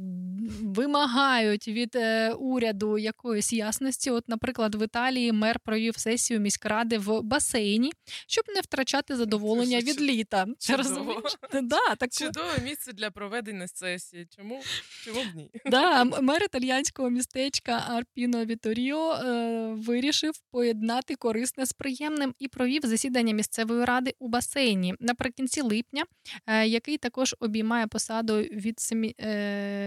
вимагають 0.62 1.68
від 1.68 1.96
е, 1.96 2.34
уряду 2.34 2.98
якоїсь 2.98 3.54
ясності, 3.54 4.12
от, 4.12 4.30
наприклад, 4.30 4.76
в 4.76 4.84
Італії 4.84 5.32
мер 5.32 5.60
провів 5.60 5.98
сесію 5.98 6.40
міськради 6.40 6.98
в 6.98 7.22
басейні, 7.22 7.92
щоб 8.28 8.46
не 8.56 8.62
втрачати 8.62 9.16
задоволення 9.16 9.80
від 9.80 10.02
літа. 10.02 10.46
Чудово. 10.60 11.24
Да, 11.62 11.96
так... 11.96 12.12
Чудове 12.12 12.58
місце 12.64 12.94
для 12.94 13.12
проведення 13.12 13.68
сесії. 13.68 14.28
Чому 14.38 14.62
Чому 15.06 15.22
б 15.22 15.36
ні? 15.36 15.52
Да, 15.66 16.04
Мер 16.04 16.44
італіянського 16.44 17.10
містечка 17.10 17.84
Арпіно 17.90 18.46
Віторіо 18.46 19.14
е, 19.14 19.74
вирішив 19.74 20.34
поєднати 20.52 21.16
корисне 21.16 21.66
з 21.66 21.74
приємним 21.74 22.34
і 22.40 22.48
провів 22.48 22.82
засідання 22.84 23.34
місцевої 23.34 23.86
ради 23.86 24.14
у 24.20 24.28
басейні 24.28 24.96
наприкінці 25.00 25.62
липня, 25.62 26.04
е, 26.48 26.68
який 26.68 26.98
також 26.98 27.36
обіймає 27.40 27.87
посаду 27.88 28.40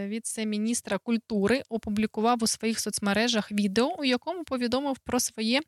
віце-міністра 0.09 0.99
культури, 0.99 1.63
опублікував 1.69 2.39
у 2.43 2.47
своїх 2.47 2.81
соцмережах 2.81 3.53
відео, 3.53 3.95
у 3.99 4.05
якому 4.05 4.45
повідомив 4.45 4.99
про 4.99 5.21
своє 5.21 5.61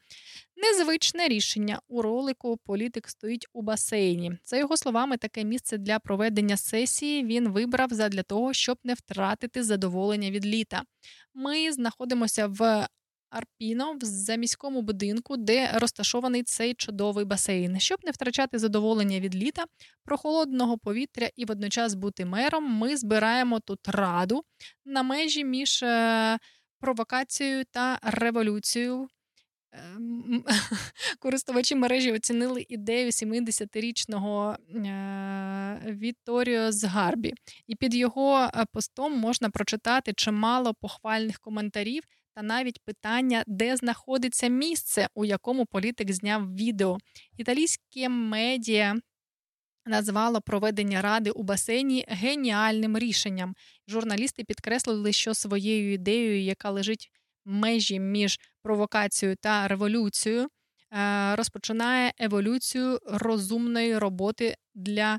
незвичне 0.57 1.29
рішення. 1.29 1.81
У 1.89 2.03
ролику 2.03 2.57
політик 2.57 3.09
стоїть 3.09 3.47
у 3.53 3.63
басейні. 3.63 4.33
За 4.45 4.57
його 4.57 4.77
словами, 4.77 5.17
таке 5.17 5.45
місце 5.45 5.79
для 5.79 5.99
проведення 5.99 6.57
сесії 6.57 7.25
він 7.25 7.49
вибрав 7.49 7.89
задля 7.91 8.23
того, 8.23 8.53
щоб 8.53 8.79
не 8.85 8.95
втратити 8.95 9.63
задоволення 9.63 10.31
від 10.31 10.47
літа. 10.47 10.83
Ми 11.35 11.73
знаходимося 11.73 12.47
в 12.47 12.87
Арпіно 13.33 13.93
в 13.93 14.05
заміському 14.05 14.83
будинку, 14.83 15.37
де 15.37 15.71
розташований 15.75 16.43
цей 16.43 16.75
чудовий 16.75 17.25
басейн. 17.25 17.81
Щоб 17.81 17.99
не 18.05 18.11
втрачати 18.11 18.59
задоволення 18.59 19.21
від 19.21 19.35
літа, 19.35 19.65
прохолодного 20.05 20.79
повітря 20.79 21.29
і 21.37 21.45
водночас 21.45 21.95
бути 21.95 22.25
мером, 22.25 22.65
ми 22.65 22.97
збираємо 22.97 23.61
тут 23.61 23.89
раду 23.89 24.45
на 24.85 25.03
межі 25.03 25.45
між 25.45 25.83
е, 25.83 26.39
провокацією 26.81 27.65
та 27.71 27.99
революцією. 28.03 29.09
Ем, 29.73 30.45
користувачі 31.19 31.75
мережі 31.75 32.13
оцінили 32.13 32.67
ідею 32.69 33.11
70-річного 33.11 34.57
е, 34.69 35.97
Вітторіо 36.01 36.73
з 36.73 36.85
Гарбі, 36.85 37.35
і 37.67 37.77
під 37.77 37.95
його 37.95 38.39
е, 38.39 38.65
постом 38.73 39.19
можна 39.19 39.51
прочитати 39.51 40.13
чимало 40.13 40.75
похвальних 40.75 41.39
коментарів 41.39 42.03
та 42.35 42.43
навіть 42.43 42.81
питання, 42.85 43.45
де 43.47 43.77
знаходиться 43.77 44.49
місце, 44.49 45.09
у 45.15 45.25
якому 45.25 45.67
політик 45.67 46.13
зняв 46.13 46.55
відео. 46.55 46.99
Італійське 47.37 48.09
медіа. 48.09 48.97
Назвало 49.87 50.41
проведення 50.41 51.03
ради 51.03 51.31
у 51.31 51.43
басейні 51.43 52.05
геніальним 52.09 52.99
рішенням. 52.99 53.55
Журналісти 53.89 54.45
підкреслили, 54.45 55.13
що 55.13 55.35
своєю 55.35 55.93
ідеєю, 55.93 56.43
яка 56.43 56.71
лежить 56.71 57.11
межі 57.45 58.01
між 58.01 58.41
провокацією 58.63 59.37
та 59.37 59.69
революцією, 59.69 60.49
е, 60.93 61.37
розпочинає 61.37 62.13
еволюцію 62.19 62.99
розумної 63.07 63.99
роботи 63.99 64.57
для 64.75 65.19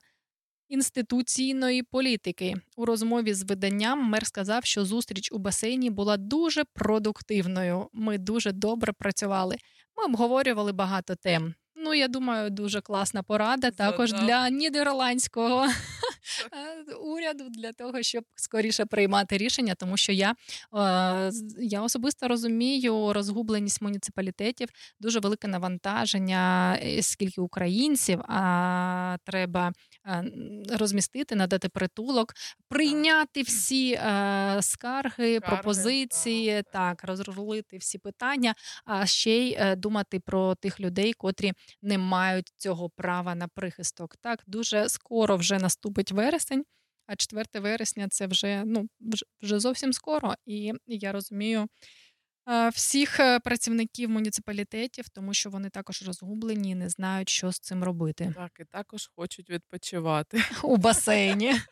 інституційної 0.73 1.83
політики. 1.83 2.55
У 2.75 2.85
розмові 2.85 3.33
з 3.33 3.43
виданням 3.43 4.03
мер 4.09 4.25
сказав, 4.27 4.65
що 4.65 4.85
зустріч 4.85 5.31
у 5.31 5.37
басейні 5.37 5.89
була 5.89 6.17
дуже 6.17 6.63
продуктивною. 6.63 7.89
Ми 7.93 8.17
дуже 8.17 8.51
добре 8.51 8.93
працювали. 8.93 9.55
Ми 9.97 10.05
обговорювали 10.05 10.71
багато 10.71 11.15
тем. 11.15 11.53
Ну, 11.75 11.93
я 11.93 12.07
думаю, 12.07 12.49
дуже 12.49 12.81
класна 12.81 13.23
порада 13.23 13.71
також 13.71 14.09
Задав. 14.09 14.25
для 14.25 14.49
нідерландського 14.49 15.65
е, 16.87 16.93
уряду 16.93 17.43
для 17.49 17.71
того, 17.71 18.03
щоб 18.03 18.23
скоріше 18.35 18.85
приймати 18.85 19.37
рішення, 19.37 19.75
тому 19.75 19.97
що 19.97 20.11
я, 20.11 20.35
е, 20.75 21.31
я 21.59 21.81
особисто 21.81 22.27
розумію 22.27 23.13
розгубленість 23.13 23.81
муніципалітетів, 23.81 24.67
дуже 24.99 25.19
велике 25.19 25.47
навантаження, 25.47 26.73
е, 26.83 27.01
скільки 27.01 27.41
українців, 27.41 28.21
а 28.21 29.17
треба 29.25 29.73
розмістити, 30.69 31.35
надати 31.35 31.69
притулок, 31.69 32.33
прийняти 32.69 33.41
всі 33.41 33.93
е, 33.93 34.57
скарги, 34.61 35.39
пропозиції, 35.39 36.63
так, 36.73 37.03
розрулити 37.03 37.77
всі 37.77 37.97
питання, 37.97 38.55
а 38.85 39.05
ще 39.05 39.37
й 39.37 39.55
е, 39.59 39.75
думати 39.75 40.19
про 40.19 40.55
тих 40.55 40.79
людей, 40.79 41.13
котрі 41.13 41.53
не 41.81 41.97
мають 41.97 42.53
цього 42.57 42.89
права 42.89 43.35
на 43.35 43.47
прихисток. 43.47 44.15
Так, 44.21 44.43
дуже 44.47 44.89
скоро 44.89 45.37
вже 45.37 45.59
наступить 45.59 46.11
вересень, 46.11 46.63
а 47.07 47.15
4 47.15 47.45
вересня 47.53 48.07
це 48.09 48.27
вже 48.27 48.63
ну 48.65 48.87
вже, 49.41 49.59
зовсім 49.59 49.93
скоро. 49.93 50.33
І 50.45 50.73
я 50.87 51.11
розумію 51.11 51.61
е, 51.61 51.67
всіх 52.73 53.19
е, 53.19 53.39
працівників 53.39 54.09
муніципалітетів, 54.09 55.09
тому 55.09 55.33
що 55.33 55.49
вони 55.49 55.69
також 55.69 56.03
розгублені 56.07 56.69
і 56.69 56.75
не 56.75 56.89
знають, 56.89 57.29
що 57.29 57.51
з 57.51 57.59
цим 57.59 57.83
робити 57.83 58.33
Так, 58.35 58.51
і 58.59 58.65
також 58.65 59.09
хочуть 59.15 59.49
відпочивати. 59.49 60.43
у 60.63 60.77
басейні. 60.77 61.53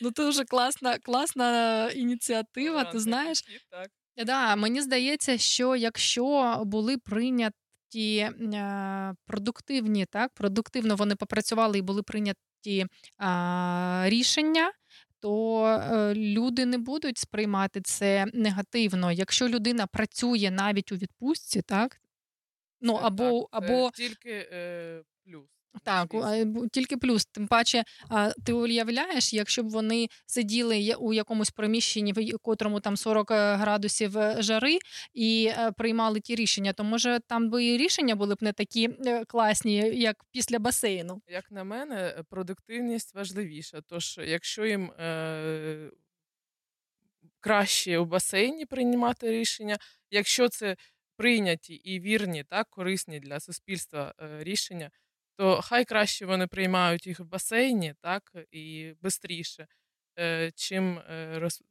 Ну, 0.00 0.10
дуже 0.10 0.44
класна, 0.44 0.98
класна 0.98 1.88
ініціатива. 1.90 2.84
Ти 2.84 2.98
знаєш, 2.98 3.42
так. 3.70 3.88
Да, 4.26 4.56
мені 4.56 4.82
здається, 4.82 5.38
що 5.38 5.76
якщо 5.76 6.56
були 6.66 6.98
прийняті 6.98 7.54
е, 7.94 9.14
продуктивні, 9.26 10.06
так, 10.06 10.30
продуктивно 10.34 10.96
вони 10.96 11.16
попрацювали 11.16 11.78
і 11.78 11.82
були 11.82 12.02
прийняті 12.02 12.86
а, 13.18 14.02
рішення. 14.06 14.72
То 15.22 15.66
е, 15.66 16.14
люди 16.14 16.66
не 16.66 16.78
будуть 16.78 17.18
сприймати 17.18 17.80
це 17.80 18.26
негативно. 18.34 19.12
Якщо 19.12 19.48
людина 19.48 19.86
працює 19.86 20.50
навіть 20.52 20.92
у 20.92 20.96
відпустці, 20.96 21.62
так 21.62 22.00
ну 22.80 22.94
або 22.94 23.48
так, 23.52 23.64
або 23.64 23.90
тільки 23.94 24.48
е, 24.52 25.02
плюс. 25.24 25.51
Так, 25.84 26.14
тільки 26.72 26.96
плюс. 26.96 27.26
Тим 27.26 27.46
паче, 27.46 27.84
ти 28.44 28.52
уявляєш, 28.52 29.32
якщо 29.32 29.62
б 29.62 29.68
вони 29.68 30.08
сиділи 30.26 30.94
у 30.98 31.12
якомусь 31.12 31.50
приміщенні, 31.50 32.12
в 32.12 32.38
котрому 32.42 32.80
там 32.80 32.96
40 32.96 33.30
градусів 33.30 34.18
е, 34.18 34.36
жари, 34.38 34.78
і 35.14 35.50
е, 35.52 35.72
приймали 35.72 36.20
ті 36.20 36.34
рішення, 36.34 36.72
то 36.72 36.84
може 36.84 37.20
там 37.26 37.50
би 37.50 37.64
і 37.64 37.76
рішення 37.76 38.16
були 38.16 38.34
б 38.34 38.38
не 38.40 38.52
такі 38.52 38.88
е, 39.06 39.24
класні, 39.24 39.76
як 39.76 40.24
після 40.30 40.58
басейну. 40.58 41.22
Як 41.28 41.50
на 41.50 41.64
мене, 41.64 42.14
е, 42.18 42.22
продуктивність 42.30 43.14
важливіша. 43.14 43.80
Тож, 43.86 44.20
якщо 44.26 44.64
їм 44.64 44.90
е, 44.90 45.90
краще 47.40 47.98
у 47.98 48.04
басейні 48.04 48.66
приймати 48.66 49.30
рішення, 49.30 49.76
якщо 50.10 50.48
це 50.48 50.76
прийняті 51.16 51.74
і 51.74 52.00
вірні, 52.00 52.44
так, 52.44 52.66
корисні 52.70 53.20
для 53.20 53.40
суспільства 53.40 54.14
е, 54.20 54.44
рішення, 54.44 54.90
то 55.36 55.60
хай 55.62 55.84
краще 55.84 56.26
вони 56.26 56.46
приймають 56.46 57.06
їх 57.06 57.20
в 57.20 57.24
басейні, 57.24 57.94
так, 58.00 58.32
і 58.52 58.92
швидше, 59.10 59.66
е, 60.18 60.50
чим 60.54 60.98
е, 60.98 61.38
роз, 61.38 61.62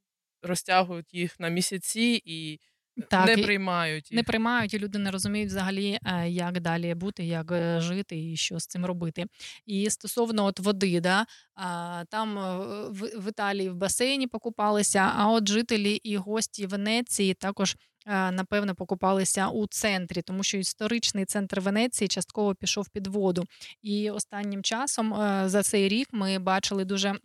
розтягують 0.42 1.14
їх 1.14 1.40
на 1.40 1.50
місяці 1.50 2.22
і 2.26 2.60
Так, 3.10 3.28
не 3.28 3.44
приймають 3.44 4.12
їх. 4.12 4.16
Не 4.16 4.24
приймають, 4.24 4.74
і 4.74 4.80
люди 4.80 5.00
не 5.00 5.12
розуміють 5.12 5.50
взагалі, 5.50 6.00
е, 6.06 6.30
як 6.30 6.60
далі 6.60 6.96
бути, 6.96 7.26
як 7.26 7.54
жити 7.82 8.32
і 8.32 8.38
що 8.38 8.60
з 8.60 8.68
цим 8.68 8.86
робити. 8.86 9.26
І 9.66 9.90
стосовно 9.90 10.46
от 10.46 10.60
води, 10.60 11.00
да, 11.00 11.26
там 12.10 12.36
в, 12.90 13.02
в 13.18 13.30
Італії 13.30 13.70
в 13.70 13.76
басейні 13.76 14.28
покупалися, 14.28 15.12
а 15.16 15.32
от 15.32 15.48
жителі 15.48 15.96
і 15.96 16.18
гості 16.18 16.66
Венеції 16.66 17.34
також. 17.34 17.76
Напевно, 18.06 18.76
покупалися 18.76 19.48
у 19.48 19.68
центрі, 19.68 20.22
тому 20.22 20.44
що 20.44 20.57
історичний 20.57 21.26
центр 21.26 21.60
Венеції 21.60 22.07
частково 22.07 22.56
пішов 22.56 22.90
під 22.90 23.07
воду. 23.07 23.45
І 23.82 24.10
останнім 24.11 24.64
часом 24.64 25.14
е, 25.14 25.49
за 25.49 25.64
цей 25.64 25.88
рік 25.88 26.07
ми 26.11 26.40
бачили 26.40 26.86
дуже 26.86 27.15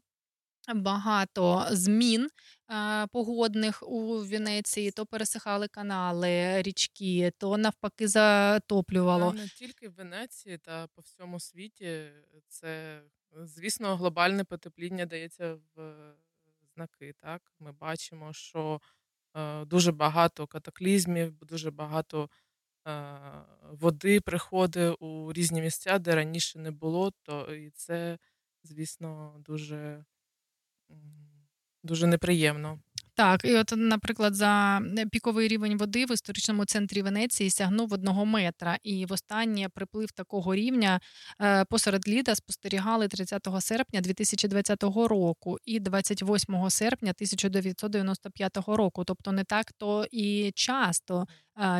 багато 0.74 1.66
змін 1.70 2.28
погодних 3.12 3.82
у 3.82 4.18
Венеції. 4.18 4.90
То 4.90 5.06
пересихали 5.06 5.68
канали, 5.68 6.62
річки, 6.62 7.32
то 7.38 7.56
навпаки 7.56 8.08
затоплювало. 8.08 9.32
Не 9.32 9.48
тільки 9.48 9.88
в 9.88 9.94
Венеції 9.94 10.58
та 10.58 10.86
по 10.86 11.02
всьому 11.02 11.40
світі. 11.40 12.08
Це, 12.48 13.00
звісно, 13.44 13.96
глобальне 13.96 14.44
потепління 14.44 15.06
дається 15.06 15.54
в 15.54 15.80
е, 15.80 16.14
знаки. 16.74 17.14
Так? 17.20 17.42
Ми 17.58 17.72
бачимо, 17.72 18.32
що 18.32 18.80
дуже 19.66 19.92
багато 19.92 20.46
катаклізмів, 20.46 21.38
дуже 21.44 21.70
багато 21.70 22.30
е, 22.88 23.20
води 23.70 24.20
приходить 24.20 24.96
у 25.00 25.32
різні 25.32 25.62
місця, 25.62 25.98
де 25.98 26.14
раніше 26.14 26.58
не 26.58 26.70
було. 26.70 27.12
То 27.22 27.54
і 27.54 27.70
це, 27.70 28.18
звісно, 28.62 29.36
дуже, 29.38 30.04
дуже 31.82 32.06
неприємно. 32.06 32.80
Так, 33.16 33.44
і 33.44 33.56
от, 33.56 33.72
наприклад, 33.76 34.34
за 34.34 34.82
е, 34.98 35.06
піковий 35.06 35.48
рівень 35.48 35.78
води 35.78 36.06
в 36.06 36.12
історичному 36.12 36.64
центрі 36.64 37.02
Венеції 37.02 37.50
сягнув 37.50 37.92
одного 37.92 38.24
метра. 38.26 38.78
І 38.82 39.06
востаннє 39.06 39.68
приплив 39.68 40.12
такого 40.12 40.54
рівня 40.54 41.00
е, 41.40 41.64
посеред 41.64 42.08
літа 42.08 42.34
спостерігали 42.34 43.08
30 43.08 43.48
серпня 43.60 44.00
2020 44.00 44.82
року 44.82 45.58
і 45.64 45.80
28 45.80 46.70
серпня 46.70 47.10
1995 47.10 48.56
року. 48.66 49.04
Тобто 49.04 49.32
не 49.32 49.44
так 49.44 49.72
то 49.72 50.06
і 50.10 50.52
часто 50.54 51.26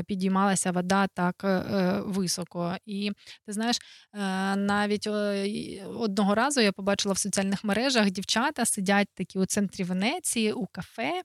підіймалася 0.07 0.73
вода 0.73 1.07
так 1.07 1.45
е, 1.45 2.01
високо. 2.05 2.77
І 2.87 3.13
ти 3.47 3.53
знаєш, 3.53 3.77
е, 4.15 4.19
навіть 4.57 5.07
е, 5.07 5.87
одного 5.87 6.35
разу 6.35 6.61
я 6.61 6.73
побачила 6.73 7.13
в 7.13 7.19
соціальних 7.19 7.65
мережах 7.65 8.11
дівчата 8.11 8.65
сидять 8.65 9.09
такі 9.15 9.39
у 9.39 9.47
центрі 9.47 9.85
Венеції 9.85 10.53
у 10.53 10.67
кафе 10.67 11.23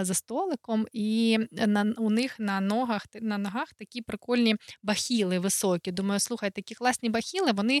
за 0.00 0.14
столиком, 0.14 0.86
і 0.92 1.38
на 1.52 1.94
у 1.98 2.10
них 2.10 2.38
на 2.38 2.60
ногах 2.60 3.06
на 3.20 3.38
ногах 3.38 3.72
такі 3.72 4.02
прикольні 4.02 4.56
бахіли 4.82 5.38
високі. 5.38 5.92
Думаю, 5.92 6.20
слухай, 6.20 6.50
такі 6.50 6.74
класні 6.74 7.10
бахіли. 7.10 7.52
Вони 7.52 7.78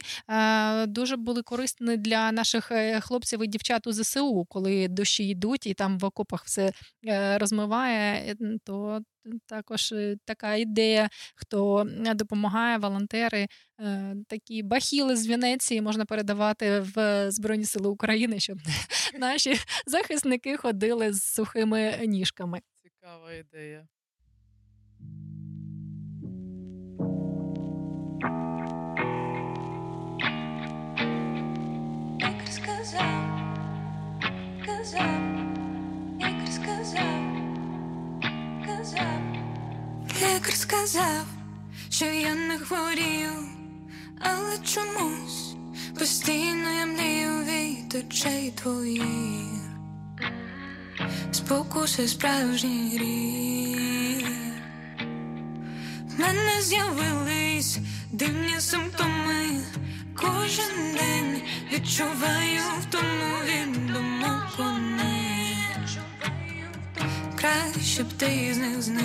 дуже 0.86 1.16
були 1.16 1.42
корисні 1.42 1.96
для 1.96 2.32
наших 2.32 2.72
хлопців 3.00 3.44
і 3.44 3.46
дівчат 3.46 3.86
у 3.86 3.92
ЗСУ, 3.92 4.46
коли 4.48 4.88
дощі 4.88 5.28
йдуть 5.28 5.66
і 5.66 5.74
там 5.74 5.98
в 5.98 6.04
окопах 6.04 6.44
все 6.44 6.72
розмиває. 7.38 8.36
То 8.64 9.02
також 9.46 9.92
е, 9.92 10.16
така 10.24 10.54
ідея, 10.54 11.08
хто 11.34 11.86
допомагає 12.14 12.78
волонтери. 12.78 13.46
Е, 13.80 14.16
такі 14.28 14.62
бахіли 14.62 15.16
з 15.16 15.26
Венеції 15.26 15.80
можна 15.82 16.04
передавати 16.04 16.80
в 16.80 17.26
Збройні 17.30 17.64
Сили 17.64 17.88
України, 17.88 18.40
щоб 18.40 18.58
наші 19.18 19.54
захисники 19.86 20.56
ходили 20.56 21.12
з 21.12 21.22
сухими 21.22 21.98
ніжками. 22.06 22.60
Цікава 22.82 23.32
ідея. 23.32 23.86
Сказав, 32.50 33.42
казав, 34.66 35.20
як 36.20 36.48
сказав 36.52 37.41
сказав, 38.72 39.22
лікар 40.22 40.54
сказав, 40.54 41.26
що 41.90 42.04
я 42.04 42.34
не 42.34 42.58
хворію, 42.58 43.30
але 44.20 44.58
чомусь 44.58 45.54
постійно 45.98 46.70
я 46.70 46.86
млію 46.86 47.44
від 47.44 47.94
очей 47.94 48.50
твоїх, 48.50 49.04
спокуси 51.32 52.08
справжній 52.08 52.96
гріх. 52.96 54.28
В 56.16 56.20
мене 56.20 56.62
з'явились 56.62 57.78
дивні 58.12 58.60
симптоми. 58.60 59.60
Кожен 60.16 60.94
день 60.94 61.42
відчуваю 61.72 62.60
в 62.80 62.84
тому 62.90 63.34
відомо 63.44 64.91
щоб 67.84 68.06
ти 68.18 68.54
з 68.54 68.56
них 68.58 68.82
зник. 68.82 69.02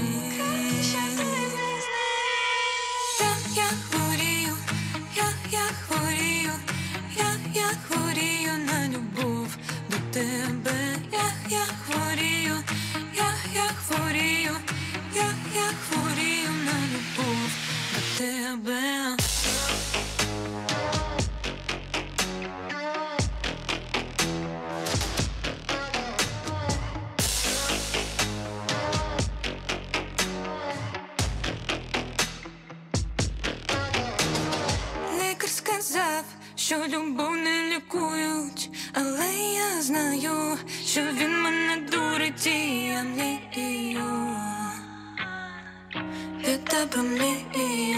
тебе 46.77 47.03
мільйон 47.03 47.97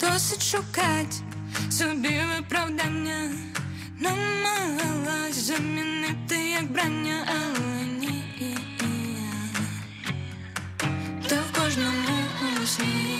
Досить 0.00 0.42
шукать 0.42 1.22
собі 1.70 2.20
виправдання, 2.36 3.30
намагалась 4.00 5.36
замінити 5.36 6.36
як 6.36 6.72
брання, 6.72 7.26
але 7.28 7.84
ні 8.00 8.24
Та 11.28 11.36
в 11.36 11.62
кожному 11.62 12.66
сні 12.66 13.18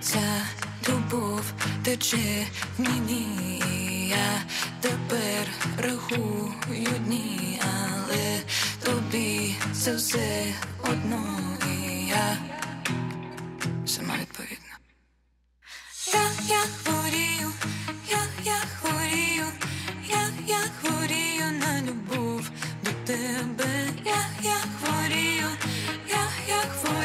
ця 0.00 0.46
любов 0.88 1.42
тече 1.84 2.46
в 2.78 2.82
мені. 2.82 3.62
Я 4.08 4.42
тепер 4.80 5.46
рахую 5.78 6.88
дні, 7.06 7.60
але 7.62 8.40
тобі 8.84 9.54
це 9.72 9.94
все 9.94 10.54
одно 10.82 11.22
і 11.66 12.06
я 12.06 12.36
сама 13.86 14.14
відповідна. 14.20 14.76
Я, 16.12 16.22
я 16.56 16.60
хворію, 16.60 17.52
я, 18.10 18.18
я 18.44 18.60
хворію, 18.80 19.44
я, 20.08 20.28
я 20.46 20.58
хворію 20.80 21.44
на 21.60 21.82
любов 21.82 22.50
до 22.84 22.90
тебе. 23.06 23.88
Я, 24.04 24.26
я 24.42 24.56
хворію, 24.78 25.48
я, 26.08 26.24
я 26.48 26.60
хворію. 26.60 26.99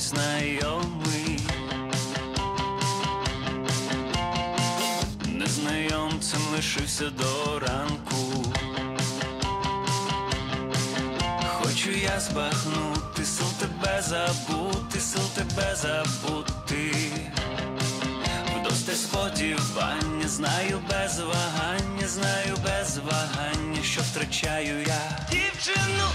тобой 0.00 0.08
знайомий, 0.60 1.40
незнайомцем 5.26 6.40
лишився 6.54 7.10
до 7.10 7.58
ранку, 7.60 8.44
хочу 11.62 11.90
я 11.90 12.20
збагнути, 12.20 13.24
сил 13.24 13.46
тебе 13.58 14.02
забути, 14.02 15.00
сил 15.00 15.22
тебе 15.34 15.76
забути, 15.76 16.92
вдосталь 18.56 18.94
сподівання, 18.94 20.28
знаю 20.28 20.80
без 20.90 21.20
вагання, 21.20 22.08
знаю 22.08 22.56
без 22.64 22.98
вагання, 22.98 23.82
що 23.82 24.00
втрачаю 24.00 24.80
я. 24.86 25.26
Дівчину. 25.30 26.09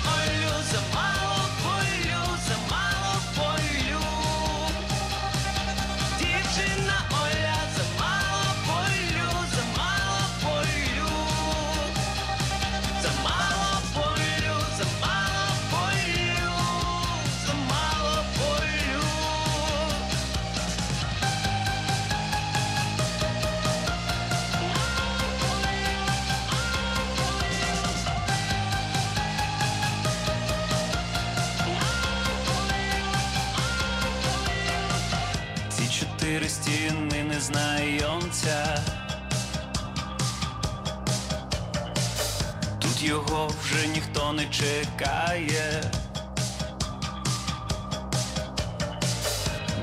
чекає, 44.60 45.84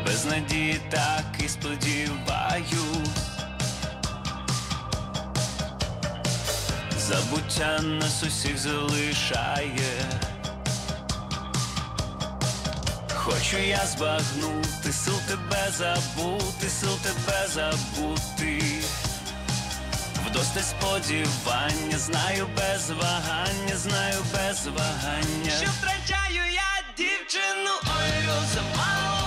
без 0.07 0.25
надії 0.25 0.81
так 0.91 1.25
і 1.45 1.49
сподіваю, 1.49 3.05
забуття 6.99 7.81
нас 7.83 8.23
усіх 8.23 8.59
залишає, 8.59 9.95
хочу 13.15 13.57
я 13.59 13.87
збагнути, 13.87 14.93
сил 14.93 15.19
тебе 15.29 15.71
забути, 15.79 16.69
сил 16.69 16.97
тебе 17.03 17.47
забути 17.55 18.83
вдосте 20.33 20.63
сподівання, 20.63 21.99
знаю 21.99 22.47
без 22.57 22.91
вагання, 22.91 23.77
знаю 23.77 24.15
без 24.33 24.67
вагання. 24.67 25.51
Що 25.61 25.71
втрачаю 25.71 26.53
я 26.53 26.83
дівчину, 26.97 27.71
ой, 27.85 28.29
замало 28.55 29.22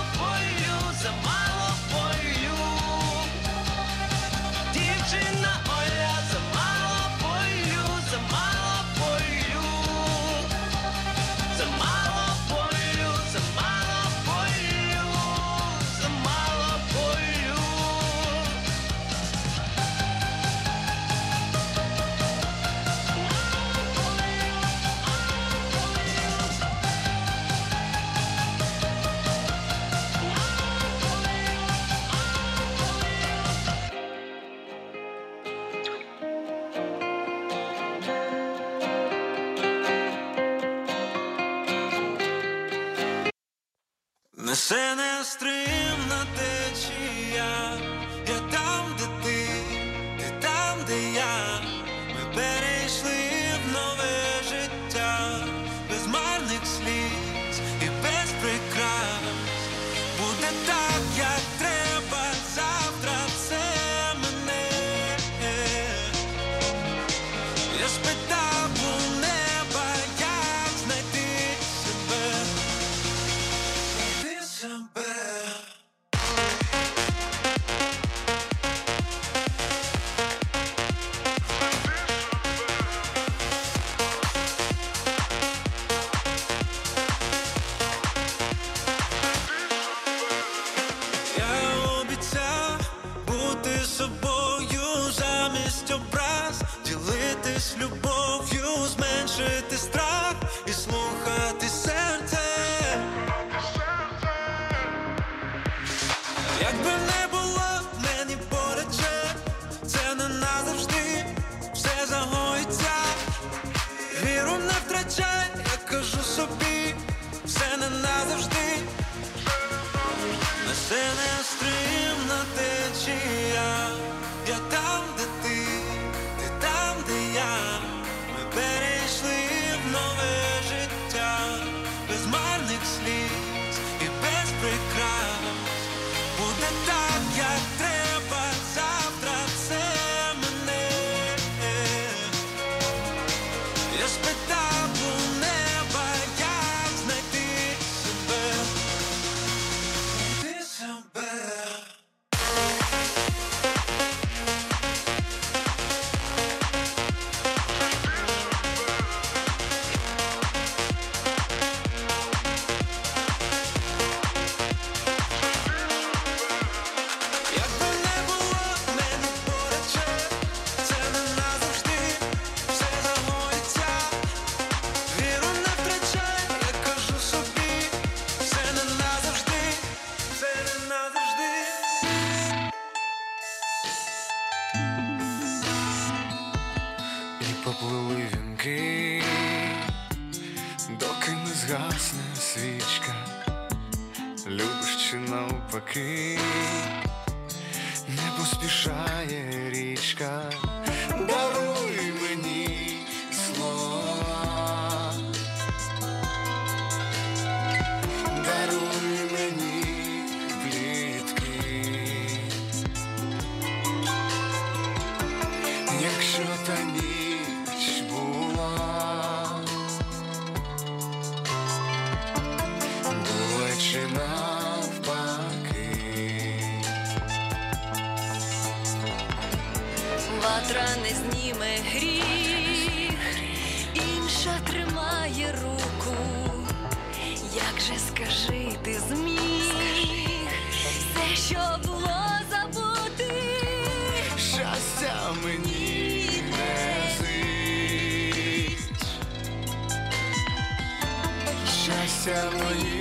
love 252.45 252.61
when 252.61 252.85
you. 252.85 252.94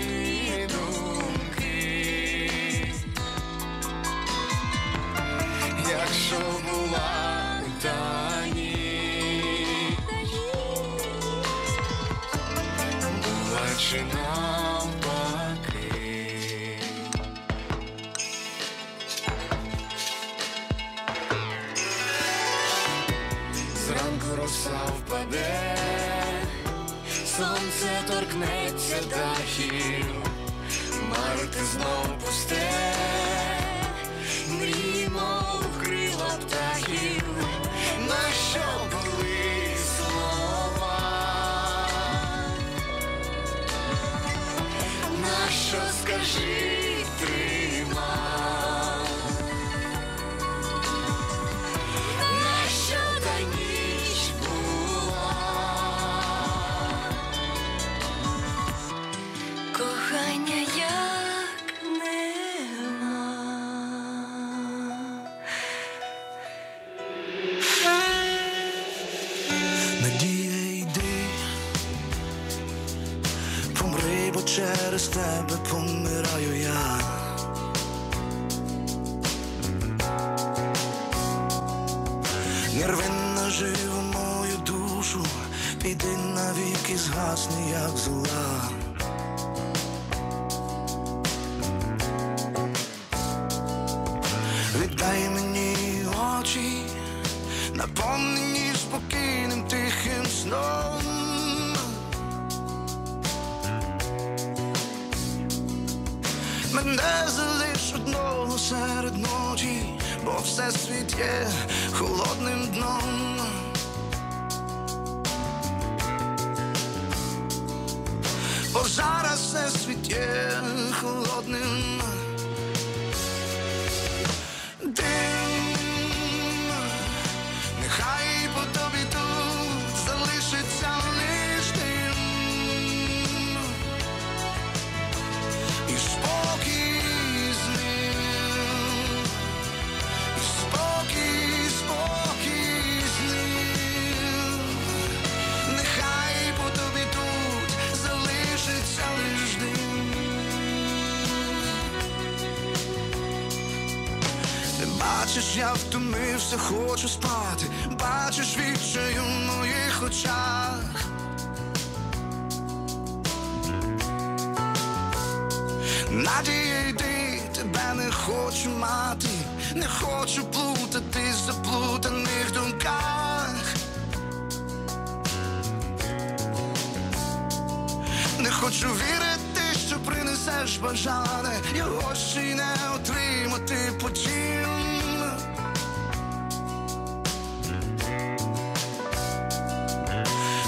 Хочу 178.64 178.88
вірити, 178.88 179.78
що 179.88 179.96
принесеш 179.98 180.76
бажане, 180.76 181.60
його 181.74 182.14
ще 182.14 182.42
й 182.42 182.54
не 182.54 182.76
отримати 182.94 183.92
потім. 184.02 184.68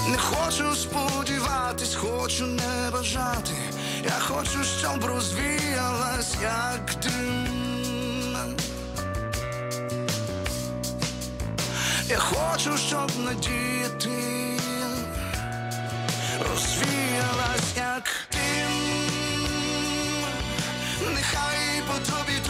Не 0.09 0.17
хочу 0.17 0.75
сподіватись, 0.75 1.95
хочу 1.95 2.45
не 2.45 2.89
бажати. 2.93 3.53
Я 4.03 4.19
хочу, 4.19 4.63
щоб 4.79 5.05
розвіялась, 5.05 6.35
як 6.41 6.95
дим. 7.03 8.57
Я 12.09 12.17
хочу, 12.17 12.77
щоб 12.77 13.11
надіяти. 13.25 14.56
people 21.87 21.99
to 22.03 22.25
be 22.25 22.46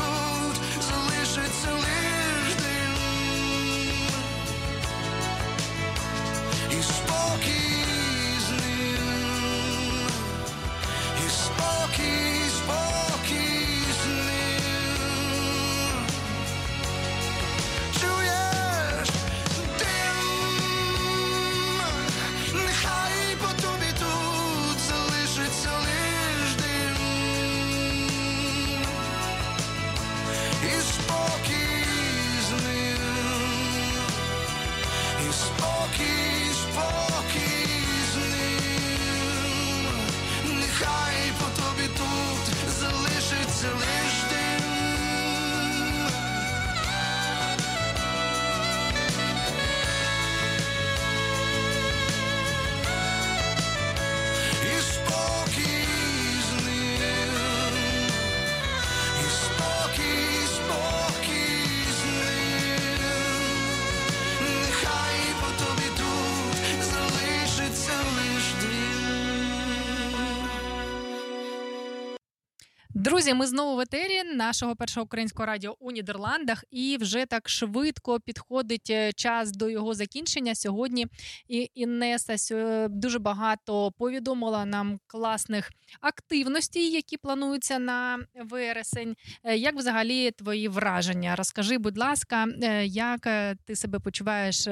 Друзі, 73.27 73.39
ми 73.39 73.47
знову 73.47 73.75
в 73.75 73.79
етері 73.79 74.23
нашого 74.23 74.75
першого 74.75 75.05
українського 75.05 75.45
радіо 75.45 75.75
у 75.79 75.91
Нідерландах, 75.91 76.63
і 76.71 76.97
вже 77.01 77.25
так 77.25 77.49
швидко 77.49 78.19
підходить 78.19 78.89
е, 78.89 79.13
час 79.13 79.51
до 79.51 79.69
його 79.69 79.93
закінчення. 79.93 80.55
Сьогодні 80.55 81.07
і 81.47 81.71
Інеса 81.73 82.87
дуже 82.87 83.19
багато 83.19 83.91
повідомила 83.91 84.65
нам 84.65 84.99
класних 85.07 85.71
активностей, 86.01 86.91
які 86.91 87.17
плануються 87.17 87.79
на 87.79 88.19
вересень. 88.35 89.15
Е, 89.43 89.57
як 89.57 89.75
взагалі 89.75 90.31
твої 90.31 90.67
враження? 90.67 91.35
Розкажи, 91.35 91.77
будь 91.77 91.97
ласка, 91.97 92.47
е, 92.63 92.85
як 92.85 93.21
ти 93.65 93.75
себе 93.75 93.99
почуваєш 93.99 94.67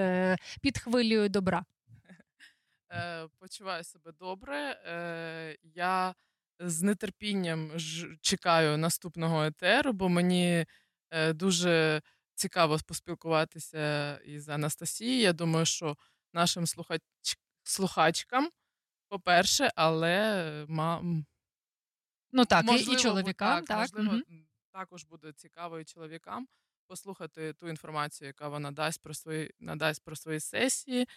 під 0.62 0.78
хвилею 0.78 1.30
добра? 1.30 1.66
Почуваю 3.40 3.84
себе 3.84 4.12
добре. 4.20 4.80
Я 5.76 6.14
з 6.60 6.96
нетерпінням 6.96 7.72
чекаю 8.22 8.78
наступного 8.78 9.44
етеру, 9.44 9.94
бо 9.94 10.10
мені 10.10 10.66
е, 11.10 11.34
дуже 11.34 12.02
цікаво 12.36 12.78
поспілкуватися 12.88 14.18
із 14.18 14.50
Анастасією. 14.50 15.22
Я 15.22 15.34
думаю, 15.34 15.66
що 15.66 15.98
нашим 16.34 16.68
слухач... 16.68 17.02
слухачкам, 17.64 18.50
по-перше, 19.10 19.72
але 19.76 20.66
ма... 20.68 21.04
ну 22.32 22.46
так, 22.46 22.66
можливо, 22.66 23.00
і 23.00 23.04
чоловікам, 23.04 23.64
так, 23.64 23.68
так. 23.68 23.80
можливо, 23.80 24.16
угу. 24.16 24.42
також 24.72 25.04
буде 25.04 25.34
цікаво 25.34 25.80
і 25.80 25.86
чоловікам 25.86 26.48
послухати 26.88 27.54
ту 27.54 27.70
інформацію, 27.70 28.28
яка 28.28 28.48
вона 28.48 28.72
дасть 28.72 29.02
про 29.02 29.14
свої 29.14 29.54
надасть 29.60 30.04
про 30.04 30.16
свої 30.16 30.40
сесії. 30.40 31.08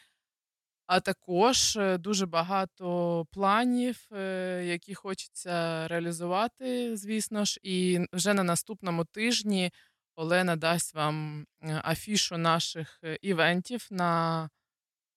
А 0.88 1.00
також 1.00 1.76
е, 1.76 1.98
дуже 1.98 2.26
багато 2.26 3.26
планів, 3.32 4.08
е, 4.12 4.62
які 4.66 4.94
хочеться 4.94 5.88
реалізувати, 5.88 6.96
звісно 6.96 7.44
ж. 7.44 7.60
І 7.62 8.00
вже 8.12 8.34
на 8.34 8.42
наступному 8.42 9.04
тижні 9.04 9.72
Олена 10.16 10.56
дасть 10.56 10.94
вам 10.94 11.46
е, 11.62 11.80
афішу 11.84 12.38
наших 12.38 13.00
івентів 13.20 13.88
на 13.90 14.50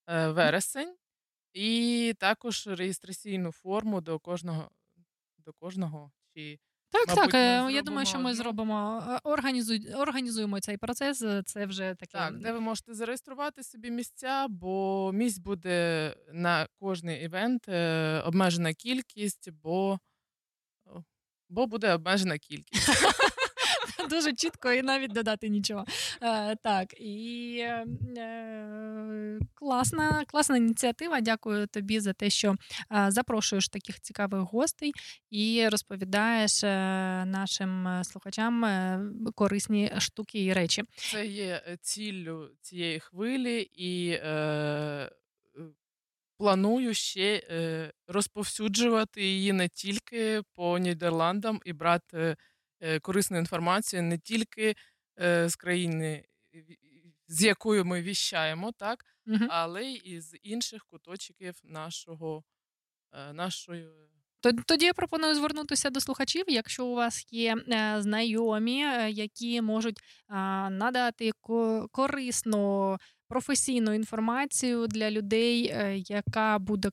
вересень, 0.08 0.96
і 1.54 2.14
також 2.20 2.68
реєстраційну 2.68 3.52
форму 3.52 4.02
до 4.02 4.20
кожного 4.20 4.72
до 5.38 5.54
кожного 5.54 6.12
чи 6.36 6.60
так, 6.92 7.08
Мабуть, 7.08 7.32
так. 7.32 7.66
ми 7.66 7.74
Я 7.74 7.82
думаю, 7.82 8.06
що 8.06 8.20
ми 8.20 8.34
зробимо 8.34 9.04
організуй, 9.24 9.94
організуємо 9.94 10.60
цей 10.60 10.78
процес. 10.78 11.24
Це 11.46 11.66
вже 11.66 11.96
таке. 12.00 12.18
Так, 12.18 12.38
де 12.40 12.52
ви 12.52 12.60
можете 12.60 12.94
зареєструвати 12.94 13.64
собі 13.64 13.92
місця, 13.92 14.48
бо 14.50 15.12
місць 15.14 15.38
буде 15.40 16.14
на 16.34 16.68
кожний 16.80 17.24
івент 17.24 17.70
е, 17.70 18.20
обмежена 18.26 18.74
кількість, 18.74 19.50
бо, 19.64 20.00
бо 21.50 21.68
буде 21.68 21.94
обмежена 21.94 22.38
кількість. 22.38 22.90
дуже 24.10 24.34
чітко 24.34 24.72
і 24.72 24.82
навіть 24.82 25.14
додати 25.14 25.50
нічого. 25.50 25.86
Е, 26.22 26.56
Так, 26.56 26.94
і 27.00 27.58
е, 28.18 29.40
класна 29.54 30.24
класна 30.28 30.58
ініціатива. 30.58 31.22
Дякую 31.22 31.68
тобі 31.68 32.00
за 32.00 32.14
те, 32.14 32.30
що 32.30 32.56
е, 32.92 33.06
запрошуєш 33.10 33.70
таких 33.70 34.02
цікавих 34.02 34.42
гостей 34.42 34.94
і 35.30 35.68
розповідаєш 35.72 36.64
е, 36.64 36.68
нашим 37.26 38.04
слухачам 38.04 38.66
е, 38.66 39.00
корисні 39.36 39.92
штуки 39.98 40.44
і 40.44 40.54
речі. 40.54 40.84
Це 40.96 41.26
є 41.26 41.78
ціллю 41.82 42.50
цієї 42.62 43.00
хвилі 43.00 43.62
і. 43.62 44.10
Е, 44.10 45.12
Планую 46.42 46.94
ще 46.94 47.44
е, 47.50 47.92
розповсюджувати 48.08 49.24
її 49.24 49.54
не 49.54 49.68
тільки 49.68 50.42
по 50.54 50.78
Нідерландам 50.78 51.62
і 51.66 51.74
брати 51.74 52.36
корисну 53.02 53.38
інформацію 53.38 54.04
не 54.04 54.18
тільки 54.18 54.76
е, 55.22 55.50
з 55.50 55.56
країни, 55.56 56.26
з 57.28 57.44
якою 57.44 57.86
ми 57.86 58.02
віщаємо, 58.02 58.72
так, 58.72 59.06
угу. 59.28 59.46
але 59.50 59.84
й 59.84 60.22
з 60.22 60.38
інших 60.44 60.86
куточків 60.86 61.56
нашого 61.64 62.44
е, 63.14 63.34
нашої. 63.34 63.88
Тоді 64.66 64.86
я 64.86 64.94
пропоную 64.94 65.36
звернутися 65.36 65.90
до 65.90 66.02
слухачів, 66.02 66.46
якщо 66.48 66.86
у 66.86 66.96
вас 66.96 67.28
є 67.32 67.56
знайомі, 68.00 68.80
які 69.10 69.62
можуть 69.62 70.00
надати 70.70 71.32
корисну 71.92 72.98
професійну 73.28 73.94
інформацію 73.94 74.88
для 74.88 75.12
людей, 75.12 75.74
яка 76.08 76.60
буде 76.60 76.90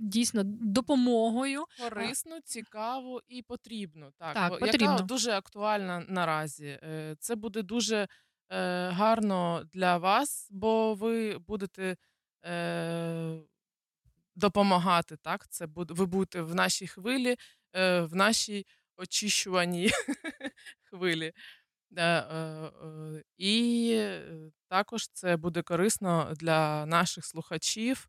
дійсно 0.00 0.42
допомогою. 0.44 1.64
Корисно, 1.80 2.40
цікаво 2.40 3.22
і 3.28 3.42
потрібно. 3.42 4.12
Так, 4.18 4.34
так 4.34 4.58
потрібно. 4.58 4.92
яка 4.92 5.02
дуже 5.02 5.32
актуальна 5.32 6.04
наразі. 6.08 6.66
Е, 6.82 7.16
це 7.18 7.34
буде 7.34 7.62
дуже 7.62 8.08
е, 8.50 8.88
гарно 8.88 9.62
для 9.72 9.98
вас, 9.98 10.48
бо 10.50 10.94
ви 10.94 11.38
будете 11.38 11.96
е, 12.44 13.40
допомагати. 14.36 15.16
Так, 15.16 15.48
це 15.48 15.66
буде 15.66 15.94
ви 15.94 16.06
будете 16.06 16.42
в 16.42 16.54
нашій 16.54 16.86
хвилі, 16.86 17.36
е, 17.76 18.00
в 18.00 18.14
нашій 18.14 18.66
очищуваній 18.96 19.90
хвилі. 20.82 21.32
Е, 21.96 22.04
е, 22.04 22.70
І 23.38 24.04
також 24.68 25.08
це 25.08 25.36
буде 25.36 25.62
корисно 25.62 26.32
для 26.36 26.86
наших 26.86 27.24
слухачів. 27.24 28.08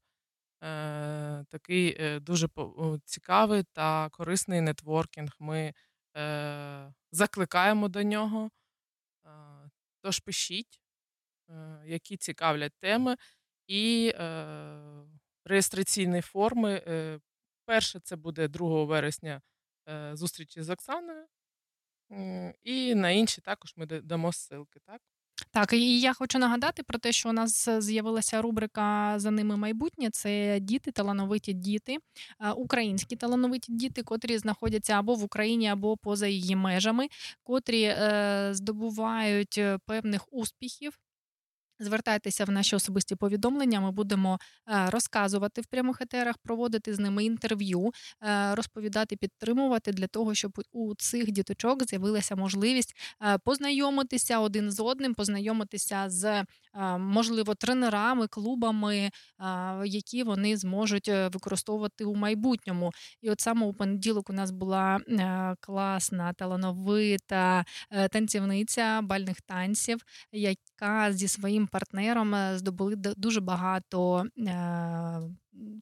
Е, 0.64 1.46
такий 1.50 1.98
е, 2.00 2.20
дуже 2.20 2.48
цікавий 3.06 3.64
та 3.64 4.10
корисний 4.10 4.62
нетворкінг. 4.62 5.32
Ми 5.40 5.74
е, 6.18 6.94
закликаємо 7.12 7.88
до 7.88 8.04
нього. 8.04 8.52
Тож 10.02 10.20
пишіть, 10.20 10.82
які 11.86 12.18
цікавлять 12.18 12.74
теми, 12.80 13.16
і 13.68 14.14
реєстраційні 15.46 16.22
форми. 16.22 16.82
Перше, 17.66 18.00
це 18.00 18.16
буде 18.16 18.48
2 18.48 18.86
вересня 18.86 19.42
зустрічі 20.14 20.62
з 20.64 20.70
Оксаною, 20.70 21.26
і 22.64 22.96
на 22.96 23.10
інші 23.10 23.42
також 23.42 23.74
ми 23.76 23.86
дамо 23.86 24.32
ссылки. 24.32 24.80
Так? 24.86 25.02
Так, 25.54 25.74
і 25.74 26.00
я 26.00 26.14
хочу 26.14 26.40
нагадати 26.40 26.84
про 26.84 27.00
те, 27.00 27.12
що 27.12 27.30
у 27.30 27.34
нас 27.34 27.70
з'явилася 27.80 28.42
рубрика 28.42 29.14
за 29.20 29.32
ними 29.32 29.58
майбутнє. 29.58 30.10
Це 30.12 30.60
діти, 30.60 30.92
талановиті 30.92 31.54
діти, 31.54 31.98
українські 32.56 33.16
талановиті 33.16 33.72
діти, 33.74 34.04
котрі 34.04 34.38
знаходяться 34.38 34.94
або 34.94 35.16
в 35.16 35.24
Україні, 35.24 35.68
або 35.68 35.98
поза 35.98 36.28
її 36.28 36.56
межами, 36.56 37.08
котрі 37.44 37.84
е, 37.84 38.50
здобувають 38.54 39.58
е, 39.58 39.80
певних 39.86 40.26
успіхів 40.34 41.00
Звертайтеся 41.82 42.46
в 42.46 42.52
наші 42.52 42.76
особисті 42.76 43.16
повідомлення. 43.16 43.82
Ми 43.82 43.92
будемо 43.92 44.40
е, 44.70 44.90
розказувати 44.90 45.62
в 45.62 45.66
прямих 45.66 46.02
етерах, 46.02 46.38
проводити 46.38 46.94
з 46.94 47.00
ними 47.00 47.26
інтерв'ю, 47.26 47.92
е, 48.24 48.56
розповідати, 48.56 49.16
підтримувати 49.16 49.92
для 49.92 50.08
того, 50.08 50.34
щоб 50.34 50.52
у 50.72 50.96
цих 50.96 51.32
діточок 51.32 51.84
з'явилася 51.84 52.36
можливість 52.36 52.96
е, 53.24 53.38
познайомитися 53.38 54.40
один 54.40 54.72
з 54.72 54.80
одним, 54.80 55.14
познайомитися 55.14 56.10
з 56.10 56.44
можливо 57.00 57.56
тренерами, 57.56 58.28
клубами, 58.28 59.10
які 59.86 60.24
вони 60.24 60.58
зможуть 60.58 61.08
використовувати 61.08 62.06
у 62.06 62.16
майбутньому. 62.16 62.92
І 63.22 63.30
от 63.30 63.42
саме 63.42 63.66
у 63.66 63.74
понеділок 63.74 64.30
у 64.30 64.34
нас 64.34 64.52
була 64.52 65.00
класна 65.60 66.34
талановита 66.34 67.66
танцівниця 68.12 69.02
бальних 69.02 69.42
танців, 69.42 70.00
яка 70.32 71.14
зі 71.14 71.28
своїм 71.28 71.68
партнером 71.72 72.36
е, 72.36 72.58
здобули 72.58 72.96
дуже 72.96 73.42
багато 73.42 74.20
е, 74.20 74.52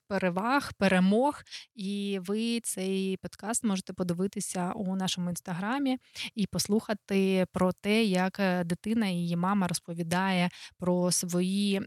переваг, 0.07 0.73
перемог. 0.77 1.43
І 1.75 2.19
ви 2.21 2.59
цей 2.59 3.17
подкаст 3.17 3.63
можете 3.63 3.93
подивитися 3.93 4.71
у 4.75 4.95
нашому 4.95 5.29
інстаграмі 5.29 5.97
і 6.35 6.47
послухати 6.47 7.45
про 7.53 7.71
те, 7.71 8.03
як 8.03 8.39
е, 8.39 8.63
дитина 8.63 9.07
і 9.07 9.13
її 9.13 9.35
мама 9.35 9.67
розповідає 9.67 10.49
про 10.77 11.11
свої 11.11 11.81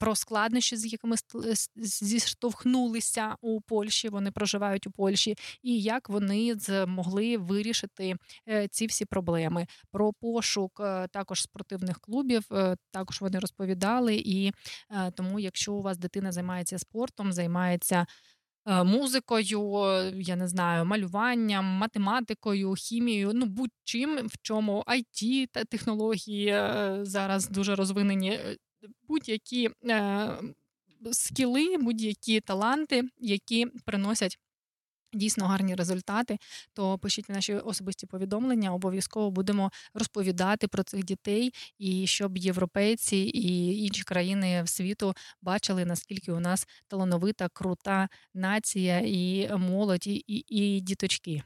про 0.00 0.16
складнощі, 0.16 0.76
з 0.76 0.92
якими 0.92 1.16
зіштовхнулися 1.76 3.36
у 3.40 3.60
Польщі. 3.60 4.08
Вони 4.08 4.30
проживають 4.30 4.86
у 4.86 4.90
Польщі, 4.90 5.36
і 5.62 5.80
як 5.80 6.08
вони 6.08 6.54
змогли 6.54 7.36
вирішити 7.36 8.16
ці 8.70 8.86
всі 8.86 9.04
проблеми. 9.04 9.66
Про 9.90 10.12
пошук 10.12 10.80
також 11.10 11.42
спортивних 11.42 12.00
клубів. 12.00 12.42
Також 12.90 13.20
вони 13.20 13.38
розповідали. 13.38 14.16
І 14.16 14.52
тому, 15.14 15.40
якщо 15.40 15.72
у 15.72 15.82
вас 15.82 15.98
дитина 15.98 16.32
займається 16.32 16.78
спортом, 16.82 17.32
займається. 17.32 18.06
Е, 18.66 18.84
музикою, 18.84 20.12
я 20.16 20.36
не 20.36 20.48
знаю, 20.48 20.84
малюванням, 20.84 21.64
математикою, 21.64 22.74
хімією, 22.74 23.30
ну 23.34 23.46
будь-чим, 23.46 24.26
в 24.26 24.38
чому 24.42 24.84
IT 24.86 25.46
та 25.52 25.64
технології 25.64 26.46
е, 26.46 26.98
зараз 27.02 27.48
дуже 27.48 27.74
розвинені, 27.74 28.30
е, 28.30 28.56
будь-які 29.08 29.70
скіли, 31.12 31.76
будь-які 31.78 32.40
таланти, 32.40 33.02
які 33.18 33.66
приносять 33.84 34.38
Дійсно 35.14 35.46
гарні 35.46 35.74
результати, 35.74 36.38
то 36.72 36.98
пишіть 36.98 37.28
в 37.28 37.32
наші 37.32 37.54
особисті 37.54 38.06
повідомлення. 38.06 38.74
Обов'язково 38.74 39.30
будемо 39.30 39.70
розповідати 39.94 40.68
про 40.68 40.82
цих 40.82 41.04
дітей, 41.04 41.54
і 41.78 42.06
щоб 42.06 42.38
європейці 42.38 43.16
і 43.16 43.78
інші 43.84 44.02
країни 44.02 44.62
світу 44.66 45.14
бачили, 45.42 45.84
наскільки 45.84 46.32
у 46.32 46.40
нас 46.40 46.68
талановита, 46.88 47.48
крута 47.48 48.08
нація 48.34 49.02
і 49.04 49.50
молодь, 49.56 50.06
і, 50.06 50.44
і, 50.48 50.80
діточки. 50.80 51.42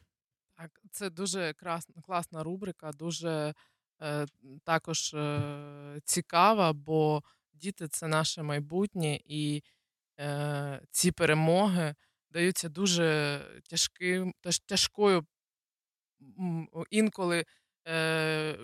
Так, 0.56 0.80
це 0.90 1.10
дуже 1.10 1.54
класна 2.02 2.42
рубрика, 2.42 2.92
дуже 2.92 3.54
е, 4.02 4.26
також 4.64 5.14
е, 5.14 6.00
цікава, 6.04 6.72
бо 6.72 7.22
діти 7.54 7.88
це 7.88 8.06
наше 8.06 8.42
майбутнє, 8.42 9.20
і 9.24 9.62
е, 10.20 10.80
ці 10.90 11.12
перемоги 11.12 11.94
даються 12.36 12.68
дуже 12.68 13.40
тяжким, 13.70 14.34
тяжкою 14.66 15.26
інколи 16.90 17.44
е, 17.88 18.58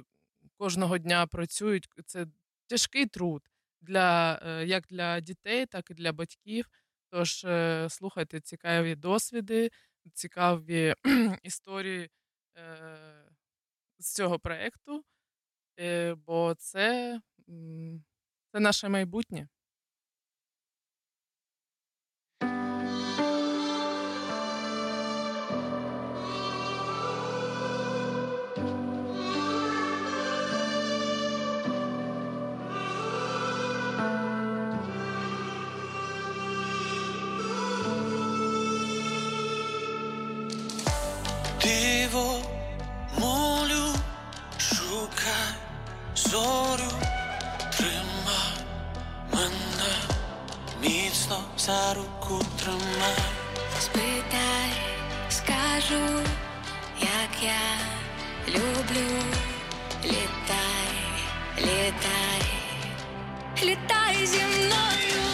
кожного 0.59 0.99
дня 0.99 1.27
працюють. 1.27 1.89
Це 2.07 2.27
тяжкий 2.67 3.07
труд 3.07 3.43
для, 3.81 4.41
е, 4.47 4.67
як 4.67 4.87
для 4.87 5.21
дітей, 5.21 5.67
так 5.67 5.91
і 5.91 5.95
для 5.95 6.13
батьків. 6.13 6.67
Тож 7.11 7.45
е, 7.45 7.87
слухайте 7.91 8.41
цікаві 8.41 8.95
досвіди, 8.95 9.71
цікаві 10.15 10.95
історії 11.43 12.11
е, 12.57 13.31
з 13.99 14.15
цього 14.15 14.39
проєкту, 14.39 15.05
е, 15.81 16.15
бо 16.15 16.55
це, 16.55 17.21
це 18.53 18.61
наше 18.61 18.89
майбутнє. 18.89 19.49
Зорю, 46.33 46.93
тримай 47.77 48.53
мене, 49.33 49.93
міцно 50.83 51.41
за 51.59 51.95
руку 51.95 52.45
тримай. 52.63 53.17
Спитай, 53.81 54.71
скажу, 55.31 56.21
як 57.01 57.43
я 57.43 57.65
люблю. 58.49 59.23
Літай, 60.05 60.95
літай, 61.59 62.43
літай 63.63 64.27
зі 64.27 64.43
мною. 64.45 65.32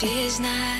Пізнай 0.00 0.79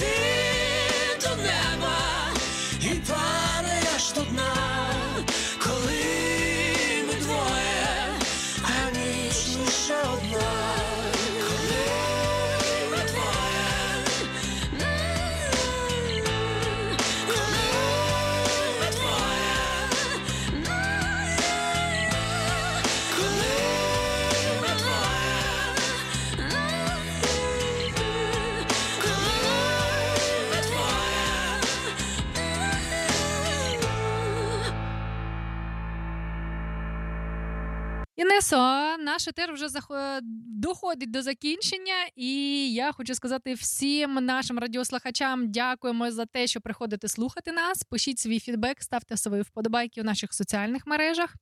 ти 0.00 0.16
до 1.22 1.36
неба 1.44 1.96
и 2.80 2.96
падајаш 3.04 4.12
до 4.16 4.28
дна. 4.32 4.69
Інесо, 38.52 38.96
наш 38.98 39.28
етер 39.28 39.52
вже 39.52 39.66
захо- 39.66 40.18
доходить 40.60 41.10
до 41.10 41.22
закінчення, 41.22 41.94
і 42.16 42.72
я 42.72 42.92
хочу 42.92 43.14
сказати 43.14 43.54
всім 43.54 44.14
нашим 44.14 44.58
радіослухачам 44.58 45.50
дякуємо 45.50 46.10
за 46.10 46.26
те, 46.26 46.46
що 46.46 46.60
приходите 46.60 47.08
слухати 47.08 47.52
нас. 47.52 47.82
Пишіть 47.82 48.18
свій 48.18 48.40
фідбек, 48.40 48.82
ставте 48.82 49.16
свої 49.16 49.42
вподобайки 49.42 50.00
у 50.00 50.04
наших 50.04 50.34
соціальних 50.34 50.86
мережах. 50.86 51.34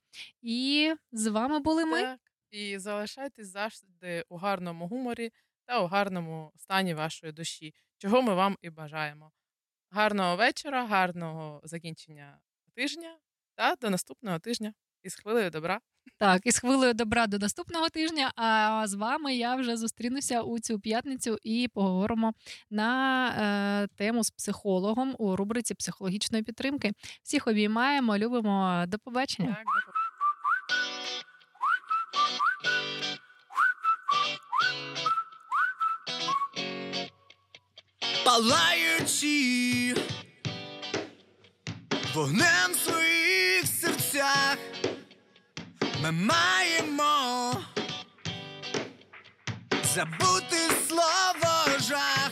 І 0.42 0.92
з 1.12 1.26
вами 1.26 1.58
були 1.58 1.84
ми. 1.84 2.02
Так. 2.02 2.20
І 2.50 2.78
залишайтесь 2.78 3.48
завжди 3.48 4.24
у 4.28 4.36
гарному 4.36 4.88
гуморі 4.88 5.30
та 5.66 5.80
у 5.80 5.86
гарному 5.86 6.52
стані 6.56 6.94
вашої 6.94 7.32
душі, 7.32 7.74
чого 7.98 8.22
ми 8.22 8.34
вам 8.34 8.56
і 8.62 8.70
бажаємо. 8.70 9.32
Гарного 9.90 10.36
вечора, 10.36 10.86
гарного 10.86 11.60
закінчення 11.64 12.38
тижня 12.74 13.18
та 13.54 13.74
до 13.76 13.90
наступного 13.90 14.38
тижня 14.38 14.74
із 15.02 15.14
хвилею 15.14 15.50
добра. 15.50 15.80
Так, 16.18 16.42
із 16.44 16.58
хвилею 16.58 16.94
добра 16.94 17.26
до 17.26 17.38
наступного 17.38 17.88
тижня. 17.88 18.32
А 18.36 18.82
з 18.86 18.94
вами 18.94 19.34
я 19.34 19.56
вже 19.56 19.76
зустрінуся 19.76 20.42
у 20.42 20.58
цю 20.58 20.80
п'ятницю 20.80 21.38
і 21.42 21.68
поговоримо 21.74 22.32
на 22.70 23.28
е, 23.28 23.88
тему 23.96 24.24
з 24.24 24.30
психологом 24.30 25.14
у 25.18 25.36
рубриці 25.36 25.74
психологічної 25.74 26.44
підтримки. 26.44 26.92
Всіх 27.22 27.46
обіймаємо, 27.46 28.18
любимо. 28.18 28.84
До 28.88 28.98
побачення. 28.98 29.48
Так, 29.48 29.64
до 29.64 29.98
палаючи 38.28 39.94
вогнем 42.14 42.72
в 42.72 42.76
своїх 42.76 43.66
серцях, 43.66 44.58
маємо 46.12 47.52
забути 49.94 50.56
слово 50.88 51.78
жах, 51.88 52.30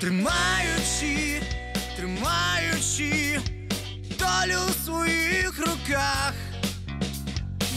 тримаючи, 0.00 1.42
тримаючи 1.96 3.40
долю 4.18 4.60
в 4.68 4.84
своїх 4.84 5.58
руках. 5.58 6.32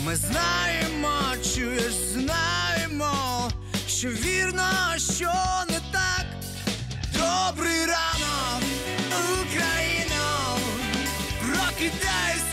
Ми 0.06 0.16
знаємо, 0.16 1.20
чуєш, 1.56 1.94
знаємо, 1.94 3.50
що 3.88 4.10
вірно, 4.10 4.98
що 4.98 5.34
не 5.70 5.80
так. 5.92 6.26
Добрий 7.14 7.86
ранок, 7.86 8.64
Україно, 9.42 10.58
прокидайся 11.42 12.49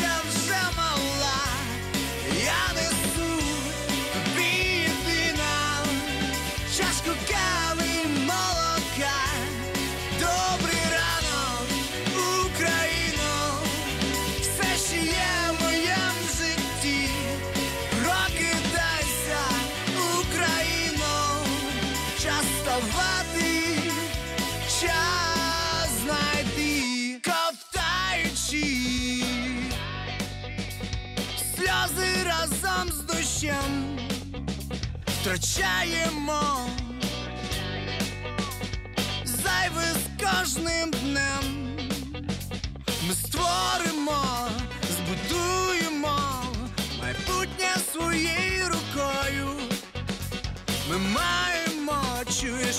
втрачаємо 35.37 36.69
зайве 39.25 39.85
з 39.95 40.25
кожним 40.25 40.91
днем. 40.91 41.77
Ми 43.09 43.15
створимо, 43.15 44.49
збудуємо 44.91 46.19
майбутнє 47.01 47.77
своєю 47.93 48.65
рукою. 48.69 49.49
Ми 50.91 50.99
маємо 50.99 52.03
чуєш. 52.41 52.77